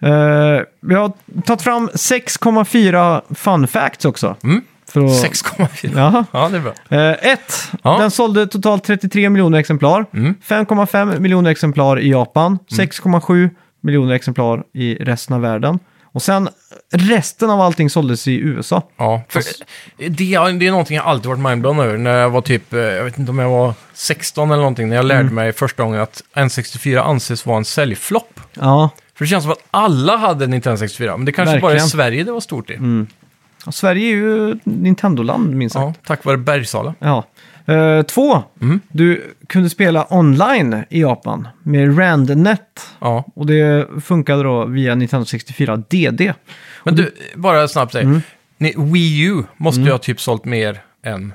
[0.01, 1.13] Eh, vi har
[1.45, 4.37] tagit fram 6,4 fun facts också.
[4.45, 4.63] Mm.
[4.89, 5.11] För att...
[5.11, 5.93] 6,4.
[5.97, 6.25] Jaha.
[6.33, 6.73] Ja, det är bra.
[6.99, 7.99] Eh, ett, Ja.
[7.99, 10.07] den sålde totalt 33 miljoner exemplar.
[10.13, 10.35] Mm.
[10.47, 12.59] 5,5 miljoner exemplar i Japan.
[12.71, 13.51] 6,7
[13.81, 15.79] miljoner exemplar i resten av världen.
[16.13, 16.49] Och sen
[16.93, 18.83] resten av allting såldes i USA.
[18.97, 19.43] Ja, för
[19.97, 20.35] det, det
[20.67, 21.97] är någonting jag alltid varit mindblown över.
[21.99, 24.97] När jag var typ, eh, jag vet inte om jag var 16 eller någonting, när
[24.97, 25.17] jag Mm.
[25.17, 28.41] lärde mig första gången att N64 anses vara en säljflopp.
[28.55, 31.75] Ja, För det känns som att alla hade Nintendo 64, men det kanske bara är
[31.75, 31.89] Verkligen.
[31.89, 32.79] Sverige det var stort i.
[33.67, 35.85] och Sverige är ju Nintendo-land minst sagt.
[35.85, 36.95] Ja, tack vare Bergsala.
[36.99, 37.25] Ja.
[37.69, 38.81] Eh, två, Mm.
[38.89, 42.87] du kunde spela online i Japan med RandNet.
[43.01, 43.25] Ja.
[43.35, 46.33] Och det funkade då via Nintendo 64 DD.
[46.85, 48.03] Men du, bara snabbt säg.
[48.03, 48.23] Mm.
[48.59, 51.33] Ni, Wii U måste ju ha typ sålt mer än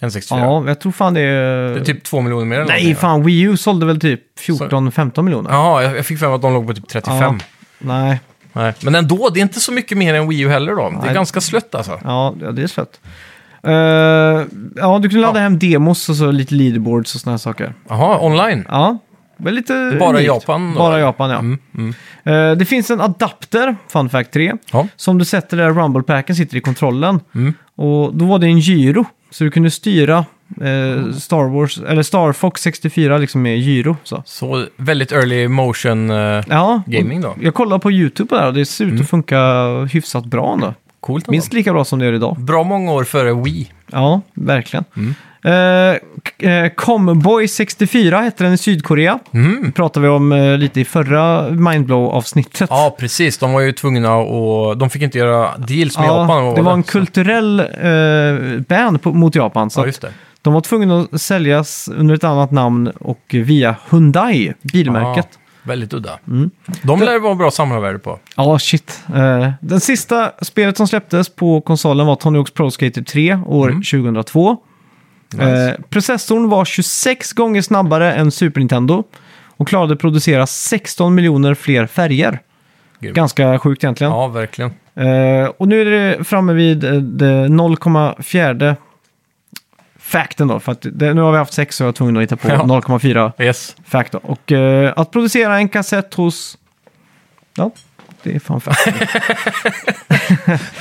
[0.00, 0.38] N64.
[0.38, 1.74] Ja, jag tror fan det är...
[1.74, 3.00] Det är typ två miljoner mer än Nej, någonting, va?
[3.00, 5.50] fan Wii U sålde väl typ 14-15 miljoner?
[5.50, 7.18] Jaha, jag, jag fick för mig att de låg på typ 35.
[7.20, 7.34] Ja.
[7.78, 8.20] Nej,
[8.52, 8.72] Nej.
[8.82, 10.90] Men ändå, det är inte så mycket mer än Wii U heller då.
[10.90, 11.14] Det är Nej.
[11.14, 12.00] ganska slött alltså.
[12.04, 13.00] ja, ja, det är slött.
[13.66, 14.42] Eh,
[14.76, 17.74] ja, du kunde ladda hem demos och så lite leaderboards och sådana här saker.
[17.88, 18.64] Jaha, online?
[18.68, 18.98] Ja,
[19.44, 20.26] lite Bara unikt.
[20.26, 20.78] Japan då?
[20.78, 21.38] Bara Japan, ja.
[21.38, 21.94] Mm, mm.
[22.24, 24.86] Eh, det finns en adapter, Fun Fact 3, Ja.
[24.96, 27.20] som du sätter där Rumble-packen sitter i kontrollen.
[27.34, 27.54] Mm.
[27.76, 30.18] Och då var det en gyro, så du kunde styra
[30.60, 33.96] eh, Star Wars, eller Star Fox 64 liksom med gyro.
[34.04, 34.22] Så.
[34.26, 36.16] Så väldigt early motion eh,
[36.48, 37.34] Ja, gaming då.
[37.40, 39.02] jag kollade på YouTube här och det ser ut Mm.
[39.02, 39.38] att funka
[39.92, 40.74] hyfsat bra ändå.
[41.04, 41.28] Coolt.
[41.28, 42.36] Minst lika bra som det gör idag.
[42.38, 43.70] Bra många år före Wii.
[43.92, 44.84] Ja, verkligen.
[44.96, 45.14] Mm.
[45.46, 45.96] Eh,
[46.40, 49.18] k- eh, Comboy 64 hette den i Sydkorea.
[49.34, 49.72] Mm.
[49.72, 52.66] pratade vi om eh, lite i förra Mindblow-avsnittet.
[52.70, 53.38] Ja, precis.
[53.38, 56.44] De var ju tvungna och de fick inte göra deals med Ja, Japan.
[56.44, 59.70] vad det var en Så- kulturell eh, ban på, mot Japan.
[59.70, 60.12] Så Ja, att just det.
[60.42, 65.28] de var tvungna att säljas under ett annat namn och via Hyundai, bilmärket.
[65.64, 66.18] Väldigt udda.
[66.28, 66.50] Mm.
[66.82, 68.18] De lär vara bra samlarvärde på.
[68.36, 69.00] Ja, shit.
[69.14, 73.68] Eh, den sista spelet som släpptes på konsolen var Tony Hawk's Pro Skater 3 år
[73.68, 73.82] Mm.
[73.82, 74.56] 2002.
[75.32, 75.70] Nice.
[75.70, 79.04] Eh, processorn var 26 gånger snabbare än Super Nintendo
[79.56, 82.38] och klarade att producera 16 miljoner fler färger.
[83.00, 83.16] Grymt.
[83.16, 84.12] Ganska sjukt egentligen.
[84.12, 84.70] Ja, verkligen.
[84.94, 85.84] Eh, och nu är
[86.18, 88.76] det framme vid eh, det 0,4
[90.04, 90.60] facten då.
[90.60, 92.48] För att det, nu har vi haft 6 så jag var tvungen att hitta på
[92.48, 92.54] Ja.
[92.62, 93.76] 0,4 Yes.
[93.86, 94.18] fact då.
[94.18, 96.58] Och eh, att producera en kassett hos...
[97.56, 97.70] Ja,
[98.22, 98.86] det är fan fact.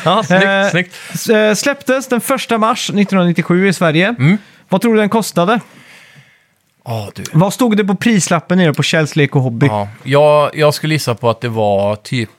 [0.06, 0.96] Ja, snyggt, Eh, snyggt.
[1.30, 2.22] Eh, släpptes den
[2.52, 4.08] 1 mars 1997 i Sverige.
[4.08, 4.38] Mm.
[4.70, 5.60] Vad tror du den kostade?
[7.16, 7.24] Du.
[7.34, 9.68] Vad stod det på prislappen nere på Kjells Lek och Hobby?
[9.68, 12.30] Ja, jag, jag skulle gissa på att det var typ...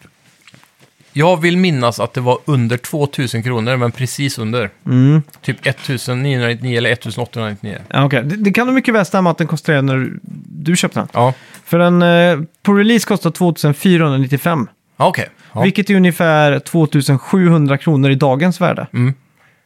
[1.16, 4.70] Jag vill minnas att det var under 2000 kronor, men precis under.
[4.86, 5.22] Mm.
[5.42, 7.78] Typ 1999 eller 1899.
[7.88, 8.22] Ja, okej.
[8.24, 10.10] det, det kan nog mycket väl stämma att den kostade när
[10.46, 11.08] du, köpte den.
[11.12, 11.34] Ja,
[11.64, 14.68] För den eh, på release kostar 2495.
[14.96, 15.28] ja okej.
[15.52, 18.86] Ja, Vilket är ungefär 2700 kronor i dagens värde.
[18.92, 19.14] Mm.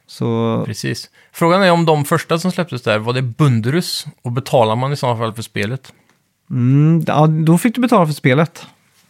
[0.07, 1.11] Så precis.
[1.33, 4.07] Frågan är om de första som släpptes där, var det Bunderus?
[4.23, 5.93] Och betalar man i så fall för spelet?
[6.51, 8.67] mm, ja, då fick du betala för spelet.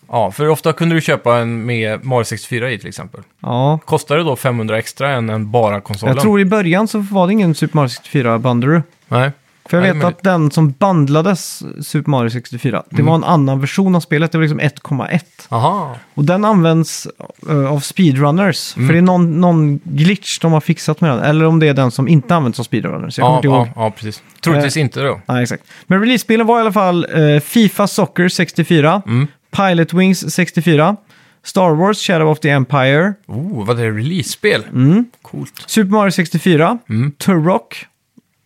[0.09, 3.21] Ja, för ofta kunde du köpa en med Mario 64 i till exempel.
[3.43, 3.79] Ja.
[3.85, 6.15] Kostar det då 500 extra än en bara konsolen?
[6.15, 8.83] Jag tror i början så var det ingen Super Mario 64 bundle.
[9.09, 9.31] Nej.
[9.69, 13.07] För jag Nej, vet men- att den som bandlades Super Mario 64, det Mm.
[13.07, 14.33] var en annan version av spelet.
[14.33, 15.21] Det var liksom 1,1.
[15.49, 15.97] Aha.
[16.15, 17.09] Och den används
[17.49, 18.77] eh, av speedrunners.
[18.77, 18.87] Mm.
[18.89, 21.19] För det är någon, någon glitch de har fixat med den.
[21.19, 23.19] Eller om det är den som inte används av speedrunners.
[23.19, 23.67] Jag kommer Ja, inte ihåg.
[23.77, 24.23] ja, ja, precis.
[24.41, 25.21] Troligtvis inte då.
[25.27, 25.63] Nej, exakt.
[25.87, 29.27] Men release-spelen var i alla fall eh, Fifa Soccer 64, Mm.
[29.51, 30.97] Pilot Wings 64,
[31.43, 34.65] Star Wars Shadow of the Empire, Oh, vad det är release-spel.
[34.73, 35.05] Mm.
[35.23, 35.53] Coolt.
[35.67, 37.13] Super Mario 64, Mm.
[37.13, 37.87] Turok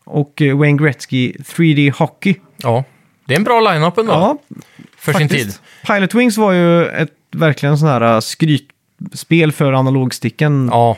[0.05, 2.35] och eh, Wayne Gretzky 3D Hockey.
[2.57, 2.85] Ja,
[3.25, 4.13] det är en bra line-up ändå.
[4.13, 4.39] Ja,
[4.97, 5.55] för sin tid.
[5.87, 10.69] Pilot Wings var ju ett verkligen sån här uh, skrytspel för analogsticken.
[10.73, 10.97] Ja.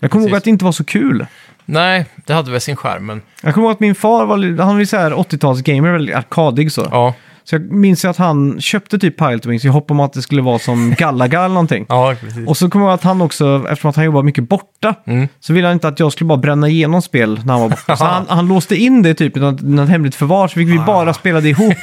[0.00, 1.26] jag kommer ihåg att det inte var så kul.
[1.64, 4.74] Nej, det hade väl sin skärm, men Jag kommer ihåg att min far var, han
[4.74, 6.88] var ju så här 80-talsgamer, väldigt arkadig så.
[6.90, 7.14] ja.
[7.50, 10.22] Så jag minns ju att han köpte typ Pilot Wings i hopp om att det
[10.22, 11.86] skulle vara som Galaga eller någonting.
[11.88, 12.48] Ja, precis.
[12.48, 15.28] Och så kommer jag ihåg att han också, eftersom att han jobbar mycket borta, Mm.
[15.40, 17.96] så ville han inte att jag skulle bara bränna igenom spel när han var borta.
[17.96, 20.78] Så han, han låste in det typ i något, något hemligt förvar, så fick vi
[20.78, 21.74] bara spela det ihop.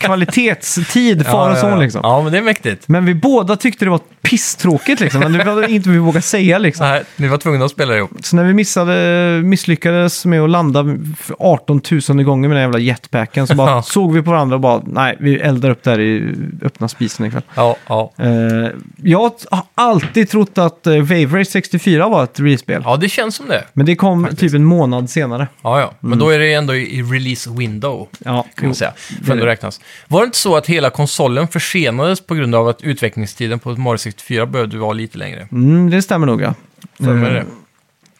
[0.00, 2.00] Kvalitetstid, far och son liksom.
[2.04, 2.88] Ja, men det är mäktigt.
[2.88, 5.20] Men vi båda tyckte det var pisstråkigt liksom.
[5.20, 6.86] Men det var inte vi vågade säga liksom.
[6.86, 8.10] Nej, ni var tvungna att spela ihop.
[8.22, 10.84] Så när vi missade, misslyckades med att landa
[11.18, 13.82] för 18 000 gånger med den jävla jetpacken så bara Ja.
[13.82, 17.42] såg vi på varandra och bara nej, vi eldar upp där i öppna spisen ikväll.
[17.54, 18.12] Ja, ja.
[18.18, 18.68] Eh,
[19.02, 19.18] jag
[19.50, 22.82] har alltid trott att uh, Wave Race 64 var ett release-spel.
[22.84, 23.64] Ja, det känns som det.
[23.72, 25.48] Men det kom typ en månad senare.
[25.62, 25.92] Ja, ja.
[26.00, 28.92] Men då är det ändå i i release window, Ja, kan man säga.
[29.18, 29.50] det För ändå det.
[29.50, 29.80] räknas.
[30.08, 33.98] Var det inte så att hela konsolen försenades på grund av att utvecklingstiden på Mario
[33.98, 35.48] 64 behövde vara lite längre?
[35.52, 36.54] Mm, det stämmer nog ja.
[36.98, 37.44] För mig Eh, det.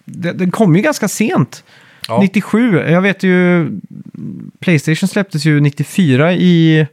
[0.05, 1.65] det, den kom ju ganska sent.
[2.09, 2.21] Ja.
[2.21, 3.69] 97, jag vet ju,
[4.61, 6.87] Playstation släpptes ju 94 i,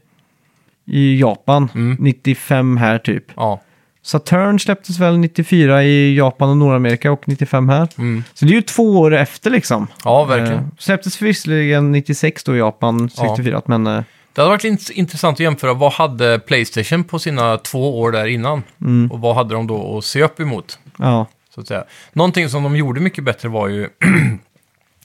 [0.86, 1.98] i Japan, Mm.
[2.00, 3.26] 95 här typ.
[3.36, 3.62] Ja.
[4.06, 7.88] Saturn släpptes väl 94 i Japan och Nordamerika och 95 här.
[7.98, 8.24] Mm.
[8.34, 9.88] Så det är ju två år efter liksom.
[10.04, 10.54] ja, verkligen.
[10.64, 14.04] Eh, släpptes visserligen 96 då i Japan, 64, men eh,
[14.34, 15.74] Det hade varit int- intressant att jämföra.
[15.74, 18.64] Vad hade Playstation på sina två år där innan?
[18.82, 19.12] Mm.
[19.12, 20.80] Och vad hade de då att se upp emot?
[20.98, 21.26] ja.
[21.56, 21.84] Så att säga.
[22.14, 23.90] Någonting som de gjorde mycket bättre var ju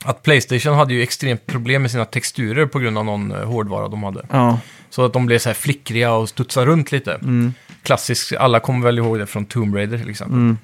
[0.04, 3.88] att Playstation hade ju extremt problem med sina texturer på grund av någon eh, hårdvara
[3.88, 4.26] de hade.
[4.30, 4.58] ja.
[4.90, 7.14] Så att de blev så här flickriga och studsade runt lite.
[7.14, 7.54] Mm.
[7.82, 10.36] Klassiskt, alla kommer väl ihåg det från Tomb Raider till exempel.
[10.38, 10.58] Mm.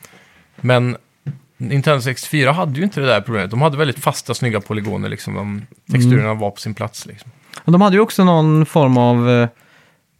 [0.60, 0.96] Men
[1.56, 3.50] Nintendo 64 hade ju inte det där problemet.
[3.50, 5.34] De hade väldigt fasta, snygga polygoner liksom.
[5.34, 6.38] De, texturerna Mm.
[6.38, 7.30] var på sin plats liksom.
[7.64, 9.48] Och de hade ju också någon form av eh,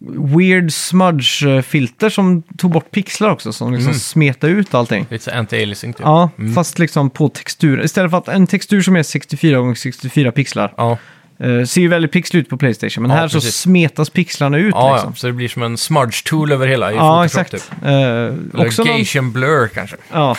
[0.09, 3.99] weird smudge-filter som tog bort pixlar också, som liksom Mm.
[3.99, 5.07] smetade ut allting.
[5.11, 6.01] Lite så anti-aliasing typ.
[6.01, 6.55] Ja, Mm.
[6.55, 7.85] fast liksom på textur.
[7.85, 10.99] Istället för att en textur som är 64 x 64 pixlar Ja,
[11.39, 13.57] eh, ser ju väldigt pixlig ut på Playstation, men Ja, här så precis.
[13.57, 15.15] smetas pixlarna ut ja, liksom.
[15.15, 17.51] så det blir som en smudge tool över hela i Ja, Photoshop exakt.
[17.51, 17.83] typ.
[17.85, 19.97] Eh, Eller också någon, Gation blur kanske.
[20.13, 20.37] ja.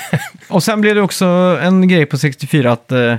[0.48, 1.26] Och sen blev det också
[1.62, 3.16] en grej på 64 att eh,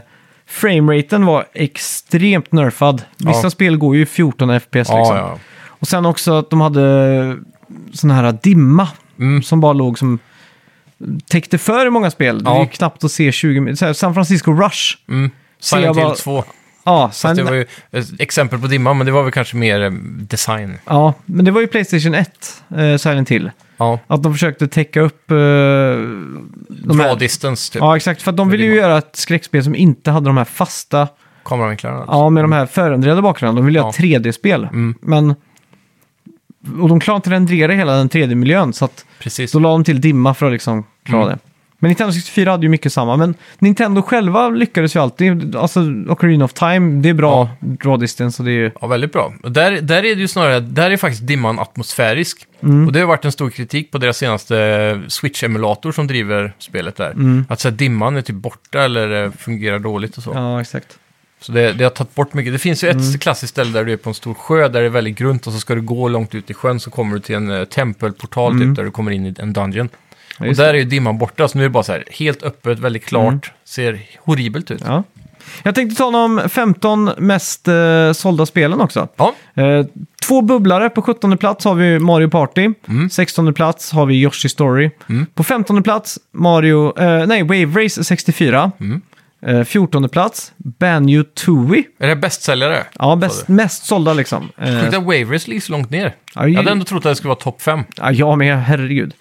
[0.49, 3.03] frameraten var extremt nerfad.
[3.18, 3.51] Vissa Ja.
[3.51, 5.38] spel går ju 14 FPS liksom.
[5.79, 7.37] Och sen också att de hade
[7.93, 9.43] sån här dimma Mm.
[9.43, 10.18] som bara låg som
[11.29, 12.45] täckte för i många spel.
[12.45, 12.57] Det Ja.
[12.57, 13.77] är ju knappt att se 20 minuter.
[13.79, 14.97] Så här, San Francisco Rush.
[15.09, 15.31] Mm.
[15.61, 16.45] Ser Silent Hill bara- 2.
[16.85, 19.57] Ja, Fast sen, det var ju ett exempel på dimma, men det var väl kanske
[19.57, 20.79] mer eh, design.
[20.87, 23.51] ja, men det var ju Playstation 1, eh, Silent Hill.
[23.77, 25.31] Ja, Att de försökte täcka upp...
[25.31, 25.95] Eh, de
[26.68, 27.81] draw här, distance typ.
[27.81, 28.22] ja, exakt.
[28.22, 28.83] För att de ville ju dimma.
[28.83, 31.09] göra ett skräckspel som inte hade de här fasta,
[31.45, 32.05] Kameravinklarna.
[32.09, 33.57] ja, med de här förändrade bakgrunderna.
[33.61, 33.93] De ville göra Ja.
[33.93, 34.64] 3D-spel.
[34.64, 34.95] Mm.
[35.01, 35.35] Men...
[36.81, 39.53] Och de klarade inte rendera hela den 3D-miljön, så att Precis.
[39.53, 41.35] Då la de till dimma för att liksom klara Mm.
[41.35, 41.39] det.
[41.79, 45.57] Men Nintendo 64 hade ju mycket samma, men Nintendo själva lyckades ju alltid.
[45.57, 48.71] Alltså Ocarina of Time, det är bra draw distance och det är ju...
[48.81, 49.33] Ja, väldigt bra.
[49.43, 52.39] Och Där, där är det ju snarare, där är faktiskt dimman atmosfärisk.
[52.62, 52.87] Mm.
[52.87, 54.55] Och det har varit en stor kritik på deras senaste
[55.09, 57.11] Switch-emulator som driver spelet där.
[57.11, 57.45] Mm.
[57.49, 60.31] Att så här, dimman är typ borta eller eh, fungerar dåligt och så.
[60.35, 60.99] Ja, exakt.
[61.41, 62.53] Så det, det har tagit bort mycket.
[62.53, 64.87] Det finns ju ett klassiskt ställe där du är på en stor sjö där det
[64.87, 67.20] är väldigt grunt och så ska du gå långt ut i sjön så kommer du
[67.20, 68.68] till en uh, tempelportal Mm.
[68.68, 69.89] typ där du kommer in i en dungeon.
[70.39, 72.43] Ja, och där är ju dimman borta så nu är det bara så här helt
[72.43, 74.80] öppet, väldigt klart, ser horribelt ut.
[74.80, 74.93] Mm.
[74.93, 75.03] Ja.
[75.62, 79.09] Jag tänkte ta de 15 mest eh, sålda spelen också.
[79.16, 79.87] Ja, Eh,
[80.22, 80.91] två bubblare.
[80.91, 82.68] På 17 plats har vi Mario Party.
[82.89, 83.11] Mm.
[83.11, 84.91] 16 plats har vi Yoshi Story.
[85.09, 85.26] Mm.
[85.34, 86.99] På 15 plats Mario...
[86.99, 88.72] Eh, nej, Wave Race 64.
[88.80, 89.01] Mm.
[89.43, 91.84] Eh, 14 plats Banjo Tooie.
[91.99, 92.84] är det bästsäljare?
[92.99, 94.49] Ja, bäst, mest sålda liksom.
[94.59, 96.14] Eh, Sjukt att Wave Race ligger så långt ner.
[96.34, 97.80] ja, Jag hade ändå trott att det skulle vara topp 5.
[97.97, 99.14] Ja, jag med, herregud.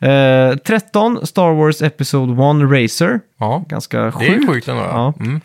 [0.00, 3.20] Eh, 13, Star Wars Episode 1 Racer.
[3.38, 4.48] Ja, Ganska det är sjukt.
[4.48, 4.82] sjukt ändå.
[4.82, 5.14] Ja.
[5.20, 5.40] Mm.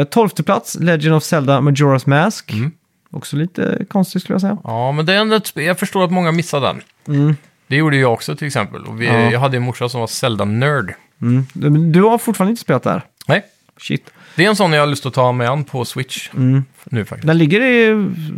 [0.00, 2.52] Eh, 12 plats, Legend of Zelda Majora's Mask.
[2.52, 2.70] Mm.
[3.10, 4.58] Också lite konstigt skulle jag säga.
[4.64, 5.56] ja, men det är ändå ett.
[5.56, 6.80] Jag förstår att många missar den.
[7.08, 7.36] Mm.
[7.66, 8.80] Det gjorde jag också till exempel.
[8.92, 9.30] Vi, Ja.
[9.30, 10.94] Jag hade en morsa som var Zelda-nörd.
[11.22, 11.46] Mm.
[11.92, 13.02] Du har fortfarande inte spelat där?
[13.26, 13.42] Nej,
[13.80, 14.10] Shit.
[14.36, 16.64] det är en sån jag har lust att ta mig an på Switch Mm.
[16.84, 17.26] nu faktiskt.
[17.26, 17.86] Den ligger i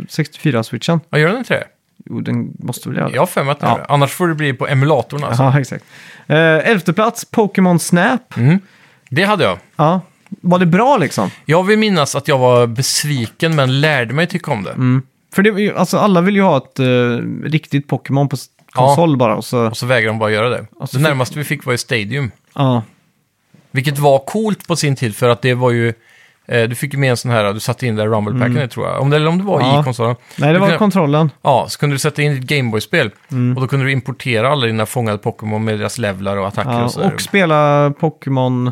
[0.09, 0.99] 64-switchen.
[1.09, 1.63] Ja, gör den inte det?
[2.05, 3.15] Jo, den måste väl göra det.
[3.15, 3.75] Jag har för mig att den Ja.
[3.77, 3.93] gör det.
[3.93, 5.43] Annars får det bli på emulatorn alltså.
[5.43, 5.85] Ja, exakt.
[6.27, 8.37] Eh, elfte plats, Pokémon Snap.
[8.37, 8.59] Mm.
[9.09, 9.57] Det hade jag.
[9.75, 10.01] Ja.
[10.29, 11.29] Var det bra liksom?
[11.45, 14.71] Jag vill minnas att jag var besviken men lärde mig tycka om det.
[14.71, 15.01] Mm.
[15.35, 16.85] För det, alltså, alla vill ju ha ett eh,
[17.43, 19.35] riktigt Pokémon på s- konsol bara.
[19.35, 20.65] Och så, Och så vägrade de bara göra det.
[20.71, 22.31] Så det fick- närmaste vi fick var i Stadium.
[22.55, 22.83] ja.
[23.75, 25.93] Vilket var coolt på sin tid för att det var ju...
[26.47, 28.87] Eh, du fick ju med en sån här, du satte in där Rumble-packen i, tror
[28.87, 29.01] jag.
[29.01, 29.67] Om det, eller om det var Mm.
[29.67, 29.81] Ja.
[29.81, 30.15] i konsolen.
[30.37, 31.31] Nej, det Du var kan- kontrollen.
[31.41, 33.11] Ja, så kunde du sätta in ditt Gameboy-spel.
[33.31, 33.55] Mm.
[33.55, 36.83] Och då kunde du importera alla dina fångade Pokémon med deras levlar och attacker Ja,
[36.83, 37.11] och sådär.
[37.13, 38.71] och spela Pokémon.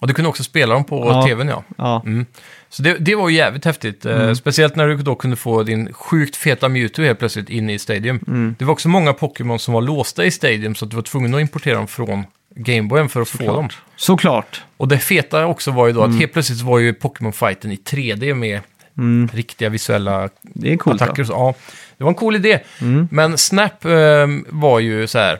[0.00, 1.22] Och du kunde också spela dem på Ja.
[1.26, 1.62] tvn, ja.
[1.78, 2.02] Ja.
[2.06, 2.26] Mm.
[2.68, 4.06] Så det, det var ju jävligt häftigt.
[4.06, 4.34] Eh, Mm.
[4.36, 8.20] speciellt när du då kunde få din sjukt feta Mewtwo helt plötsligt in i Stadium.
[8.26, 8.54] Mm.
[8.58, 11.34] Det var också många Pokémon som var låsta i Stadium så att du var tvungen
[11.34, 12.24] att importera dem från
[12.54, 13.68] Gameboyen för att få dem.
[13.96, 14.62] Såklart.
[14.76, 16.14] Och det feta också var ju då Mm.
[16.14, 18.60] att helt plötsligt var ju Pokémon-fighten i 3D med
[18.98, 19.28] Mm.
[19.34, 21.02] riktiga visuella Det är coolt.
[21.02, 21.22] attacker.
[21.22, 21.26] Ja.
[21.26, 21.54] Så, ja,
[21.98, 22.58] det var en cool idé.
[22.80, 23.08] Mm.
[23.10, 25.38] Men Snap ehm, var ju så här.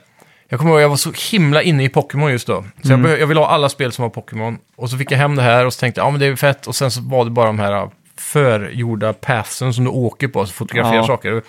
[0.48, 2.64] Jag kommer ihåg jag var så himla inne i Pokémon just då.
[2.82, 3.00] Så Mm.
[3.04, 4.58] jag, behö- jag ville ha alla spel som var Pokémon.
[4.76, 6.36] Och så fick jag hem det här och så tänkte jag, ja men det är
[6.36, 6.66] fett.
[6.66, 10.46] Och sen så var det bara de här uh, förgjorda pathsen som du åker på,
[10.46, 11.06] så fotograferar Ja.
[11.06, 11.42] saker.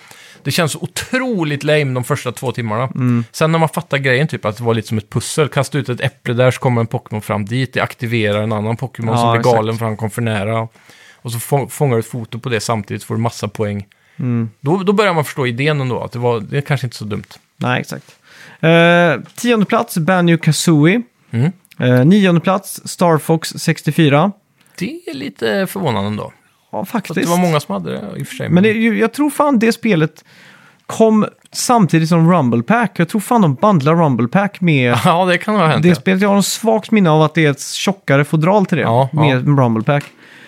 [0.44, 2.84] Det känns otroligt lame de första två timmarna.
[2.84, 3.24] Mm.
[3.32, 5.48] Sen när man fattar grejen, typ att det var lite som ett pussel.
[5.48, 7.72] Kasta ut ett äpple där så kommer en Pokémon fram dit.
[7.72, 9.56] Det aktiverar en annan Pokémon Ja, som blir exakt.
[9.56, 10.68] galen för han kom för nära.
[11.14, 13.86] Och så få- fångar du ett foto på det samtidigt får du massa poäng.
[14.16, 14.50] Mm.
[14.60, 17.04] Då, då börjar man förstå idén ändå, att det, var, det är kanske inte så
[17.04, 17.24] dumt.
[17.56, 18.16] Nej, exakt.
[18.60, 21.02] Eh, tionde plats, Banjo Kazooie.
[21.30, 21.52] Mm.
[21.78, 24.32] Eh, nionde plats, Star Fox 64.
[24.78, 26.32] Det är lite förvånande ändå.
[26.72, 27.14] Ja, faktiskt.
[27.20, 28.48] det var många som hade det i och för sig.
[28.48, 30.24] Men det, jag tror fan det spelet
[30.86, 32.92] kom samtidigt som Rumble Pack.
[32.98, 35.82] Jag tror fan de bandlar Rumble Pack med Ja, det kan ha hänt.
[35.82, 35.94] det ja.
[35.94, 36.22] spelet.
[36.22, 38.82] Jag har en svagt minne av att det är ett tjockare fodral till det.
[38.82, 39.20] Ja, ja.
[39.20, 40.04] med Rumble Pack.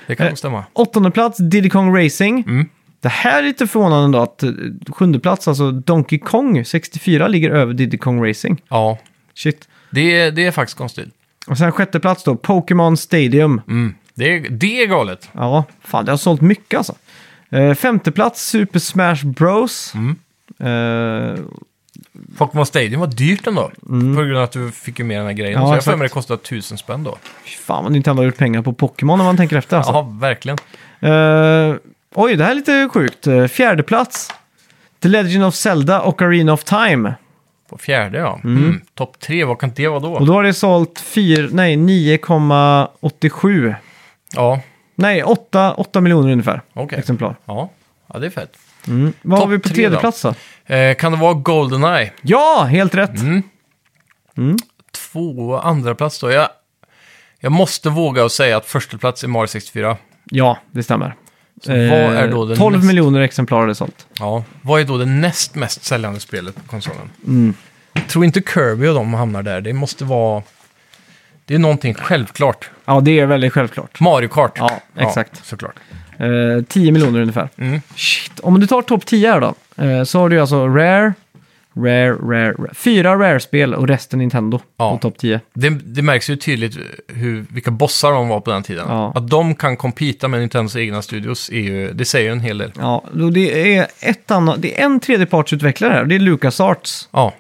[0.06, 0.64] Det kan Eh, nog stämma.
[0.72, 2.44] Åttonde plats, Diddy Kong Racing.
[2.48, 2.68] Mm.
[3.00, 4.50] Det här är lite förvånande då att eh,
[4.92, 8.60] sjunde plats, alltså Donkey Kong 64 ligger över Diddy Kong Racing.
[8.68, 8.98] Ja,
[9.34, 9.68] Shit.
[9.90, 11.08] det, är- det är faktiskt konstigt.
[11.46, 13.60] Och sen sjätte plats då, Pokémon Stadium.
[13.68, 13.94] Mm.
[14.14, 15.28] Det, är, det är galet.
[15.32, 16.94] Ja, fan det har sålt mycket alltså.
[17.50, 19.92] Eh, femte plats, Super Smash Bros.
[19.94, 20.16] Mm.
[20.58, 21.34] Eh,
[22.36, 23.70] Pokémon Stadium var dyrt ändå.
[23.86, 25.54] På grund av att du fick ju med den här grejen.
[25.58, 25.62] Mm.
[25.62, 27.16] Ja, så jag för mig det kostade tusen spänn då.
[27.44, 29.92] fy fan vad Nintendo har gjort pengar på Pokémon när man tänker efter alltså.
[29.92, 30.58] Ja, verkligen.
[31.00, 31.74] Eh,
[32.14, 33.26] oj, det här är lite sjukt.
[33.26, 34.30] Uh, fjärde plats,
[35.02, 37.14] The Legend of Zelda och Arena of Time.
[37.70, 38.40] På fjärde ja.
[38.44, 38.80] Mm.
[38.94, 40.12] Topp tre, vad kan det vara då?
[40.12, 43.74] Och då har det sålt fyr- nej, 9,87.
[44.34, 44.60] Ja,
[44.96, 46.98] Nej, 8, 8 miljoner ungefär okej.
[46.98, 47.36] exemplar.
[47.44, 47.70] Ja.
[48.12, 48.56] ja, det är fett.
[48.86, 49.12] Mm.
[49.22, 50.00] Vad har Topp vi på tre tredje då?
[50.00, 50.34] plats då?
[50.74, 52.12] Eh, kan det vara Goldeneye?
[52.22, 53.20] Ja, helt rätt.
[53.20, 53.42] Mm.
[54.36, 54.56] Mm.
[55.12, 56.30] Två andra plats då.
[56.30, 56.48] Jag,
[57.40, 59.96] jag måste våga och säga att första plats är Mario 64.
[60.24, 61.14] Ja, det stämmer.
[61.62, 64.06] Så vad är då det 12 näst- miljoner exemplar har det sålt.
[64.18, 67.10] Ja, vad är då det näst mest säljande spelet på konsolen?
[67.26, 67.54] Mm.
[67.92, 69.60] Jag tror inte Kirby och de hamnar där.
[69.60, 70.42] Det måste vara...
[71.44, 72.70] Det är någonting självklart.
[72.84, 74.00] Ja, det är väldigt självklart.
[74.00, 74.52] Mario Kart.
[74.58, 75.46] Ja, exakt.
[75.46, 75.74] såklart.
[76.18, 77.48] Eh, 10 miljoner ungefär.
[77.58, 77.80] Mm.
[77.96, 78.40] Shit.
[78.40, 79.54] Om du tar topp 10 här då,
[79.84, 81.12] eh, så har du alltså Rare,
[81.76, 82.74] Rare, Rare, Rare.
[82.74, 84.90] Fyra Rare-spel och resten Nintendo Ja.
[84.90, 85.40] på topp 10.
[85.54, 86.78] Det, det märks ju tydligt
[87.08, 88.84] hur, vilka bossar de var på den tiden.
[88.88, 89.12] Ja.
[89.14, 92.58] Att de kan competa med Nintendos egna studios, är ju, det säger ju en hel
[92.58, 92.72] del.
[92.78, 97.08] Ja, och det är, ett annat, det är en tredjepartsutvecklare här, det är LucasArts.
[97.12, 97.32] Ja,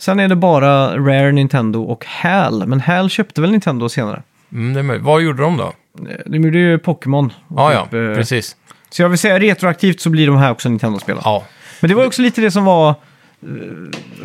[0.00, 2.66] Sen är det bara Rare, Nintendo och HAL.
[2.66, 4.22] Men HAL köpte väl Nintendo senare?
[4.52, 5.04] Mm, det är möjligt.
[5.06, 5.72] Vad gjorde de då?
[6.08, 7.32] Eh, De gjorde ju Pokémon.
[7.48, 8.56] och Ja, ja, typ, eh, precis.
[8.90, 11.18] Så jag vill säga retroaktivt så blir de här också Nintendo-spel.
[11.24, 11.44] Ja.
[11.80, 12.96] Men det var också lite det som var eh,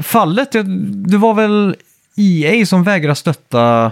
[0.03, 0.51] fallet.
[0.51, 0.63] Det,
[1.11, 1.75] det var väl
[2.17, 3.91] EA som vägrade stötta...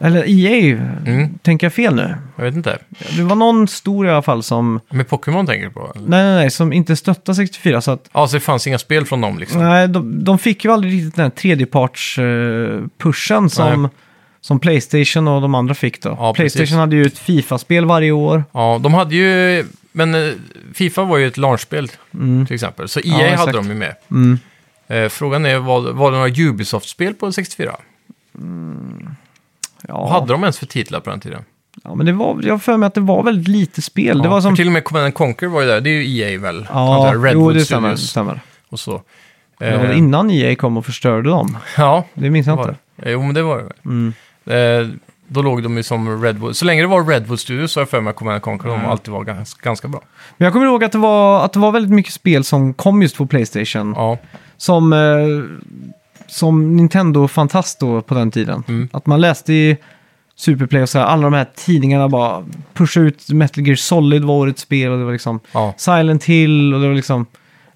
[0.00, 1.38] Eller EA, Mm.
[1.42, 2.14] tänker jag fel nu?
[2.36, 2.78] Jag vet inte.
[3.16, 4.80] Det var någon stor i alla fall som...
[4.88, 5.92] Med Pokémon tänker du på?
[5.96, 6.08] eller?
[6.08, 7.80] Nej, nej, nej, som inte stöttade 64.
[7.80, 9.62] Så att, Ja, så det fanns inga spel från dem liksom?
[9.62, 13.90] nej, de, de fick ju aldrig riktigt den här tredjeparts-pushen som, Nej.
[14.44, 16.08] Som Playstation och de andra fick då.
[16.18, 16.76] Ja, Playstation precis.
[16.76, 18.44] hade ju ett Fifa-spel varje år.
[18.52, 19.64] Ja, de hade ju...
[19.92, 20.32] Men eh,
[20.74, 22.46] Fifa var ju ett launchspel Mm.
[22.46, 22.88] till exempel.
[22.88, 23.52] Så EA Ja, hade exakt.
[23.52, 23.94] de ju med.
[24.10, 24.38] Mm.
[24.88, 27.76] Eh, frågan är, var, var det några Ubisoft-spel på 64?
[29.88, 29.98] Ja.
[30.00, 31.44] Vad hade de ens för titlar på den tiden?
[31.84, 34.18] ja, men det var, jag har för mig att det var väldigt lite spel.
[34.18, 34.56] det Ja, var som...
[34.56, 35.80] till och med Command and Conquer var ju där.
[35.80, 36.66] Det är ju EA väl?
[36.72, 37.14] Ja, jag.
[37.14, 37.88] jo, Redwood det stämmer.
[37.90, 38.40] Det Studios stämmer.
[38.68, 39.02] och så.
[39.58, 41.56] Det var Eh, det innan EA kom och förstörde dem.
[41.76, 42.76] Ja, Det minns jag det inte.
[42.96, 43.10] det.
[43.10, 43.72] Jo, men det var det väl.
[43.84, 44.14] Mm.
[44.46, 44.88] Eh,
[45.28, 46.56] Då låg de ju som Redwood.
[46.56, 48.82] Så länge det var Redwood Studios så har jag för mig att Command Conquer Mm.
[48.82, 50.00] de alltid var ganska, ganska bra.
[50.36, 53.02] Men jag kommer ihåg att det, var, att det var väldigt mycket spel som kom
[53.02, 53.92] just på Playstation.
[53.96, 54.18] Ja,
[54.56, 54.98] Som, eh,
[56.26, 58.64] som Nintendo-fantast då på den tiden.
[58.68, 58.88] Mm.
[58.92, 59.76] Att man läste i
[60.36, 62.44] Superplay och så här, alla de här tidningarna bara
[62.74, 65.74] pushade ut Metal Gear Solid var årets spel och det var liksom ja.
[65.76, 67.26] Silent Hill och det var liksom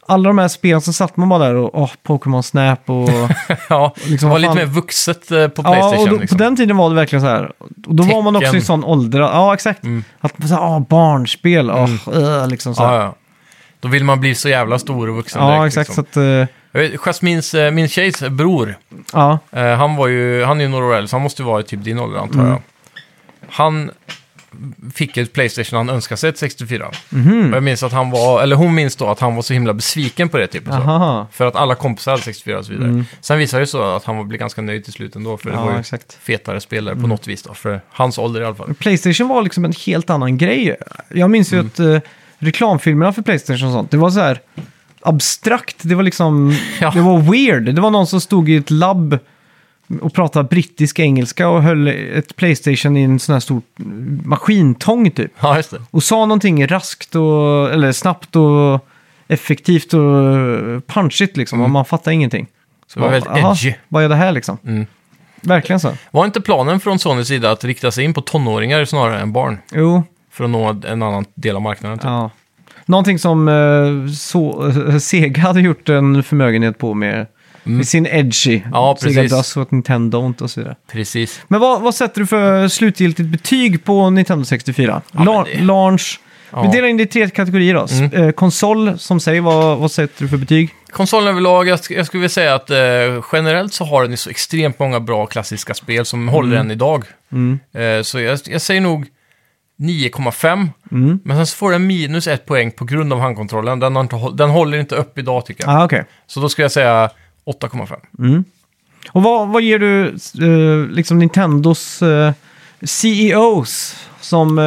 [0.09, 3.09] alla de här spelen så satt man bara där och åh, Pokémon Snap och...
[3.69, 6.03] ja Liksom, det var lite mer vuxet eh, på ja, Playstation.
[6.03, 6.39] och då, liksom.
[6.39, 7.53] på den tiden var det verkligen så här.
[7.87, 8.65] Och då var man också i Tecken.
[8.65, 9.21] sån ålder.
[9.21, 9.85] Ja, exakt.
[9.85, 10.05] Mm.
[10.21, 12.95] Att man så här, ah, barnspel, åh, äh, liksom så här.
[12.95, 13.15] ja, ja.
[13.81, 15.89] Då vill man bli så jävla stor och vuxen Ja, direkt, exakt.
[15.89, 16.05] Liksom.
[16.15, 18.79] Så att, vet, Jasmins, eh, min tjejs bror,
[19.13, 19.39] ja.
[19.79, 21.65] han var ju, han är ju några år äldre, så han måste ju vara i
[21.65, 22.51] typ din ålder antar Mm.
[22.51, 22.61] jag.
[23.51, 23.91] Han
[24.95, 26.91] fick ett Playstation, han önskade sig ett 64.
[27.09, 27.51] Mhm.
[27.51, 29.75] Och jag minns att han var, eller hon minns då att han var så himla
[29.75, 30.69] besviken på det typ.
[30.69, 30.81] och Så.
[30.81, 31.27] Aha.
[31.33, 32.89] För att alla kompisar hade 64 och så vidare.
[32.89, 33.05] Mm.
[33.21, 35.51] Sen visade det sig så att han var blev ganska nöjd till slut ändå, för
[35.51, 36.19] det var Ja, ju exakt.
[36.23, 37.03] fetare spelare Mm.
[37.03, 38.75] på något vis då, för hans ålder i alla fall.
[38.75, 40.77] Playstation var liksom en helt annan grej.
[41.09, 41.71] Jag minns Mm.
[41.79, 44.41] ju att eh, reklamfilmerna för Playstation och sånt, det var så här
[45.01, 45.77] abstrakt.
[45.83, 46.91] Det var liksom, Ja.
[46.91, 47.75] det var weird.
[47.75, 49.19] Det var någon som stod i ett labb
[50.01, 53.63] och pratade brittisk engelska och höll ett Playstation i en sån här stor
[54.25, 55.33] maskintång typ.
[55.41, 55.83] Ja, just det.
[55.91, 58.87] Och sa någonting raskt och, eller snabbt och
[59.29, 60.03] effektivt och
[60.87, 61.61] punchigt liksom.
[61.61, 62.47] Och man fattade ingenting.
[62.87, 64.59] Så Det var väldigt "Aha, edgy." Vad är det här liksom?
[64.67, 64.87] Mm.
[65.41, 65.93] Verkligen så.
[66.11, 69.59] Var inte planen från Sonys sida att rikta sig in på tonåringar snarare än barn?
[69.75, 71.99] Jo, För att nå en annan del av marknaden?
[71.99, 72.05] Typ.
[72.05, 72.31] ja.
[72.87, 77.27] Någonting som eh, så, Sega hade gjort en förmögenhet på med,
[77.67, 78.57] med sin Edgy.
[78.57, 78.69] Mm.
[78.73, 79.31] Ja, precis.
[79.31, 80.77] Does what Nintendo och så vidare.
[80.93, 81.41] Precis.
[81.49, 85.03] Men vad, vad sätter du för slutgiltigt betyg på Nintendo 64?
[85.13, 86.21] Ja, La- det- Launch.
[86.51, 86.63] Ja.
[86.63, 87.87] Vi delar in det i tre kategorier då.
[87.91, 88.13] Mm.
[88.13, 90.71] eh, konsol, som säger, vad, vad sätter du för betyg?
[90.91, 92.77] Konsolen överlag, jag, jag skulle vilja säga att eh,
[93.33, 97.05] generellt så har den ju så extremt många bra klassiska spel som håller än idag.
[97.33, 97.59] Mm.
[97.75, 99.07] Eh, så jag, jag säger nog
[99.81, 100.69] 9,5.
[100.93, 101.21] Mm.
[101.25, 103.81] Men sen så får den minus ett poäng på grund av handkontrollen.
[103.81, 105.81] Den, inte, den håller inte upp idag tycker jag.
[105.81, 106.05] Ah, okej.
[106.27, 107.11] Så då skulle jag säga
[107.47, 107.97] 8,5.
[108.19, 108.45] Mm.
[109.13, 110.07] Och vad, vad ger du
[110.43, 112.33] eh, liksom Nintendos eh,
[112.83, 114.65] CEOs som eh,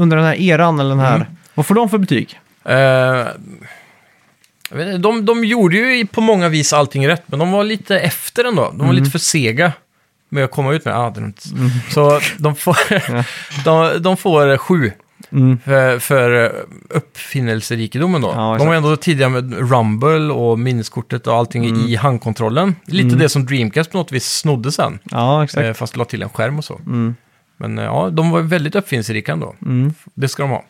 [0.00, 1.28] under den här eran eller den här, Mm.
[1.54, 2.40] vad får de för betyg?
[2.64, 2.74] Eh,
[4.70, 7.50] jag vet inte, de, de gjorde ju i- på många vis allting rätt, men de
[7.50, 8.62] var lite efter ändå.
[8.68, 8.96] De var Mm.
[8.96, 9.72] lite för sega
[10.28, 11.20] med att komma ut med ah, det.
[11.20, 11.48] är inte-
[11.90, 12.76] Så de får,
[13.64, 14.92] de, de får sju
[15.32, 15.58] Mm.
[15.58, 16.50] för, för eh,
[16.90, 18.28] uppfinnelserikedomen då.
[18.34, 21.80] Ja, de var ändå tidiga med Rumble och minneskortet och allting Mm.
[21.80, 22.74] i handkontrollen.
[22.86, 25.66] Lite det som Dreamcast på något vis snodde sen, Ja, exakt.
[25.66, 26.80] eh, fast la till en skärm och så.
[26.86, 27.14] Mm.
[27.56, 29.54] Men eh, ja, de var väldigt uppfinningsrika ändå.
[29.62, 29.92] Mm.
[30.14, 30.64] Det ska de ha.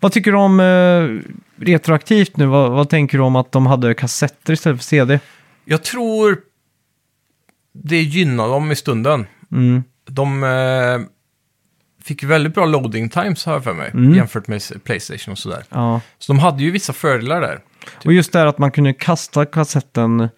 [0.00, 1.32] Vad tycker du om eh,
[1.64, 2.46] retroaktivt nu?
[2.46, 5.20] Vad, vad tänker du om att de hade kassetter istället för CD?
[5.64, 6.36] Jag tror
[7.74, 9.26] det gynnar dem i stunden.
[9.52, 9.82] Mm.
[10.10, 11.00] De eh,
[12.04, 14.14] fick väldigt bra loading times har jag för mig, Mm.
[14.14, 15.64] jämfört med Playstation och sådär.
[15.70, 16.00] Ja.
[16.18, 17.60] Så de hade ju vissa fördelar där.
[18.04, 20.28] Och just det här att man kunde kasta kassetten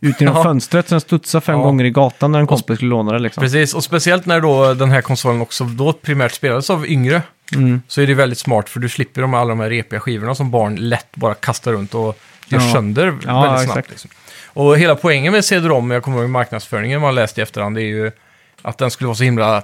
[0.00, 0.42] ut genom Ja.
[0.42, 1.62] fönstret så den studsade fem Ja.
[1.64, 3.40] gånger i gatan när en kompis skulle låna det liksom.
[3.40, 7.22] Precis, och speciellt när då den här konsolen också då primärt spelades av yngre,
[7.54, 7.82] Mm.
[7.88, 10.50] så är det väldigt smart för du slipper de, alla de här repiga skivorna som
[10.50, 12.18] barn lätt bara kastar runt och
[12.48, 12.72] gör Ja.
[12.72, 13.78] sönder Ja, väldigt snabbt.
[13.78, 13.90] exakt.
[13.90, 14.10] Liksom.
[14.52, 17.86] Och hela poängen med CD-ROM, jag kommer ihåg marknadsföringen man läste i efterhand, det är
[17.86, 18.12] ju
[18.62, 19.62] att den skulle vara så himla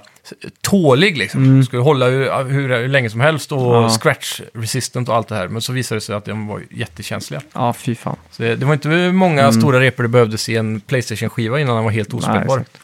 [0.61, 1.43] tålig liksom.
[1.43, 1.63] Mm.
[1.63, 3.89] Skulle hålla hur, hur, hur länge som helst och Ja.
[3.89, 5.47] scratch resistant och allt det här.
[5.47, 7.41] Men så visade det sig att de var jättekänsliga.
[7.53, 8.15] Ja, fy fan.
[8.31, 9.53] Så det, det var inte många Mm.
[9.53, 12.57] stora repor det behövdes i en Playstation-skiva innan den var helt Nej, ospelbar.
[12.59, 12.77] exakt.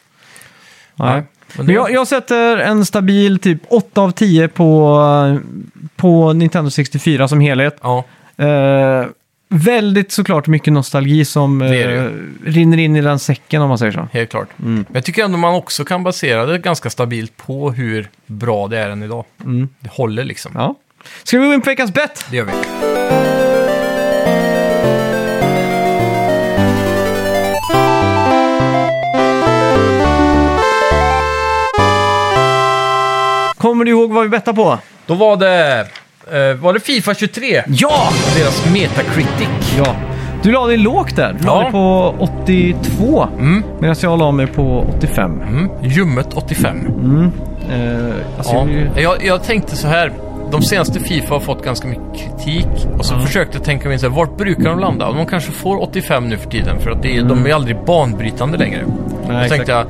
[0.96, 1.22] Nej.
[1.56, 5.38] Men det, jag, jag sätter en stabil typ 8 av 10 på,
[5.96, 7.76] på Nintendo 64 som helhet.
[7.82, 8.04] Ja,
[8.36, 9.04] Eh,
[9.54, 12.10] väldigt såklart mycket nostalgi som Det det eh,
[12.44, 14.08] rinner in i den säcken om man säger så.
[14.12, 14.48] helt klart.
[14.58, 14.74] Mm.
[14.74, 18.78] Men jag tycker ändå man också kan basera det ganska stabilt på hur bra det
[18.78, 19.24] är än idag.
[19.44, 19.68] Mm.
[19.80, 20.52] Det håller liksom.
[20.54, 20.74] Ja.
[21.22, 22.24] Ska vi gå in på veckans bett?
[22.30, 22.52] Det gör vi.
[33.56, 34.78] Kommer du ihåg vad vi bettade på?
[35.06, 35.86] Då var det,
[36.32, 37.62] eh, var det Fifa 23?
[37.66, 37.92] Ja!
[38.36, 39.74] Deras Metacritic.
[39.78, 39.94] Ja.
[40.42, 41.36] Du la dig lågt där.
[41.40, 41.62] Du la Ja.
[41.62, 43.62] dig på 82 Mm.
[43.80, 45.40] medan jag la mig på 85.
[45.48, 45.68] Mm.
[45.82, 46.76] Ljummet 85.
[46.86, 47.32] Mm.
[47.72, 49.00] Eh, alltså, Ja.
[49.00, 50.12] Jag, jag tänkte så här.
[50.50, 52.66] De senaste Fifa har fått ganska mycket kritik.
[52.98, 55.12] Och så försökte jag tänka mig så här, vart brukar de landa?
[55.12, 56.78] De kanske får 85 nu för tiden.
[56.80, 58.80] För att det, är- de är aldrig banbrytande längre.
[58.86, 59.36] Då Mm.
[59.36, 59.86] Nej, tänkte jag,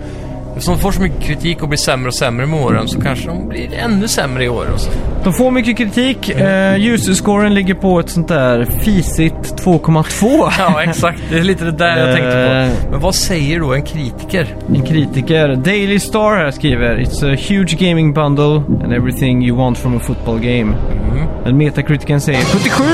[0.56, 3.26] Eftersom de får så mycket kritik och blir sämre och sämre med åren så kanske
[3.28, 4.66] de blir ännu sämre i år.
[4.74, 4.90] Och så.
[5.24, 6.30] De får mycket kritik.
[6.30, 10.50] Eh, User-scoren ligger på ett sånt där fisigt 2,2.
[10.58, 11.20] Ja, exakt.
[11.30, 12.84] Det är lite det där jag tänkte Eh.
[12.84, 12.90] på.
[12.90, 14.56] Men vad säger då en kritiker?
[14.68, 15.54] En kritiker.
[15.56, 20.00] Daily Star här skriver It's a huge gaming bundle and everything you want from a
[20.06, 20.76] football game.
[21.12, 21.28] Mm.
[21.44, 22.84] Men Metacriticen säger 77!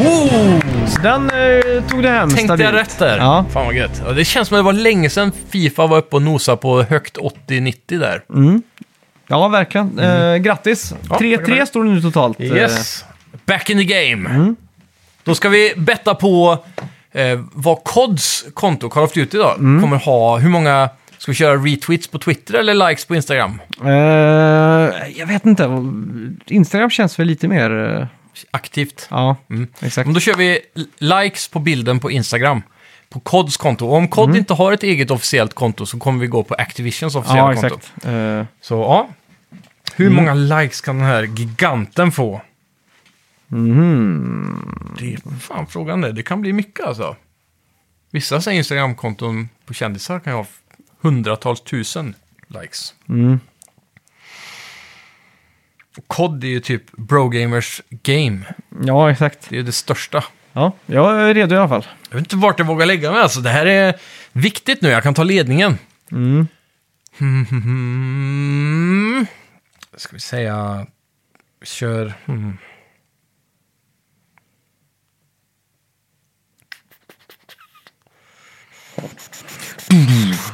[0.00, 0.60] Oh!
[0.86, 2.70] Så den eh, tog det hem Tänkte stabilt.
[2.70, 3.16] jag rätt där?
[3.18, 3.44] Ja.
[3.50, 4.02] Fan vad gött.
[4.06, 6.82] Ja, det känns som att det var länge sedan Fifa var uppe och nosade på
[6.82, 8.22] högt 80-90 där.
[9.28, 9.98] Ja, verkligen.
[9.98, 10.92] Eh, grattis!
[10.92, 11.02] Mm.
[11.10, 11.64] Ja, 3-3 tackar.
[11.64, 12.40] står det nu totalt.
[12.40, 13.04] Eh, Yes.
[13.46, 14.30] Back in the game.
[14.30, 14.56] Mm.
[15.24, 16.64] Då ska vi betta på
[17.12, 19.82] eh, vad CODs konto, Call of Duty då, Mm.
[19.82, 20.38] kommer ha.
[20.38, 20.88] Hur många...
[21.18, 23.60] Ska vi köra retweets på Twitter eller likes på Instagram?
[23.84, 23.90] Eh,
[25.18, 25.70] jag vet inte.
[26.46, 27.98] Instagram känns väl lite mer...
[28.00, 28.06] eh,
[28.50, 29.06] Aktivt.
[29.10, 29.68] ja, Mm.
[29.80, 30.06] exakt.
[30.06, 30.60] Men då kör vi
[30.98, 32.62] likes på bilden på Instagram.
[33.08, 33.86] På CODs konto.
[33.86, 37.14] Och om COD inte har ett eget officiellt konto så kommer vi gå på Activisions
[37.14, 37.76] officiella Ja, konto.
[37.76, 38.04] exakt.
[38.06, 39.08] Eh, Så ja.
[39.94, 40.16] Hur Mm.
[40.16, 42.40] många likes kan den här giganten få?
[43.48, 44.94] mhm.
[44.98, 46.12] Det är fan frågan det.
[46.12, 47.16] Det kan bli mycket alltså.
[48.10, 50.46] Vissa så här Instagramkonton på kändisar kan ju ha
[51.00, 52.14] hundratals tusen
[52.48, 52.94] likes.
[53.08, 53.40] Mm.
[55.98, 58.38] Och COD är ju typ Brogamers game.
[58.84, 59.46] Ja, exakt.
[59.50, 60.24] Det är det största.
[60.56, 61.86] Ja, jag är redo i alla fall.
[62.10, 63.40] Jag vet inte vart jag vågar lägga mig alltså.
[63.40, 63.94] Det här är
[64.32, 64.88] viktigt nu.
[64.88, 65.78] Jag kan ta ledningen.
[66.12, 66.48] Mm.
[67.18, 69.26] Hmm.
[69.96, 70.86] Ska vi säga...
[71.62, 72.12] Kör...
[72.26, 72.56] Hmm.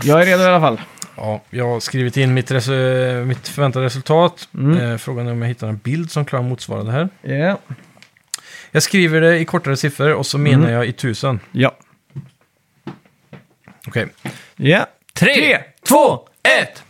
[0.04, 0.80] Jag är redo i alla fall.
[1.16, 4.48] Ja, jag har skrivit in mitt, mitt förväntade resultat.
[4.80, 7.08] Eh, frågan är om jag hittar en bild som klarar motsvara det här.
[7.22, 7.58] Ja.
[8.74, 11.40] Jag skriver det i kortare siffror och så menar jag i tusen.
[11.52, 11.76] Ja.
[13.86, 14.06] Okej.
[14.56, 14.86] Ja.
[15.14, 15.58] Tre,
[15.88, 16.82] två, ett!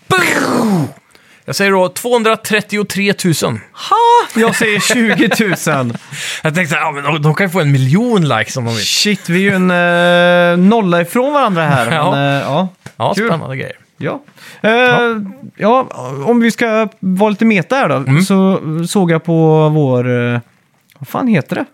[1.44, 3.34] Jag säger då 233 000.
[3.72, 4.40] Ha!
[4.40, 5.96] Jag säger 20 000.
[6.42, 8.84] Jag tänkte ja, men de, de kan ju få en miljon likes om de vill.
[8.84, 11.90] Shit, vi är ju en eh, nolla ifrån varandra här.
[11.92, 12.10] Ja.
[12.10, 12.68] Men, eh, ja.
[12.96, 13.28] Ja, Kul.
[13.28, 13.76] spännande grejer.
[13.96, 14.22] Ja.
[14.60, 15.16] Eh,
[15.56, 15.88] ja.
[16.26, 17.94] om vi ska vara lite meta här då.
[17.94, 18.22] Mm.
[18.22, 20.40] Så såg jag på vår, eh,
[21.02, 21.64] vad fan heter det?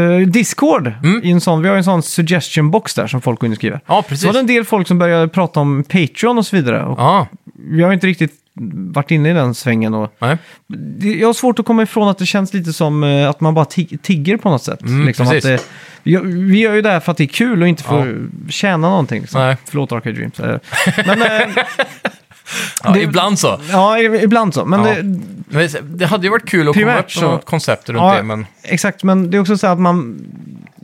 [0.00, 0.92] Eh, Discord.
[1.04, 1.20] Mm.
[1.24, 3.52] I en sån, vi har ju en sån suggestion box där som folk går in
[3.52, 3.80] och skriver.
[3.86, 4.26] Ja, Så precis.
[4.26, 6.84] var det en del folk som började prata om Patreon och så vidare.
[6.84, 8.32] Och Ja, Vi har inte riktigt
[8.72, 9.94] varit inne i den svängen.
[9.94, 10.36] Och nej.
[10.66, 13.54] det, jag har svårt att komma ifrån att det känns lite som eh, att man
[13.54, 14.82] bara tig- tigger på något sätt.
[14.82, 15.62] Mm, liksom att precis.
[16.02, 18.00] det, vi, vi gör ju det här för att det är kul och inte för
[18.46, 19.20] att tjäna någonting.
[19.20, 19.40] Liksom.
[19.40, 19.56] Nej.
[19.64, 20.40] Förlåt Arcade Dreams.
[20.40, 20.58] Eh,
[21.06, 21.48] Men, eh,
[22.84, 23.60] Ja, Det- ibland så.
[23.70, 24.64] ja, ibland så.
[24.64, 24.94] Men Ja.
[25.58, 28.14] det, det hade ju varit kul att komma upp med något koncept runt Ja.
[28.16, 30.18] det, men exakt, men det är också så att man...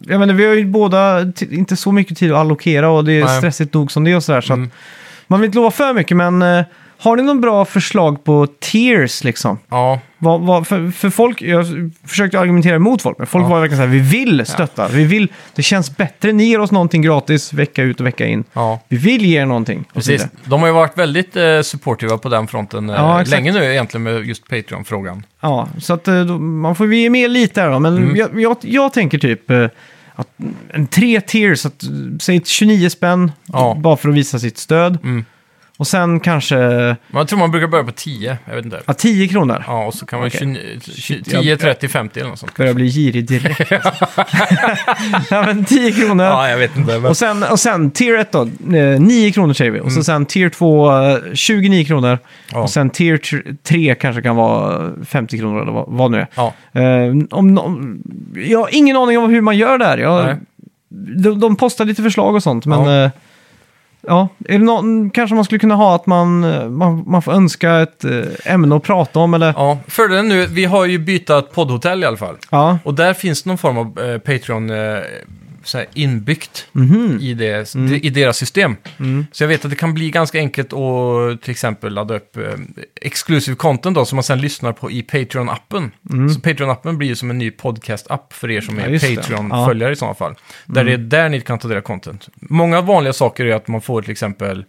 [0.09, 1.21] Jag menar, vi har ju båda
[1.51, 3.39] inte så mycket tid att allokera och det är Nej.
[3.39, 4.41] stressigt nog som det är och sådär.
[4.41, 4.71] Så Mm.
[5.27, 6.65] man vill inte lova för mycket, men eh,
[6.99, 9.59] har ni någon bra förslag på tiers liksom?
[9.69, 10.01] ja.
[10.19, 11.67] Vad, vad, för, för folk, jag
[12.07, 13.49] försökte argumentera emot folk, men folk Ja.
[13.49, 16.71] var verkligen så här, vi vill stötta, vi vill, det känns bättre, ni ger oss
[16.71, 18.45] någonting gratis vecka ut och vecka in.
[18.53, 18.81] ja.
[18.89, 19.79] Vi vill ge er någonting.
[19.81, 20.13] och så Precis.
[20.13, 20.31] vidare.
[20.45, 23.31] De har ju varit väldigt eh, supportiva på den fronten eh, Ja, exakt.
[23.31, 25.23] länge nu egentligen med just Patreon-frågan.
[25.41, 28.17] Ja, så att eh, då, man får ge med lite här då, men Mm.
[28.17, 29.67] jag, jag, jag tänker typ eh,
[30.15, 30.29] att
[30.73, 31.89] en tre tiers, att, eh,
[32.21, 33.77] säg 29 spänn, Ja.
[33.81, 34.99] bara för att visa sitt stöd.
[35.03, 35.25] Mm.
[35.79, 36.57] Och sen kanske
[37.13, 38.81] jag tror man brukar börja på 10, jag vet inte.
[38.87, 39.65] ja, 10 kronor.
[39.67, 40.39] Ja, och så kan man Okej.
[40.41, 42.57] 29 Shit, 10, jag- 30, 50 eller något sånt.
[42.57, 43.71] Börjar bli girig direkt.
[45.31, 46.25] ja, men 10 kronor.
[46.27, 46.93] Ja, jag vet inte.
[46.99, 47.07] Men...
[47.11, 48.43] Och sen, och sen tier 1 då,
[48.77, 49.81] eh, 9 kronor säger vi.
[49.81, 52.09] Och så sen tier 2, eh, 29 kronor.
[52.09, 52.19] Mm.
[52.53, 52.61] Ja.
[52.63, 53.21] Och sen tier
[53.63, 56.27] 3 kanske kan vara 50 kronor eller vad, vad nu är.
[56.35, 56.83] Ja, Eh,
[57.31, 57.99] om, no-
[58.49, 59.99] jag har ingen aning om hur man gör där.
[59.99, 60.37] Jag,
[60.89, 62.85] de, de postar lite förslag och sånt, men...
[62.85, 63.11] Ja.
[64.07, 64.29] Ja.
[64.49, 66.41] Är det någon, kanske man skulle kunna ha att man,
[66.77, 69.55] man, man får önska ett eh, ämne att prata om eller?
[69.57, 69.79] ja.
[69.89, 72.37] Fördelen nu, vi har ju bytt poddhotell i alla fall.
[72.51, 72.79] Ja.
[72.85, 74.99] Och där finns någon form av eh, Patreon eh,
[75.67, 77.19] så här inbyggt Mhm.
[77.23, 78.77] i, det, i deras system.
[78.99, 79.27] Mm.
[79.33, 82.43] Så jag vet att det kan bli ganska enkelt att till exempel ladda upp eh,
[83.03, 85.91] exclusive content då, som man sen lyssnar på i Patreon-appen.
[86.35, 88.83] Så Patreon-appen blir ju som en ny podcast-app för er som Mm.
[88.85, 89.17] Ja, är just det.
[89.17, 90.35] Patreon-följare i sådana fall.
[90.67, 92.29] Där det är där ni kan ta del av content.
[92.35, 94.65] Många vanliga saker är att man får till exempel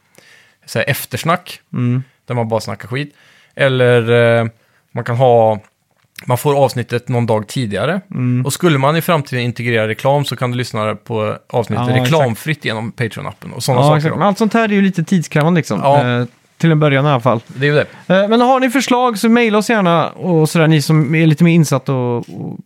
[0.65, 2.03] så här, eftersnack, Mm.
[2.25, 3.15] där man bara snackar skit.
[3.55, 4.11] Eller
[4.41, 4.47] eh,
[4.91, 5.59] man kan ha,
[6.25, 8.01] man får avsnittet någon dag tidigare.
[8.11, 8.45] Mm.
[8.45, 12.05] Och skulle man i framtiden integrera reklam så kan du lyssna på avsnittet Ja, exakt.
[12.11, 13.97] reklamfritt genom Patreon-appen och sådana Ja, saker.
[13.97, 14.15] exakt.
[14.17, 15.79] Men allt sånt här är ju lite tidskrävande liksom.
[15.83, 16.19] Ja.
[16.19, 16.25] Eh,
[16.57, 17.39] till en början i alla fall.
[17.47, 18.15] Det är det.
[18.21, 21.43] Eh, Men har ni förslag så mejla oss gärna och sådär ni som är lite
[21.43, 22.57] mer insatta och, och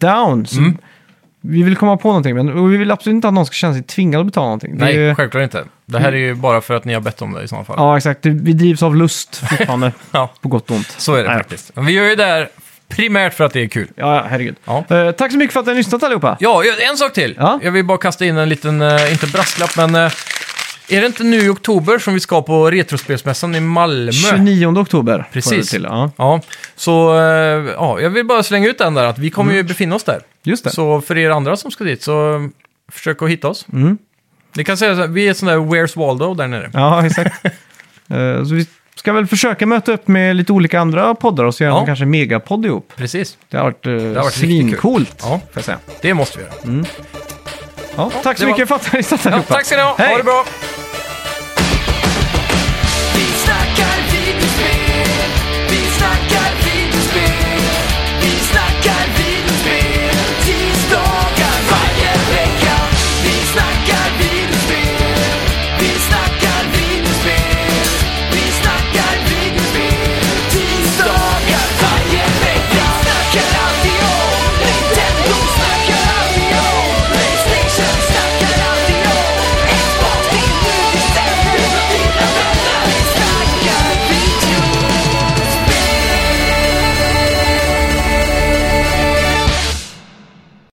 [0.00, 0.46] down.
[0.56, 0.78] Mm.
[1.40, 3.74] vi vill komma på någonting, men och vi vill absolut inte att någon ska känna
[3.74, 4.78] sig tvingad att betala någonting.
[4.78, 5.64] Det Nej, ju- självklart inte.
[5.86, 7.76] Det här är ju bara för att ni har bett om det i sådana fall.
[7.78, 8.26] Ja, exakt.
[8.26, 10.94] Vi drivs av lust fortfarande, Ja, på gott och ont.
[10.98, 11.38] så är det Nej.
[11.38, 11.70] faktiskt.
[11.74, 12.48] Vi gör ju det här
[12.88, 13.88] primärt för att det är kul.
[13.96, 14.56] Ja, herregud.
[14.64, 14.84] Ja.
[14.90, 16.36] Eh, tack så mycket för att ni har lyssnat allihopa.
[16.40, 17.34] Ja, en sak till.
[17.38, 17.60] Ja.
[17.62, 20.12] Jag vill bara kasta in en liten, eh, inte brasklapp, men eh,
[20.88, 24.12] är det inte nu i oktober som vi ska på Retrospelsmässan i Malmö?
[24.12, 25.28] 29 oktober.
[25.32, 25.70] Precis.
[25.70, 26.10] Till, ja.
[26.16, 26.40] Ja,
[26.76, 27.22] så eh,
[27.76, 30.20] ja, jag vill bara slänga ut den där att vi kommer ju befinna oss där.
[30.42, 30.70] Just det.
[30.70, 32.40] Så för er andra som ska dit så eh,
[32.92, 33.66] försök att hitta oss.
[33.72, 33.98] Mm.
[34.54, 36.70] Ni kan säga så här, vi är sån där Where's Waldo där nere.
[36.72, 37.46] Ja, exakt.
[38.10, 38.66] Eh, så vi
[38.96, 41.80] ska väl försöka möta upp med lite olika andra poddar och så göra Ja.
[41.80, 42.92] en kanske megapodd ihop.
[42.96, 45.28] Precis, Det har varit, uh, har varit svincoolt, Ja.
[45.28, 45.78] får jag säga.
[46.02, 46.84] det måste vi göra.
[47.96, 49.54] Ja, tack så det var- mycket för att ni Ja, allihopa.
[49.54, 50.08] tack ska ni ha, Hej!
[50.10, 50.44] ha det bra!
[53.14, 55.30] Vi snackar videospel,
[55.70, 56.75] vi snackar videospel